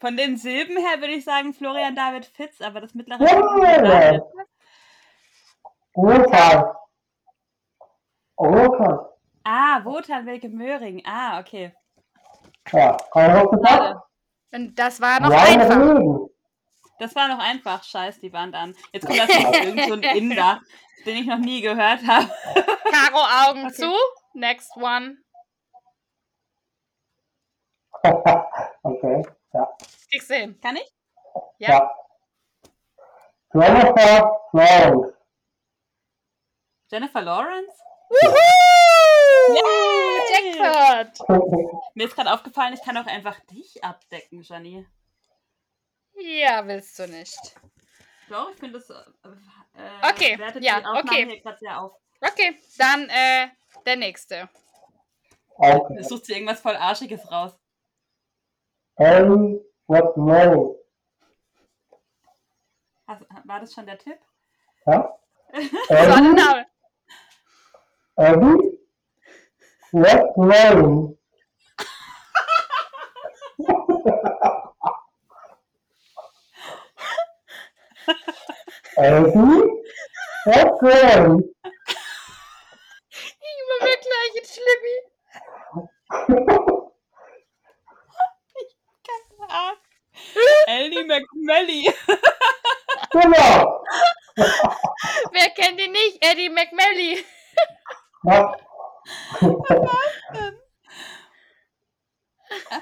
Von 0.00 0.16
den 0.16 0.36
Silben 0.38 0.78
her 0.78 1.00
würde 1.00 1.12
ich 1.12 1.24
sagen 1.24 1.52
Florian 1.52 1.94
David 1.94 2.24
Fitz, 2.24 2.60
aber 2.62 2.80
das 2.80 2.94
mittlere. 2.94 3.18
Ja. 6.32 6.79
Roter. 8.40 9.16
Ah, 9.44 9.84
Wotan 9.84 10.26
Wilke 10.26 10.48
Möhring. 10.48 11.02
Ah, 11.04 11.40
okay. 11.40 11.74
Ja, 12.72 12.96
kann 13.12 13.30
ich 13.30 13.42
was 13.42 13.50
gesagt? 13.50 13.96
Und 14.52 14.78
das 14.78 15.00
war 15.00 15.20
noch 15.20 15.30
Reine 15.30 15.62
einfach. 15.62 15.76
Reden. 15.76 16.30
Das 16.98 17.14
war 17.14 17.28
noch 17.28 17.38
einfach. 17.38 17.82
Scheiß 17.84 18.18
die 18.20 18.32
Wand 18.32 18.54
an. 18.54 18.74
Jetzt 18.92 19.06
kommt 19.06 19.18
das 19.18 19.28
noch 19.28 19.52
irgend 19.52 19.84
so 19.84 19.92
ein 19.94 20.02
Inder, 20.16 20.60
den 21.04 21.16
ich 21.16 21.26
noch 21.26 21.38
nie 21.38 21.60
gehört 21.60 22.00
habe. 22.06 22.30
Caro, 22.90 23.50
Augen 23.50 23.70
zu. 23.72 23.92
Next 24.34 24.74
one. 24.76 25.18
okay, 28.82 29.22
ja. 29.52 29.68
Du 30.12 30.34
hin. 30.34 30.58
Kann 30.60 30.76
ich? 30.76 30.90
Ja. 31.58 31.68
ja. 31.68 31.94
Jennifer 33.52 34.40
Florence. 34.50 35.14
Jennifer 36.90 37.22
Lawrence? 37.22 37.72
Yay! 38.10 39.60
Jackpot. 40.30 41.28
Mir 41.94 42.06
ist 42.06 42.14
gerade 42.14 42.32
aufgefallen, 42.32 42.74
ich 42.74 42.82
kann 42.82 42.96
auch 42.96 43.06
einfach 43.06 43.38
dich 43.46 43.82
abdecken, 43.82 44.42
Janine. 44.42 44.86
Ja, 46.14 46.66
willst 46.66 46.98
du 46.98 47.06
nicht. 47.06 47.38
Doch, 48.28 48.50
ich 48.50 48.56
finde 48.58 48.78
das. 48.78 48.90
Äh, 48.90 50.10
Okay, 50.10 50.38
wertet 50.38 50.62
ja, 50.62 50.78
okay. 50.94 51.42
Okay, 52.20 52.58
dann 52.76 53.08
äh, 53.08 53.48
der 53.86 53.96
nächste. 53.96 54.48
okay. 55.56 55.96
Es 55.98 56.08
sucht 56.08 56.26
sie 56.26 56.34
irgendwas 56.34 56.60
voll 56.60 56.76
Arschiges 56.76 57.30
raus. 57.30 57.58
Ellie 58.96 59.64
Westmoreland. 59.86 60.76
Hast, 63.06 63.22
war 63.44 63.60
das 63.60 63.72
schon 63.72 63.86
der 63.86 63.98
Tipp? 63.98 64.18
Ja? 64.86 65.18
So, 65.52 65.60
der 65.88 66.66
Ellie, 68.20 68.36
Name. 68.36 68.66
Ellie 69.92 70.04
Westmoreland. 70.04 71.16
Ellie 78.96 79.62
Westmoreland. 80.44 81.44
Ich 83.40 83.60
war 83.68 83.80
mir 83.88 83.98
gleich 84.04 84.34
ein 84.36 84.46
Schlimmi. 84.52 84.96
Ah. 89.52 89.72
Ellie 90.68 91.02
McMelly. 91.02 91.92
Genau. 93.10 93.82
Wer 95.32 95.50
kennt 95.50 95.80
ihn 95.80 95.90
nicht? 95.92 96.24
Eddie 96.24 96.48
McMelly. 96.48 97.24
Ja. 98.24 98.56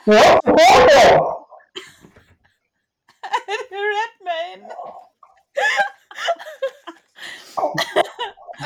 Ja, 0.06 0.40
ja. 0.44 1.46
Redmayne. 3.70 4.68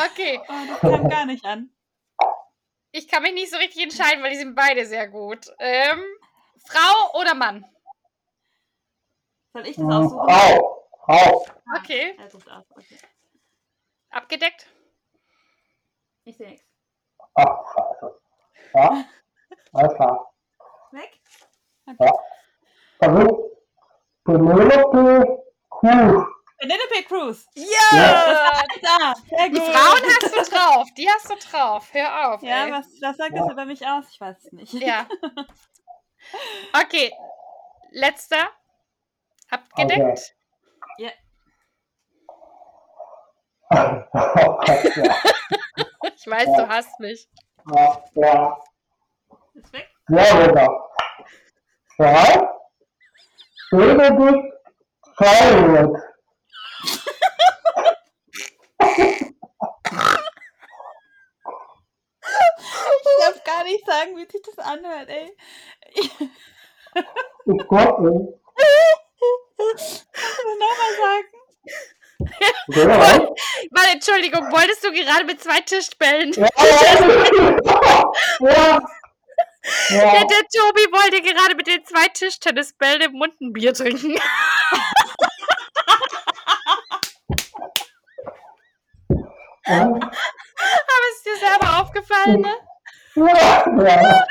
Okay, 0.07 0.41
Oh, 0.49 0.53
das 0.68 0.81
kam 0.81 1.09
gar 1.09 1.27
nicht 1.27 1.45
an. 1.45 1.70
ich 2.93 3.09
kann 3.09 3.23
mich 3.23 3.35
nicht 3.35 3.51
so 3.51 3.57
richtig 3.59 3.83
entscheiden, 3.83 4.23
weil 4.23 4.31
die 4.33 4.39
sind 4.39 4.55
beide 4.55 4.87
sehr 4.87 5.09
gut. 5.09 5.47
Ähm, 5.59 6.03
Frau 6.66 7.20
oder 7.20 7.35
Mann? 7.35 7.64
Soll 9.53 9.66
ich 9.66 9.77
das 9.77 9.85
aussuchen? 9.85 10.29
Frau. 10.29 10.89
Frau. 11.05 11.47
Okay, 11.79 12.14
Er 12.18 12.31
sucht 12.31 12.49
aus. 12.51 12.64
Okay. 12.70 12.99
abgedeckt. 14.11 14.66
Ich 16.25 16.37
sehe 16.37 16.51
nichts. 16.51 16.66
Ach, 17.35 17.59
scheiße. 17.75 18.20
Ja. 18.75 19.05
Alles 19.73 19.95
klar. 19.95 20.33
Weg? 20.93 21.20
Versuch. 22.99 23.51
Penelope 24.25 25.43
Cruz. 25.68 26.27
Penelope 26.59 27.03
Cruz. 27.09 27.47
Ja! 27.55 28.62
Sehr 29.29 29.49
Die. 29.49 29.57
Frauen 29.61 30.03
hast 30.05 30.37
du 30.37 30.55
drauf. 30.55 30.89
Die 30.97 31.09
hast 31.09 31.29
du 31.31 31.35
drauf. 31.35 31.93
Hör 31.93 32.35
auf. 32.35 32.43
Ja, 32.43 32.66
ey. 32.66 32.73
was, 32.73 32.87
was 33.01 33.16
sagt 33.16 33.37
das 33.37 33.51
über 33.51 33.64
mich 33.64 33.85
aus? 33.85 34.05
Ich 34.11 34.20
weiß 34.20 34.45
es 34.45 34.53
nicht. 34.53 34.73
Ja. 34.75 35.09
Okay. 36.73 37.12
Letzter. 37.91 38.49
Abgedeckt. 39.51 40.01
Oh 40.01 40.81
Gott, 40.81 40.99
ja. 40.99 41.11
Ich 46.16 46.27
weiß, 46.27 46.47
Ja. 46.47 46.57
du 46.57 46.68
hast 46.68 47.01
mich. 47.01 47.29
Ja, 47.75 48.05
ja. 48.14 48.59
Ist 49.55 49.73
weg? 49.73 49.89
Florida. 50.07 50.89
Ja. 51.99 52.59
Benedict 53.70 54.53
Cyrus. 55.16 56.01
Ich 62.25 63.25
darf 63.27 63.45
gar 63.45 63.64
nicht 63.64 63.85
sagen, 63.87 64.16
wie 64.16 64.27
sich 64.31 64.43
das 64.43 64.59
anhört, 64.59 65.09
ey. 65.09 65.37
Kannst 67.45 67.70
du 67.70 69.64
das 69.73 70.07
nochmal 70.59 70.93
sagen? 71.01 71.41
Ja. 72.68 72.86
Warte, 73.70 73.90
Entschuldigung, 73.93 74.51
wolltest 74.53 74.84
du 74.84 74.93
gerade 74.93 75.24
mit 75.24 75.43
zwei 75.43 75.61
Tischbällen? 75.61 76.32
Ja, 76.32 76.49
ja, 78.40 78.80
Der, 79.90 79.97
ja. 80.14 80.24
der 80.24 80.43
Tobi 80.49 80.86
wollte 80.90 81.22
gerade 81.22 81.55
mit 81.55 81.66
den 81.66 81.84
zwei 81.84 82.09
Tischtennisbällen 82.09 83.03
im 83.03 83.12
Mund 83.12 83.40
ein 83.40 83.53
Bier 83.53 83.72
trinken. 83.74 84.16
Aber 89.64 90.01
ist 91.12 91.26
dir 91.26 91.36
selber 91.36 91.80
aufgefallen, 91.80 92.40
ne? 92.40 92.55
ja, 93.14 93.64
ja. 93.84 94.26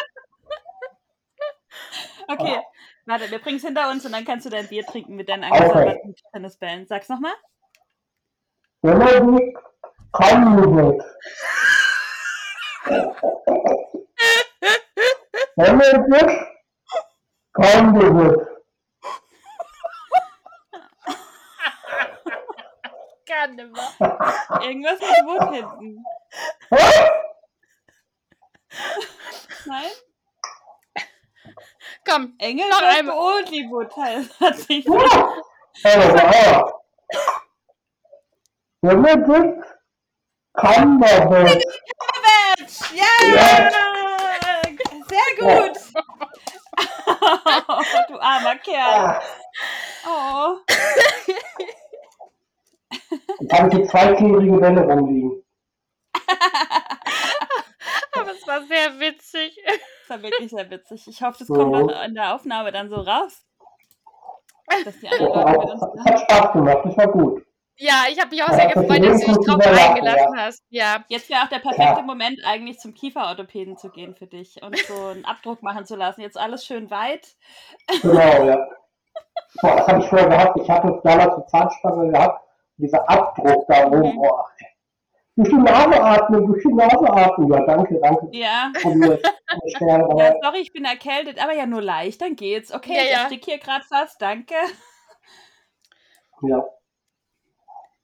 Okay, 2.28 2.62
warte, 3.06 3.30
wir 3.30 3.40
bringen 3.40 3.58
es 3.58 3.64
hinter 3.64 3.90
uns 3.92 4.06
und 4.06 4.12
dann 4.14 4.24
kannst 4.26 4.46
du 4.46 4.50
dein 4.50 4.68
Bier 4.68 4.86
trinken 4.86 5.16
mit 5.16 5.28
deinen 5.30 5.44
Okay. 5.44 5.64
angesauberten 5.64 6.16
Tennisbällen. 6.34 6.88
Sag's 6.88 7.10
nochmal. 7.10 7.34
Wenn 8.84 8.98
man 8.98 9.38
die 9.38 9.54
kommen 10.12 10.76
wird. 10.76 11.04
Wenn 15.56 15.78
man 15.78 16.10
das 16.10 16.48
kommen 17.54 18.18
wird. 18.18 18.48
Kann 23.28 23.56
nicht 23.56 23.72
mehr. 23.72 24.20
Irgendwas 24.62 25.00
mit 25.00 25.10
Wut 25.26 25.54
hinten. 25.54 26.04
Nein? 29.66 29.92
Komm, 32.04 32.36
Engel 32.40 32.68
Noch 32.68 32.82
einmal. 32.82 33.16
Wood 33.16 33.96
heißt 33.96 34.40
hat 34.40 34.58
sich 34.58 34.86
Ja. 35.84 36.81
Das 38.84 38.94
kommen 40.54 41.00
wird. 41.00 41.64
Match! 42.24 42.94
Ja! 42.96 43.72
Sehr 45.08 45.30
gut! 45.38 45.78
du 48.10 48.20
armer 48.20 48.56
Kerl. 48.56 49.22
Oh. 50.08 50.58
Jetzt 53.40 53.54
habe 53.54 53.68
ich 53.68 53.76
die 53.76 53.84
zwei 53.88 54.16
klebrigen 54.16 54.60
Bälle 54.60 54.82
rumliegen. 54.82 55.44
aber 58.14 58.32
es 58.32 58.48
war 58.48 58.64
sehr 58.64 59.00
witzig. 59.00 59.60
Das 59.64 60.10
war 60.10 60.24
wirklich 60.24 60.50
sehr 60.50 60.70
witzig. 60.72 61.08
Ich 61.08 61.22
hoffe, 61.22 61.38
das 61.40 61.50
Ja. 61.50 61.56
kommt 61.56 61.76
auch 61.94 62.04
in 62.04 62.16
der 62.16 62.34
Aufnahme 62.34 62.72
dann 62.72 62.90
so 62.90 62.96
raus. 62.96 63.46
Dass 64.86 65.00
die 65.00 65.08
Das 65.08 65.20
anderen 65.20 65.34
Leute 65.34 65.60
mit 65.60 65.70
uns 65.70 66.06
hat 66.06 66.20
Spaß 66.22 66.54
gemacht, 66.54 66.80
das 66.86 66.98
war 66.98 67.08
gut. 67.12 67.46
Ja, 67.82 68.04
ich 68.12 68.20
habe 68.20 68.30
mich 68.30 68.44
auch 68.44 68.50
Ja, 68.50 68.54
sehr 68.54 68.68
gefreut, 68.68 69.04
dass 69.04 69.22
du 69.22 69.34
dich 69.34 69.48
drauf 69.48 69.66
eingelassen 69.66 70.38
hast. 70.38 70.64
Ja. 70.70 71.04
Jetzt 71.08 71.30
wäre 71.32 71.42
auch 71.42 71.48
der 71.48 71.58
perfekte 71.60 72.00
Ja. 72.00 72.02
Moment, 72.04 72.40
eigentlich 72.46 72.78
zum 72.78 72.94
Kieferorthopäden 72.94 73.76
zu 73.76 73.90
gehen 73.90 74.14
für 74.14 74.28
dich 74.28 74.62
und 74.62 74.78
so 74.78 75.08
einen 75.08 75.26
Abdruck 75.26 75.64
machen 75.64 75.86
zu 75.86 75.96
lassen. 75.96 76.22
Jetzt 76.22 76.38
alles 76.38 76.64
schön 76.64 76.92
weit. 76.92 77.36
Genau, 78.04 78.44
ja. 78.44 78.68
Boah, 79.64 79.76
das 79.78 79.88
habe 79.88 80.00
ich 80.00 80.06
vorher 80.08 80.30
gehabt. 80.30 80.60
Ich 80.62 80.70
hatte 80.70 81.02
damals 81.04 81.34
eine 81.34 81.46
Zahnspange 81.48 82.12
gehabt. 82.12 82.48
Dieser 82.78 83.10
Abdruck 83.10 83.66
da 83.68 83.88
oben. 83.88 84.12
Mhm. 84.12 84.16
Boah. 84.16 84.46
Durch 85.38 85.50
die 85.50 85.56
Nase 85.56 86.04
atmen, 86.04 86.46
durch 86.46 86.62
die 86.62 86.74
Nase 86.74 87.10
atmen. 87.10 87.52
Ja, 87.52 87.66
danke, 87.66 88.00
danke. 88.00 88.28
Ja. 88.32 88.72
Ja, 89.80 90.34
sorry, 90.44 90.60
ich 90.62 90.72
bin 90.72 90.86
erkältet, 90.86 91.44
aber 91.44 91.54
ja 91.54 91.66
nur 91.66 91.82
leicht, 91.82 92.22
dann 92.22 92.36
geht's. 92.36 92.72
Okay, 92.72 92.96
Ja, 92.96 93.02
ich 93.04 93.12
ja. 93.12 93.18
erstick 93.22 93.46
hier 93.46 93.58
gerade 93.58 93.84
fast, 93.86 94.22
danke. 94.22 94.54
ja. 96.44 96.64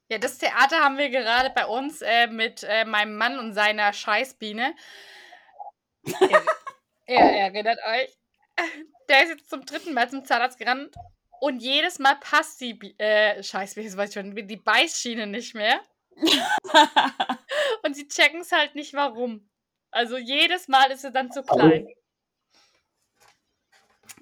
Ja, 0.08 0.18
das 0.18 0.38
Theater 0.38 0.80
haben 0.80 0.96
wir 0.96 1.10
gerade 1.10 1.50
bei 1.50 1.66
uns 1.66 2.00
äh, 2.02 2.26
mit 2.28 2.62
äh, 2.62 2.84
meinem 2.84 3.16
Mann 3.16 3.38
und 3.38 3.52
seiner 3.52 3.92
Scheißbiene. 3.92 4.74
Ihr, 6.04 6.42
ihr 7.06 7.18
erinnert 7.18 7.78
euch. 7.86 8.16
Der 9.08 9.22
ist 9.22 9.30
jetzt 9.30 9.50
zum 9.50 9.64
dritten 9.64 9.94
Mal 9.94 10.08
zum 10.08 10.24
Zahnarzt 10.24 10.58
gerannt 10.58 10.94
und 11.40 11.60
jedes 11.60 11.98
Mal 11.98 12.16
passt 12.16 12.60
die 12.60 12.74
Bi 12.74 12.94
äh, 12.98 13.42
Scheißbiene, 13.42 13.96
weiß 13.96 14.08
ich 14.08 14.14
schon, 14.14 14.34
die 14.34 14.56
Beißschiene 14.56 15.26
nicht 15.26 15.54
mehr. 15.54 15.80
Und 17.84 17.94
sie 17.94 18.08
checken 18.08 18.40
es 18.40 18.50
halt 18.50 18.74
nicht, 18.74 18.92
warum. 18.94 19.48
Also 19.90 20.18
jedes 20.18 20.66
Mal 20.68 20.90
ist 20.90 21.02
sie 21.02 21.12
dann 21.12 21.30
zu 21.30 21.42
klein. 21.42 21.86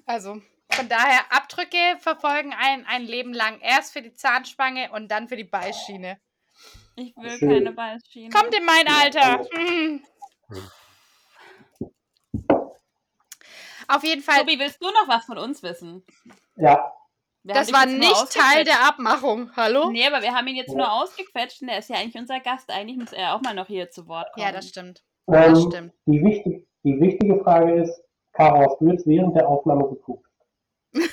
Also 0.05 0.41
von 0.77 0.87
daher, 0.87 1.21
Abdrücke 1.31 1.97
verfolgen 1.99 2.53
ein, 2.57 2.85
ein 2.85 3.03
Leben 3.03 3.33
lang. 3.33 3.59
Erst 3.61 3.93
für 3.93 4.03
die 4.03 4.13
Zahnspange 4.13 4.91
und 4.91 5.09
dann 5.09 5.27
für 5.27 5.35
die 5.35 5.43
Beißschiene. 5.43 6.19
Ich 6.95 7.15
will 7.17 7.31
Schön. 7.31 7.49
keine 7.49 7.71
Beißschiene. 7.71 8.29
Kommt 8.29 8.55
in 8.55 8.63
mein 8.63 8.87
Alter. 8.87 9.45
Auf 13.87 14.03
jeden 14.03 14.21
Fall, 14.21 14.41
Tobi, 14.41 14.59
willst 14.59 14.81
du 14.81 14.87
noch 14.87 15.07
was 15.07 15.25
von 15.25 15.37
uns 15.37 15.63
wissen? 15.63 16.05
Ja. 16.57 16.93
Wir 17.43 17.53
das 17.55 17.71
war 17.71 17.85
nicht 17.85 18.31
Teil 18.31 18.65
der 18.65 18.85
Abmachung. 18.85 19.49
Hallo? 19.55 19.89
Nee, 19.89 20.05
aber 20.05 20.21
wir 20.21 20.33
haben 20.35 20.45
ihn 20.47 20.57
jetzt 20.57 20.75
nur 20.75 20.91
ausgequetscht 20.91 21.61
und 21.61 21.69
er 21.69 21.79
ist 21.79 21.89
ja 21.89 21.95
eigentlich 21.95 22.17
unser 22.21 22.39
Gast. 22.41 22.69
Eigentlich 22.69 22.97
muss 22.97 23.13
er 23.13 23.33
auch 23.33 23.41
mal 23.41 23.53
noch 23.55 23.67
hier 23.67 23.89
zu 23.89 24.07
Wort 24.07 24.31
kommen. 24.33 24.45
Ja, 24.45 24.51
das 24.51 24.67
stimmt. 24.67 25.01
Das 25.27 25.47
Ähm, 25.47 25.55
stimmt. 25.71 25.93
die, 26.05 26.21
wichtig, 26.23 26.67
die 26.83 26.99
wichtige 26.99 27.41
Frage 27.43 27.81
ist, 27.81 28.03
Caro, 28.33 28.69
hast 28.69 28.81
du 28.81 28.91
jetzt 28.91 29.07
während 29.07 29.35
der 29.35 29.47
Aufnahme 29.47 29.87
geguckt? 29.87 30.26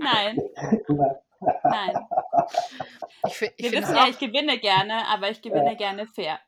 Nein, 0.00 0.40
nein. 1.62 2.06
Ich, 3.26 3.42
ich 3.56 3.72
Wir 3.72 3.80
wissen 3.80 3.94
ja, 3.94 4.06
ich 4.08 4.18
gewinne 4.18 4.58
gerne, 4.58 5.06
aber 5.06 5.30
ich 5.30 5.40
gewinne 5.42 5.76
gerne 5.76 6.06
fair. 6.06 6.38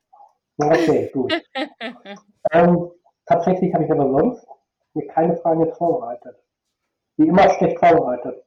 Okay, 0.59 1.11
gut. 1.13 1.33
ähm, 2.53 2.91
tatsächlich 3.27 3.73
habe 3.75 3.85
ich 3.85 3.91
aber 3.93 4.09
sonst 4.11 4.47
mir 4.95 5.07
keine 5.09 5.37
Fragen 5.37 5.65
jetzt 5.65 5.79
vorbereitet. 5.79 6.37
Wie 7.17 7.29
immer 7.29 7.49
schlecht 7.51 7.79
vorbereitet. 7.79 8.45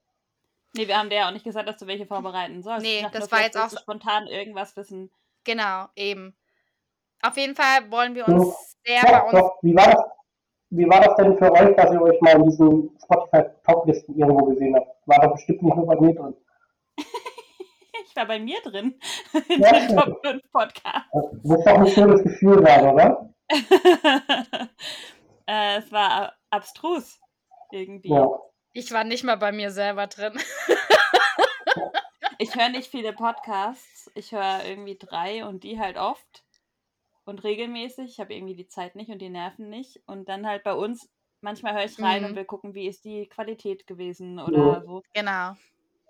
Nee, 0.74 0.88
wir 0.88 0.98
haben 0.98 1.10
dir 1.10 1.18
ja 1.18 1.28
auch 1.28 1.34
nicht 1.34 1.46
gesagt, 1.46 1.68
dass 1.68 1.78
du 1.78 1.88
welche 1.88 2.06
vorbereiten 2.06 2.62
sollst. 2.62 2.86
Nee, 2.86 3.06
das 3.12 3.22
nur, 3.22 3.32
war 3.32 3.42
jetzt 3.42 3.58
auch 3.58 3.70
so- 3.70 3.78
spontan 3.78 4.28
irgendwas 4.28 4.76
wissen. 4.76 5.12
Genau, 5.44 5.86
eben. 5.96 6.38
Auf 7.22 7.38
jeden 7.38 7.56
Fall 7.56 7.90
wollen 7.90 8.16
wir 8.16 8.26
So. 8.26 8.34
uns 8.34 8.78
sehr 8.86 9.02
bei 9.02 9.12
Doch, 9.12 9.24
uns. 9.24 9.32
doch. 9.34 9.58
Wie, 9.62 9.76
war 9.76 9.86
das, 9.86 10.04
wie 10.70 10.88
war 10.90 11.02
das 11.02 11.16
denn 11.16 11.38
für 11.38 11.52
euch, 11.52 11.76
dass 11.76 11.92
ihr 11.92 12.02
euch 12.02 12.20
mal 12.22 12.36
in 12.36 12.44
diesen 12.50 12.98
Spotify-Top-Listen 13.04 14.18
irgendwo 14.18 14.46
gesehen 14.46 14.76
habt? 14.76 14.88
War 15.08 15.20
doch 15.22 15.34
bestimmt 15.34 15.62
nicht 15.64 15.76
nur 15.76 15.86
bei 15.86 15.96
mir 16.00 16.14
drin. 16.16 16.36
Ich 18.10 18.16
war 18.16 18.26
bei 18.28 18.40
mir 18.40 18.60
drin 18.64 19.00
in 19.50 19.62
Ja. 19.62 19.72
dem 19.74 19.96
Top 19.96 20.26
5 20.26 20.42
Podcast. 20.52 21.06
Das 21.14 21.26
muss 21.44 21.64
doch 21.66 21.78
ein 21.78 21.88
schönes 21.88 22.24
Gefühl 22.24 22.66
sein, 22.66 22.88
oder? 22.88 23.30
äh, 25.46 25.78
es 25.78 25.92
war 25.92 26.34
abstrus 26.50 27.20
irgendwie. 27.72 28.10
Ja. 28.10 28.28
Ich 28.74 28.92
war 28.92 29.04
nicht 29.04 29.24
mal 29.24 29.38
bei 29.38 29.52
mir 29.52 29.70
selber 29.72 30.08
drin. 30.08 30.34
Ich 32.40 32.56
höre 32.56 32.70
nicht 32.70 32.90
viele 32.90 33.14
Podcasts. 33.14 34.10
Ich 34.16 34.32
höre 34.32 34.64
irgendwie 34.66 34.98
drei 34.98 35.46
und 35.46 35.64
die 35.64 35.80
halt 35.80 35.98
oft 35.98 36.44
und 37.28 37.44
regelmäßig. 37.44 38.12
Ich 38.12 38.20
habe 38.20 38.34
irgendwie 38.34 38.56
die 38.56 38.68
Zeit 38.68 38.96
nicht 38.96 39.10
und 39.10 39.20
die 39.20 39.30
Nerven 39.30 39.70
nicht. 39.70 40.02
Und 40.08 40.30
dann 40.30 40.48
halt 40.48 40.64
bei 40.64 40.74
uns, 40.74 41.10
manchmal 41.42 41.74
höre 41.76 41.86
ich 41.86 42.02
rein 42.02 42.24
Mhm. 42.24 42.30
und 42.30 42.36
will 42.36 42.46
gucken, 42.46 42.74
wie 42.74 42.88
ist 42.88 43.04
die 43.06 43.28
Qualität 43.28 43.86
gewesen 43.88 44.40
oder 44.40 44.58
Ja. 44.58 44.82
so. 44.82 45.04
Genau. 45.14 45.54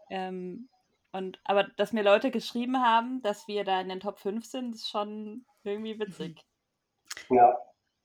Ähm, 0.09 0.69
und, 1.11 1.39
aber 1.43 1.63
dass 1.77 1.93
mir 1.93 2.03
Leute 2.03 2.31
geschrieben 2.31 2.81
haben, 2.81 3.21
dass 3.21 3.47
wir 3.47 3.63
da 3.63 3.81
in 3.81 3.89
den 3.89 3.99
Top 3.99 4.19
5 4.19 4.45
sind, 4.45 4.75
ist 4.75 4.89
schon 4.89 5.45
irgendwie 5.63 5.99
witzig. 5.99 6.45
ja. 7.29 7.57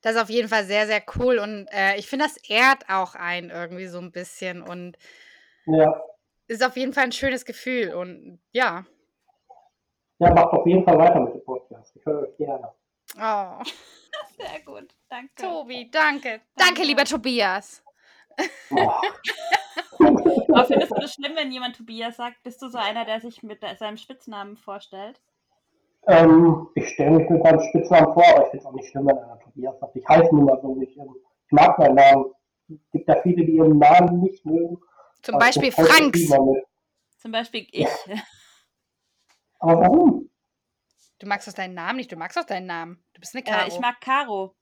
Das 0.04 0.16
ist 0.16 0.22
auf 0.22 0.30
jeden 0.30 0.48
Fall 0.48 0.64
sehr, 0.64 0.86
sehr 0.88 1.00
cool. 1.16 1.38
Und 1.38 1.68
äh, 1.70 1.94
ich 1.96 2.08
finde, 2.08 2.24
das 2.24 2.36
ehrt 2.48 2.88
auch 2.88 3.14
einen 3.14 3.50
irgendwie 3.50 3.86
so 3.86 3.98
ein 3.98 4.10
bisschen. 4.10 4.60
Und 4.60 4.96
Ja. 5.66 6.02
ist 6.48 6.64
auf 6.64 6.76
jeden 6.76 6.92
Fall 6.92 7.04
ein 7.04 7.12
schönes 7.12 7.44
Gefühl. 7.44 7.94
Und 7.94 8.40
ja. 8.50 8.84
Ja, 10.18 10.32
macht 10.34 10.52
auf 10.54 10.66
jeden 10.66 10.84
Fall 10.84 10.98
weiter 10.98 11.20
mit 11.20 11.34
dem 11.34 11.44
Podcast. 11.44 11.94
Ich 11.94 12.04
höre 12.04 12.22
euch 12.22 12.36
gerne. 12.36 12.72
Oh, 13.16 13.62
Sehr 14.36 14.60
gut, 14.64 14.94
danke. 15.08 15.34
Tobi, 15.36 15.90
danke. 15.90 16.40
Danke, 16.56 16.82
lieber 16.82 17.04
Tobias. 17.04 17.82
Boah. 18.70 19.00
Aber 19.98 20.64
findest 20.64 20.90
du 20.92 21.00
das 21.00 21.14
schlimm, 21.14 21.32
wenn 21.36 21.52
jemand 21.52 21.76
Tobias 21.76 22.16
sagt? 22.16 22.42
Bist 22.42 22.60
du 22.62 22.68
so 22.68 22.78
einer, 22.78 23.04
der 23.04 23.20
sich 23.20 23.42
mit 23.42 23.60
seinem 23.78 23.96
Spitznamen 23.96 24.56
vorstellt? 24.56 25.20
ähm, 26.08 26.68
ich 26.74 26.88
stelle 26.88 27.12
mich 27.18 27.30
mit 27.30 27.42
meinem 27.42 27.60
Spitznamen 27.60 28.12
vor, 28.12 28.24
aber 28.26 28.44
ich 28.44 28.50
finde 28.50 28.58
es 28.58 28.66
auch 28.66 28.72
nicht 28.72 28.90
schlimm, 28.90 29.06
wenn 29.06 29.18
einer 29.18 29.38
Tobias 29.38 29.78
sagt. 29.78 29.96
Ich 29.96 30.08
heiße 30.08 30.34
nun 30.34 30.44
mal 30.46 30.58
so 30.60 30.74
nicht. 30.74 30.96
Ähm, 30.96 31.14
Ich 31.46 31.52
mag 31.52 31.78
meinen 31.78 31.94
Namen. 31.94 32.24
Es 32.68 32.90
gibt 32.90 33.08
ja 33.08 33.20
viele, 33.22 33.44
die 33.44 33.52
ihren 33.52 33.78
Namen 33.78 34.20
nicht 34.20 34.44
mögen. 34.44 34.78
Zum 35.22 35.38
Beispiel 35.38 35.70
Franks. 35.70 36.28
Zum 37.18 37.30
Beispiel 37.30 37.66
ich. 37.70 37.86
Aber 39.60 39.80
warum? 39.80 40.28
Du 41.23 41.29
magst 41.29 41.47
doch 41.47 41.53
deinen 41.53 41.75
Namen 41.75 41.99
nicht. 41.99 42.11
Du 42.11 42.16
magst 42.16 42.37
doch 42.37 42.45
deinen 42.45 42.66
Namen. 42.66 43.01
Du 43.14 43.20
bist 43.20 43.33
eine 43.37 43.47
Äh, 43.47 43.51
Karo. 43.51 43.68
ich 43.68 43.79
mag 43.79 44.01
Caro. 44.01 44.57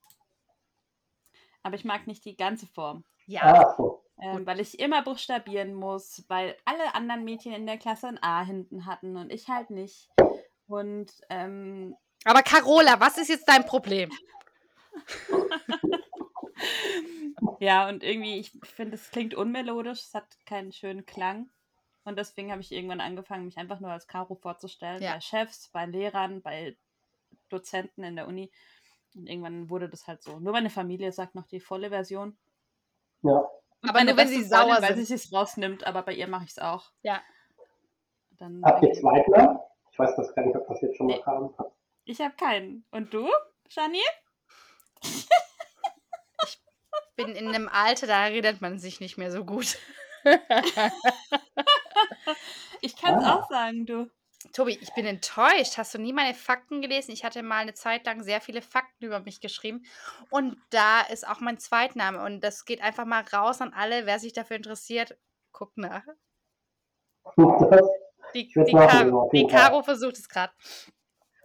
Aber 1.63 1.75
ich 1.75 1.87
mag 1.87 2.07
nicht 2.07 2.23
die 2.27 2.37
ganze 2.37 2.67
Form. 2.67 3.03
ja. 3.27 3.41
Ah, 3.43 3.75
so. 3.79 4.05
Ähm, 4.21 4.45
weil 4.47 4.61
ich 4.61 4.79
immer 4.79 5.01
buchstabieren 5.03 5.73
muss, 5.73 6.23
weil 6.29 6.55
alle 6.67 6.95
anderen 6.95 7.25
Mädchen 7.25 7.55
in 7.55 7.67
der 7.67 7.79
Klasse 7.79 8.09
ein 8.09 8.23
A 8.23 8.45
hinten 8.45 8.85
hatten 8.85 9.17
und 9.17 9.33
ich 9.33 9.49
halt 9.49 9.71
nicht. 9.71 10.11
Und 10.67 11.11
ähm, 11.31 11.97
Aber 12.27 12.43
Carola, 12.43 13.01
was 13.01 13.17
ist 13.17 13.31
jetzt 13.31 13.49
dein 13.49 13.65
Problem? 13.65 14.11
ja, 17.61 17.89
und 17.89 18.03
irgendwie, 18.03 18.39
ich 18.39 18.53
finde, 18.63 18.97
es 18.97 19.11
klingt 19.11 19.35
unmelodisch, 19.35 20.01
es 20.01 20.13
hat 20.13 20.27
keinen 20.45 20.73
schönen 20.73 21.07
Klang. 21.07 21.49
Und 22.11 22.17
deswegen 22.17 22.51
habe 22.51 22.61
ich 22.61 22.73
irgendwann 22.73 23.01
angefangen, 23.01 23.45
mich 23.45 23.57
einfach 23.57 23.79
nur 23.79 23.93
als 23.93 24.09
Caro 24.09 24.35
vorzustellen. 24.35 25.01
Ja. 25.01 25.15
Bei 25.15 25.21
Chefs, 25.21 25.69
bei 25.69 25.87
Lehrern, 25.87 26.43
bei 26.43 26.77
Dozenten 27.51 28.03
in 28.03 28.17
der 28.17 28.27
Uni. 28.27 28.51
Und 29.15 29.29
irgendwann 29.29 29.71
wurde 29.71 29.89
das 29.89 30.09
halt 30.09 30.21
so. 30.21 30.41
Nur 30.41 30.53
meine 30.53 30.71
Familie 30.71 31.13
sagt 31.13 31.37
noch 31.37 31.47
die 31.47 31.61
volle 31.61 31.89
Version. 31.91 32.37
Ja. 33.23 33.49
Und 33.83 33.89
Aber 33.89 34.03
nur, 34.03 34.17
wenn 34.17 34.27
sie 34.27 34.43
Freundin, 34.45 34.51
sauer 34.51 34.83
weil 34.83 34.97
sind. 34.97 35.05
sie 35.07 35.15
es 35.15 35.33
rausnimmt, 35.33 35.87
aber 35.87 36.03
bei 36.03 36.15
ihr 36.15 36.27
mache 36.27 36.45
ich 36.45 36.51
es 36.51 36.59
auch. 36.59 36.91
Ja. 37.03 37.23
Dann 38.33 38.61
Habt 38.65 38.83
ihr 38.83 38.91
denke 38.93 39.13
ich-? 39.37 39.93
Ich 39.93 39.99
weiß 39.99 40.17
das 40.17 40.35
gar 40.35 40.45
nicht, 40.45 40.57
ob 40.57 40.67
das 40.67 40.81
jetzt 40.81 40.97
schon 40.97 41.07
mal 41.07 41.15
Nee. 41.17 41.23
kam. 41.23 41.55
ich 42.07 42.21
habe 42.21 42.35
keinen. 42.35 42.85
Und 42.91 43.15
du, 43.15 43.29
Shani? 43.69 44.03
Bin 47.15 47.37
in 47.37 47.49
einem 47.49 47.69
Alter, 47.69 48.09
da 48.09 48.25
redet 48.25 48.61
man 48.61 48.79
sich 48.81 48.99
nicht 48.99 49.17
mehr 49.17 49.31
so 49.31 49.45
gut. 49.45 49.79
Ich 52.83 52.97
kann 52.97 53.19
es 53.19 53.25
Ah. 53.25 53.35
auch 53.35 53.49
sagen, 53.49 53.85
du. 53.87 54.11
Tobi, 54.55 54.79
ich 54.81 54.95
bin 54.95 55.05
enttäuscht. 55.05 55.77
Hast 55.77 55.93
du 55.95 55.99
nie 55.99 56.15
meine 56.15 56.33
Fakten 56.35 56.81
gelesen? 56.81 57.11
Ich 57.13 57.25
hatte 57.25 57.43
mal 57.43 57.59
eine 57.59 57.75
Zeit 57.75 58.07
lang 58.07 58.23
sehr 58.23 58.41
viele 58.41 58.63
Fakten 58.63 59.05
über 59.05 59.21
mich 59.21 59.41
geschrieben. 59.43 59.85
Und 60.31 60.57
da 60.71 61.03
ist 61.03 61.29
auch 61.29 61.41
mein 61.41 61.59
Zweitname. 61.59 62.23
Und 62.25 62.41
das 62.41 62.65
geht 62.65 62.81
einfach 62.81 63.05
mal 63.05 63.23
raus 63.33 63.61
an 63.61 63.75
alle, 63.75 64.07
wer 64.07 64.19
sich 64.19 64.33
dafür 64.33 64.57
interessiert. 64.57 65.19
Guck 65.53 65.77
nach. 65.77 66.05
Die, 68.35 68.49
die, 68.49 68.77
auf 68.77 69.31
die. 69.31 69.47
Caro 69.47 69.83
versucht 69.83 70.17
es 70.17 70.29
gerade. 70.29 70.53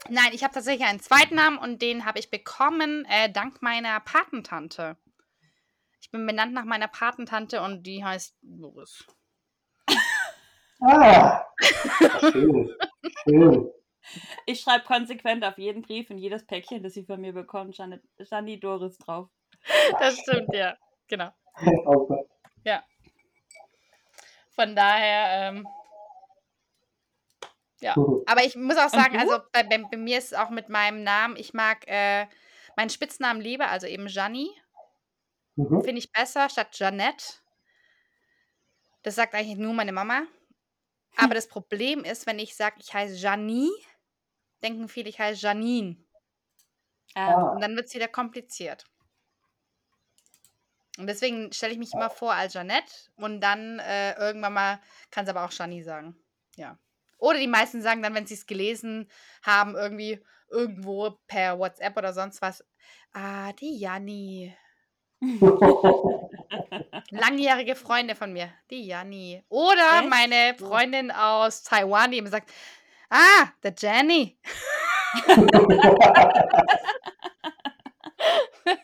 Nein, 0.07 0.29
ich 0.31 0.43
habe 0.43 0.53
tatsächlich 0.53 0.87
einen 0.87 0.99
Zweitnamen 0.99 1.59
und 1.59 1.81
den 1.81 2.05
habe 2.05 2.19
ich 2.19 2.29
bekommen 2.29 3.05
äh, 3.09 3.29
dank 3.29 3.61
meiner 3.61 3.99
Patentante. 3.99 4.97
Ich 5.99 6.11
bin 6.11 6.25
benannt 6.25 6.53
nach 6.53 6.65
meiner 6.65 6.87
Patentante 6.87 7.61
und 7.61 7.83
die 7.83 8.05
heißt 8.05 8.37
Loris. 8.43 9.03
Ah, 10.82 11.45
schön. 12.32 12.76
Schön. 13.23 13.71
Ich 14.45 14.61
schreibe 14.61 14.86
konsequent 14.86 15.43
auf 15.43 15.57
jeden 15.57 15.82
Brief 15.82 16.09
und 16.09 16.17
jedes 16.17 16.45
Päckchen, 16.45 16.84
das 16.84 16.93
sie 16.93 17.05
von 17.05 17.19
mir 17.21 17.34
bekommt, 17.34 17.76
Shani, 17.76 18.59
Doris 18.59 18.97
drauf. 18.97 19.30
Das 19.99 20.17
stimmt, 20.19 20.53
ja. 20.53 20.78
Genau. 21.07 21.32
Gott. 21.55 22.30
Von 24.55 24.76
daher, 24.76 25.49
ähm, 25.49 25.67
ja. 27.82 27.93
Aber 28.26 28.43
ich 28.43 28.55
muss 28.55 28.78
auch 28.78 28.89
sagen, 28.89 29.19
also 29.19 29.39
bei, 29.51 29.63
bei, 29.63 29.78
bei 29.78 29.97
mir 29.97 30.17
ist 30.17 30.32
es 30.32 30.34
auch 30.34 30.49
mit 30.49 30.69
meinem 30.69 31.03
Namen, 31.03 31.36
ich 31.36 31.53
mag 31.53 31.86
äh, 31.88 32.26
meinen 32.78 32.89
Spitznamen 32.89 33.41
lieber, 33.41 33.67
also 33.67 33.86
eben 33.86 34.07
Janni. 34.07 34.49
Mhm. 35.57 35.84
Finde 35.84 35.99
ich 35.99 36.11
besser 36.11 36.49
statt 36.49 36.71
Jeanette. 36.71 37.26
Das 39.03 39.15
sagt 39.15 39.36
eigentlich 39.36 39.57
nur 39.57 39.73
meine 39.73 39.91
Mama. 39.91 40.23
Aber 41.18 41.34
das 41.34 41.47
Problem 41.47 42.03
ist, 42.03 42.28
wenn 42.28 42.39
ich 42.39 42.55
sage, 42.55 42.76
ich 42.80 42.93
heiße 42.93 43.16
Janie, 43.16 43.72
denken 44.63 44.89
viele, 44.89 45.09
ich 45.09 45.20
heiße 45.20 45.41
Janine. 45.41 45.97
Ähm, 47.16 47.34
Ah. 47.36 47.51
Und 47.51 47.61
dann 47.61 47.76
wird 47.76 47.88
es 47.88 47.93
wieder 47.93 48.07
kompliziert. 48.07 48.86
Und 50.97 51.07
deswegen 51.07 51.51
stelle 51.51 51.74
ich 51.74 51.80
mich 51.80 51.93
immer 51.93 52.09
vor 52.09 52.34
als 52.34 52.53
Jeanette 52.53 52.91
und 53.18 53.41
dann 53.41 53.80
äh, 53.80 54.18
irgendwann 54.18 54.53
mal 54.53 54.80
kann 55.11 55.26
es 55.26 55.30
aber 55.30 55.43
auch 55.43 55.51
Janie 55.51 55.84
sagen. 55.84 56.16
Ja. 56.55 56.78
Oder 57.18 57.39
die 57.39 57.47
meisten 57.47 57.82
sagen 57.82 58.01
dann, 58.01 58.13
wenn 58.13 58.28
sie 58.28 58.34
es 58.34 58.45
gelesen 58.45 59.09
haben, 59.41 59.76
irgendwie 59.76 60.24
irgendwo 60.49 61.11
per 61.28 61.59
WhatsApp 61.59 61.97
oder 61.97 62.13
sonst 62.13 62.41
was, 62.41 62.63
ah, 63.13 63.51
die 63.53 63.78
Janni. 63.78 64.55
Langjährige 67.11 67.76
Freunde 67.76 68.16
von 68.16 68.34
mir, 68.34 68.51
die 68.70 68.86
Janni. 68.88 69.43
Oder 69.49 69.99
Echt? 69.99 70.09
meine 70.09 70.55
Freundin 70.57 71.11
aus 71.11 71.63
Taiwan, 71.63 72.11
die 72.11 72.18
immer 72.18 72.30
sagt, 72.30 72.51
ah, 73.09 73.49
der 73.63 73.74
Jenny. 73.78 74.38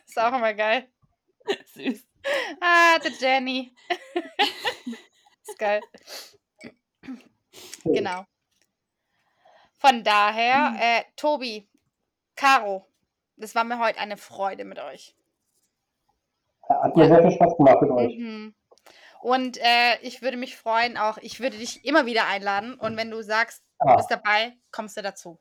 Ist 0.06 0.18
auch 0.18 0.32
immer 0.32 0.54
geil. 0.54 0.88
Süß. 1.74 2.06
Ah, 2.60 2.98
der 2.98 3.10
Jenny. 3.12 3.74
ist 5.46 5.58
geil. 5.58 5.80
Genau. 7.84 8.24
Von 9.78 10.04
daher, 10.04 10.76
äh, 10.78 11.02
Tobi, 11.16 11.68
Caro, 12.36 12.86
das 13.36 13.54
war 13.56 13.64
mir 13.64 13.78
heute 13.80 13.98
eine 13.98 14.16
Freude 14.16 14.64
mit 14.64 14.78
euch. 14.78 15.16
Hat 16.82 16.96
mir 16.96 17.06
sehr 17.08 17.22
viel 17.22 17.32
Spaß 17.32 17.56
gemacht 17.56 17.82
mit 17.82 17.90
euch. 17.90 18.16
Mhm. 18.16 18.54
Und 19.22 19.56
äh, 19.58 19.98
ich 20.02 20.20
würde 20.22 20.36
mich 20.36 20.56
freuen, 20.56 20.96
auch, 20.96 21.18
ich 21.18 21.40
würde 21.40 21.56
dich 21.56 21.84
immer 21.84 22.06
wieder 22.06 22.26
einladen. 22.26 22.74
Und 22.74 22.96
wenn 22.96 23.10
du 23.10 23.22
sagst, 23.22 23.62
du 23.80 23.88
Ah. 23.88 23.96
bist 23.96 24.10
dabei, 24.10 24.52
kommst 24.72 24.96
du 24.96 25.02
dazu. 25.02 25.38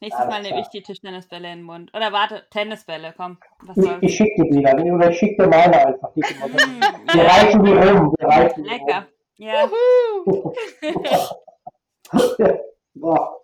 Nächstes 0.00 0.20
Alles 0.22 0.32
Mal 0.34 0.42
nehme 0.42 0.54
klar. 0.54 0.62
ich 0.62 0.68
die 0.68 0.82
Tischtennisbälle 0.82 1.52
in 1.52 1.58
den 1.58 1.62
Mund. 1.64 1.92
Oder 1.94 2.10
warte, 2.10 2.46
Tennisbälle, 2.50 3.12
komm. 3.16 3.38
Was 3.60 3.76
Ich, 3.76 3.90
ich 4.00 4.16
schicke 4.16 4.44
dir 4.44 4.56
wieder. 4.56 4.94
Oder 4.94 5.10
ich 5.10 5.18
schicke 5.18 5.42
dir 5.42 5.48
meine 5.48 5.86
einfach. 5.86 6.12
Die, 6.14 6.20
wir 7.12 7.22
Mm, 7.22 7.26
reichen 7.26 7.64
die 7.64 7.72
rum. 7.72 8.14
Wir 8.18 8.28
reichen 8.28 8.64
die 8.64 8.70
Lecker. 8.70 9.06
Ja, 9.36 9.64
rum. 9.64 10.54
Boah. 12.94 13.40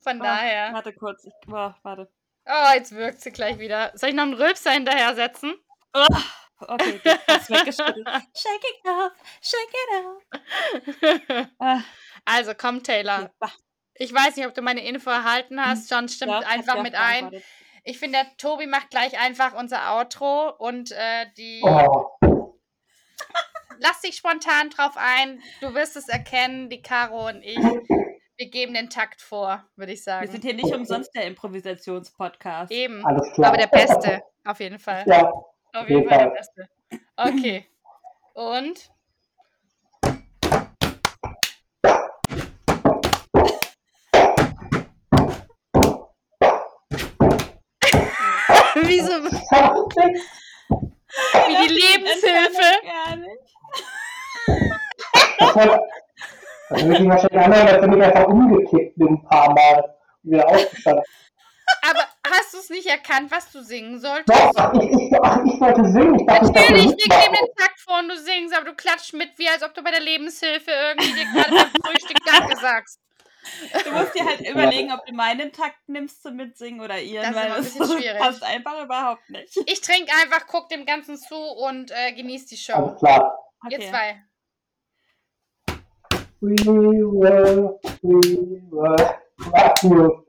Von 0.00 0.20
Oh, 0.20 0.22
daher. 0.24 0.72
Warte 0.72 0.92
kurz. 0.92 1.24
Ich, 1.24 1.32
boah, 1.46 1.76
warte. 1.82 2.08
Oh, 2.46 2.74
jetzt 2.74 2.92
wirkt 2.94 3.20
sie 3.20 3.30
gleich 3.30 3.58
wieder. 3.58 3.92
Soll 3.94 4.10
ich 4.10 4.14
noch 4.16 4.24
einen 4.24 4.34
Rülpser 4.34 4.70
hinterher 4.72 5.14
setzen? 5.14 5.54
Okay, 5.94 7.00
du 7.02 7.10
hast 7.28 7.50
weggeschüttelt. 7.50 8.06
Shake 8.36 8.64
it 8.64 8.88
off, 8.88 9.12
shake 9.40 9.74
it 9.74 11.40
off. 11.40 11.46
Ah, 11.58 11.80
Also 12.24 12.52
komm, 12.56 12.82
Taylor. 12.82 13.30
Ich 13.94 14.12
weiß 14.14 14.36
nicht, 14.36 14.46
ob 14.46 14.54
du 14.54 14.62
meine 14.62 14.84
Info 14.84 15.10
erhalten 15.10 15.64
hast. 15.64 15.90
John 15.90 16.08
stimmt 16.08 16.32
hast 16.32 16.46
einfach 16.46 16.82
mit 16.82 16.94
ein. 16.94 17.42
Ich 17.84 17.98
finde, 17.98 18.18
der 18.18 18.36
Tobi 18.36 18.66
macht 18.66 18.90
gleich 18.90 19.18
einfach 19.18 19.54
unser 19.54 19.92
Outro 19.96 20.50
und 20.56 20.92
äh, 20.92 21.26
die. 21.36 21.62
Oh. 21.64 22.10
Lass 23.78 24.00
dich 24.02 24.14
spontan 24.16 24.70
drauf 24.70 24.92
ein. 24.96 25.42
Du 25.60 25.74
wirst 25.74 25.96
es 25.96 26.08
erkennen, 26.08 26.70
die 26.70 26.80
Caro 26.80 27.26
und 27.28 27.42
ich. 27.42 27.58
Wir 28.36 28.50
geben 28.50 28.72
den 28.74 28.88
Takt 28.88 29.20
vor, 29.20 29.64
würde 29.76 29.92
ich 29.92 29.98
Wir 30.00 30.04
sagen. 30.04 30.30
sind 30.30 30.42
hier 30.44 30.54
nicht 30.54 30.72
umsonst 30.72 31.12
der 31.14 31.24
Improvisationspodcast. 31.26 32.70
Eben. 32.70 33.04
Alles 33.04 33.32
klar. 33.32 33.48
Aber 33.48 33.56
der 33.58 33.66
Beste, 33.66 34.22
auf 34.44 34.60
jeden 34.60 34.78
Fall. 34.78 35.04
Ja, 35.06 35.30
Auf 35.74 35.88
jeden 35.88 36.08
Fall 36.08 36.18
der. 36.18 36.26
Beste. 36.30 36.68
Okay. 37.16 37.66
Und 38.34 38.90
Wieso? 48.74 49.12
Wie 51.46 51.56
die 51.56 51.72
Lebenshilfe. 51.72 52.68
Gar 52.84 53.16
nicht. 53.16 53.48
das 56.68 56.84
würde 56.84 57.02
ich 57.02 57.08
wahrscheinlich 57.08 57.40
anhören, 57.40 57.68
als 57.68 57.82
wenn 57.82 57.92
ich 57.92 58.02
einfach 58.02 58.26
umgekippt 58.28 58.96
bin 58.98 59.08
ein 59.08 59.22
paar 59.24 59.52
Mal 59.52 59.94
und 60.22 60.30
wieder 60.32 60.48
aufgestanden. 60.48 61.04
Aber 61.82 62.11
hast 62.32 62.54
du 62.54 62.58
es 62.58 62.70
nicht 62.70 62.86
erkannt, 62.86 63.30
was 63.30 63.50
du 63.50 63.62
singen 63.62 63.98
solltest? 64.00 64.28
Doch, 64.28 64.72
ich, 64.74 64.90
ich, 64.90 65.12
ich 65.12 65.60
wollte 65.60 65.84
singen. 65.90 66.18
Ich 66.20 66.26
dachte, 66.26 66.46
ich 66.46 66.52
Natürlich, 66.52 66.86
wir 66.86 66.96
geben 66.96 67.34
den 67.40 67.54
Takt 67.56 67.80
vor 67.80 67.98
und 67.98 68.08
du 68.08 68.16
singst, 68.18 68.54
aber 68.56 68.66
du 68.66 68.74
klatscht 68.74 69.12
mit, 69.14 69.30
wie 69.38 69.48
als 69.48 69.62
ob 69.62 69.74
du 69.74 69.82
bei 69.82 69.90
der 69.90 70.00
Lebenshilfe 70.00 70.70
irgendwie 70.70 71.12
dir 71.12 71.24
gerade 71.32 71.50
beim 71.50 71.70
Frühstück 71.86 72.18
Danke 72.24 72.56
sagst. 72.56 72.98
Du 73.84 73.90
musst 73.90 74.14
dir 74.14 74.24
halt 74.24 74.40
überlegen, 74.48 74.92
ob 74.92 75.04
du 75.04 75.12
meinen 75.14 75.50
Takt 75.52 75.88
nimmst 75.88 76.22
zum 76.22 76.36
Mitsingen 76.36 76.80
oder 76.80 77.00
ihren, 77.00 77.22
Das 77.24 77.30
ist 77.32 77.36
weil 77.36 77.50
ein 77.52 77.56
das 77.62 77.74
bisschen 77.78 77.98
schwierig. 77.98 78.18
passt 78.20 78.42
einfach 78.44 78.82
überhaupt 78.84 79.28
nicht. 79.30 79.56
Ich 79.66 79.80
trinke 79.80 80.12
einfach, 80.22 80.46
guck 80.46 80.68
dem 80.68 80.86
Ganzen 80.86 81.16
zu 81.18 81.34
und 81.34 81.90
äh, 81.90 82.12
genieß 82.12 82.46
die 82.46 82.56
Show. 82.56 82.74
Alles 82.74 82.98
klar. 82.98 83.36
Ihr 83.68 83.80
zwei. 83.80 84.22
We 86.40 86.56
were, 86.64 87.78
we 88.02 88.62
were. 88.70 90.21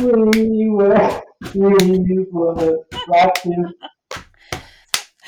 We 0.00 0.06
were, 0.06 1.22
we 1.54 1.66
were, 2.32 2.84
rock 3.08 3.44
you. 3.44 3.70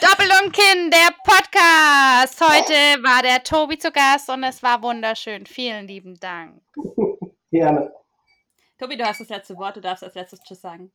Doppel 0.00 0.28
und 0.42 0.52
Kinn, 0.52 0.90
der 0.90 1.14
Podcast. 1.24 2.40
Heute 2.40 3.02
war 3.02 3.22
der 3.22 3.42
Tobi 3.42 3.78
zu 3.78 3.92
Gast 3.92 4.28
und 4.28 4.42
es 4.42 4.62
war 4.62 4.82
wunderschön. 4.82 5.46
Vielen 5.46 5.86
lieben 5.86 6.18
Dank. 6.18 6.62
Gerne. 7.50 7.92
Tobi, 8.78 8.96
du 8.96 9.04
hast 9.04 9.20
das 9.20 9.28
letzte 9.28 9.56
Wort, 9.56 9.76
du 9.76 9.80
darfst 9.80 10.02
als 10.02 10.14
letztes 10.14 10.40
Tschüss 10.42 10.60
sagen. 10.60 10.90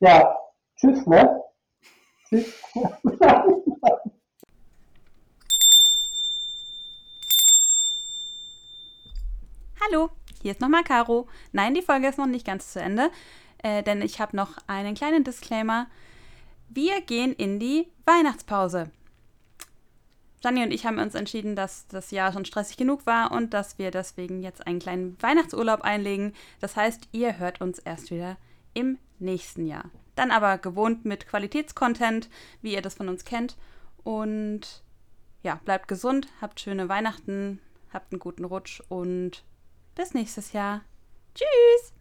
Ja, 0.00 0.36
tschüss, 0.76 1.06
ne? 1.06 1.42
Hallo, 9.80 10.10
hier 10.44 10.52
ist 10.52 10.60
nochmal 10.60 10.84
Caro. 10.84 11.26
Nein, 11.52 11.72
die 11.72 11.80
Folge 11.80 12.06
ist 12.06 12.18
noch 12.18 12.26
nicht 12.26 12.46
ganz 12.46 12.70
zu 12.70 12.78
Ende, 12.78 13.10
äh, 13.62 13.82
denn 13.82 14.02
ich 14.02 14.20
habe 14.20 14.36
noch 14.36 14.58
einen 14.66 14.94
kleinen 14.94 15.24
Disclaimer. 15.24 15.86
Wir 16.68 17.00
gehen 17.00 17.32
in 17.32 17.58
die 17.58 17.88
Weihnachtspause. 18.04 18.90
Gianni 20.42 20.62
und 20.62 20.70
ich 20.70 20.84
haben 20.84 20.98
uns 20.98 21.14
entschieden, 21.14 21.56
dass 21.56 21.86
das 21.86 22.10
Jahr 22.10 22.30
schon 22.30 22.44
stressig 22.44 22.76
genug 22.76 23.06
war 23.06 23.32
und 23.32 23.54
dass 23.54 23.78
wir 23.78 23.90
deswegen 23.90 24.42
jetzt 24.42 24.66
einen 24.66 24.80
kleinen 24.80 25.16
Weihnachtsurlaub 25.22 25.80
einlegen. 25.80 26.34
Das 26.60 26.76
heißt, 26.76 27.08
ihr 27.12 27.38
hört 27.38 27.62
uns 27.62 27.78
erst 27.78 28.10
wieder 28.10 28.36
im 28.74 28.98
nächsten 29.18 29.64
Jahr. 29.64 29.86
Dann 30.14 30.30
aber 30.30 30.58
gewohnt 30.58 31.06
mit 31.06 31.26
Qualitätscontent, 31.26 32.28
wie 32.60 32.74
ihr 32.74 32.82
das 32.82 32.96
von 32.96 33.08
uns 33.08 33.24
kennt. 33.24 33.56
Und 34.02 34.82
ja, 35.42 35.58
bleibt 35.64 35.88
gesund, 35.88 36.28
habt 36.42 36.60
schöne 36.60 36.90
Weihnachten, 36.90 37.60
habt 37.94 38.12
einen 38.12 38.20
guten 38.20 38.44
Rutsch 38.44 38.82
und 38.90 39.42
bis 39.94 40.14
nächstes 40.14 40.52
Jahr. 40.52 40.82
Tschüss! 41.34 41.93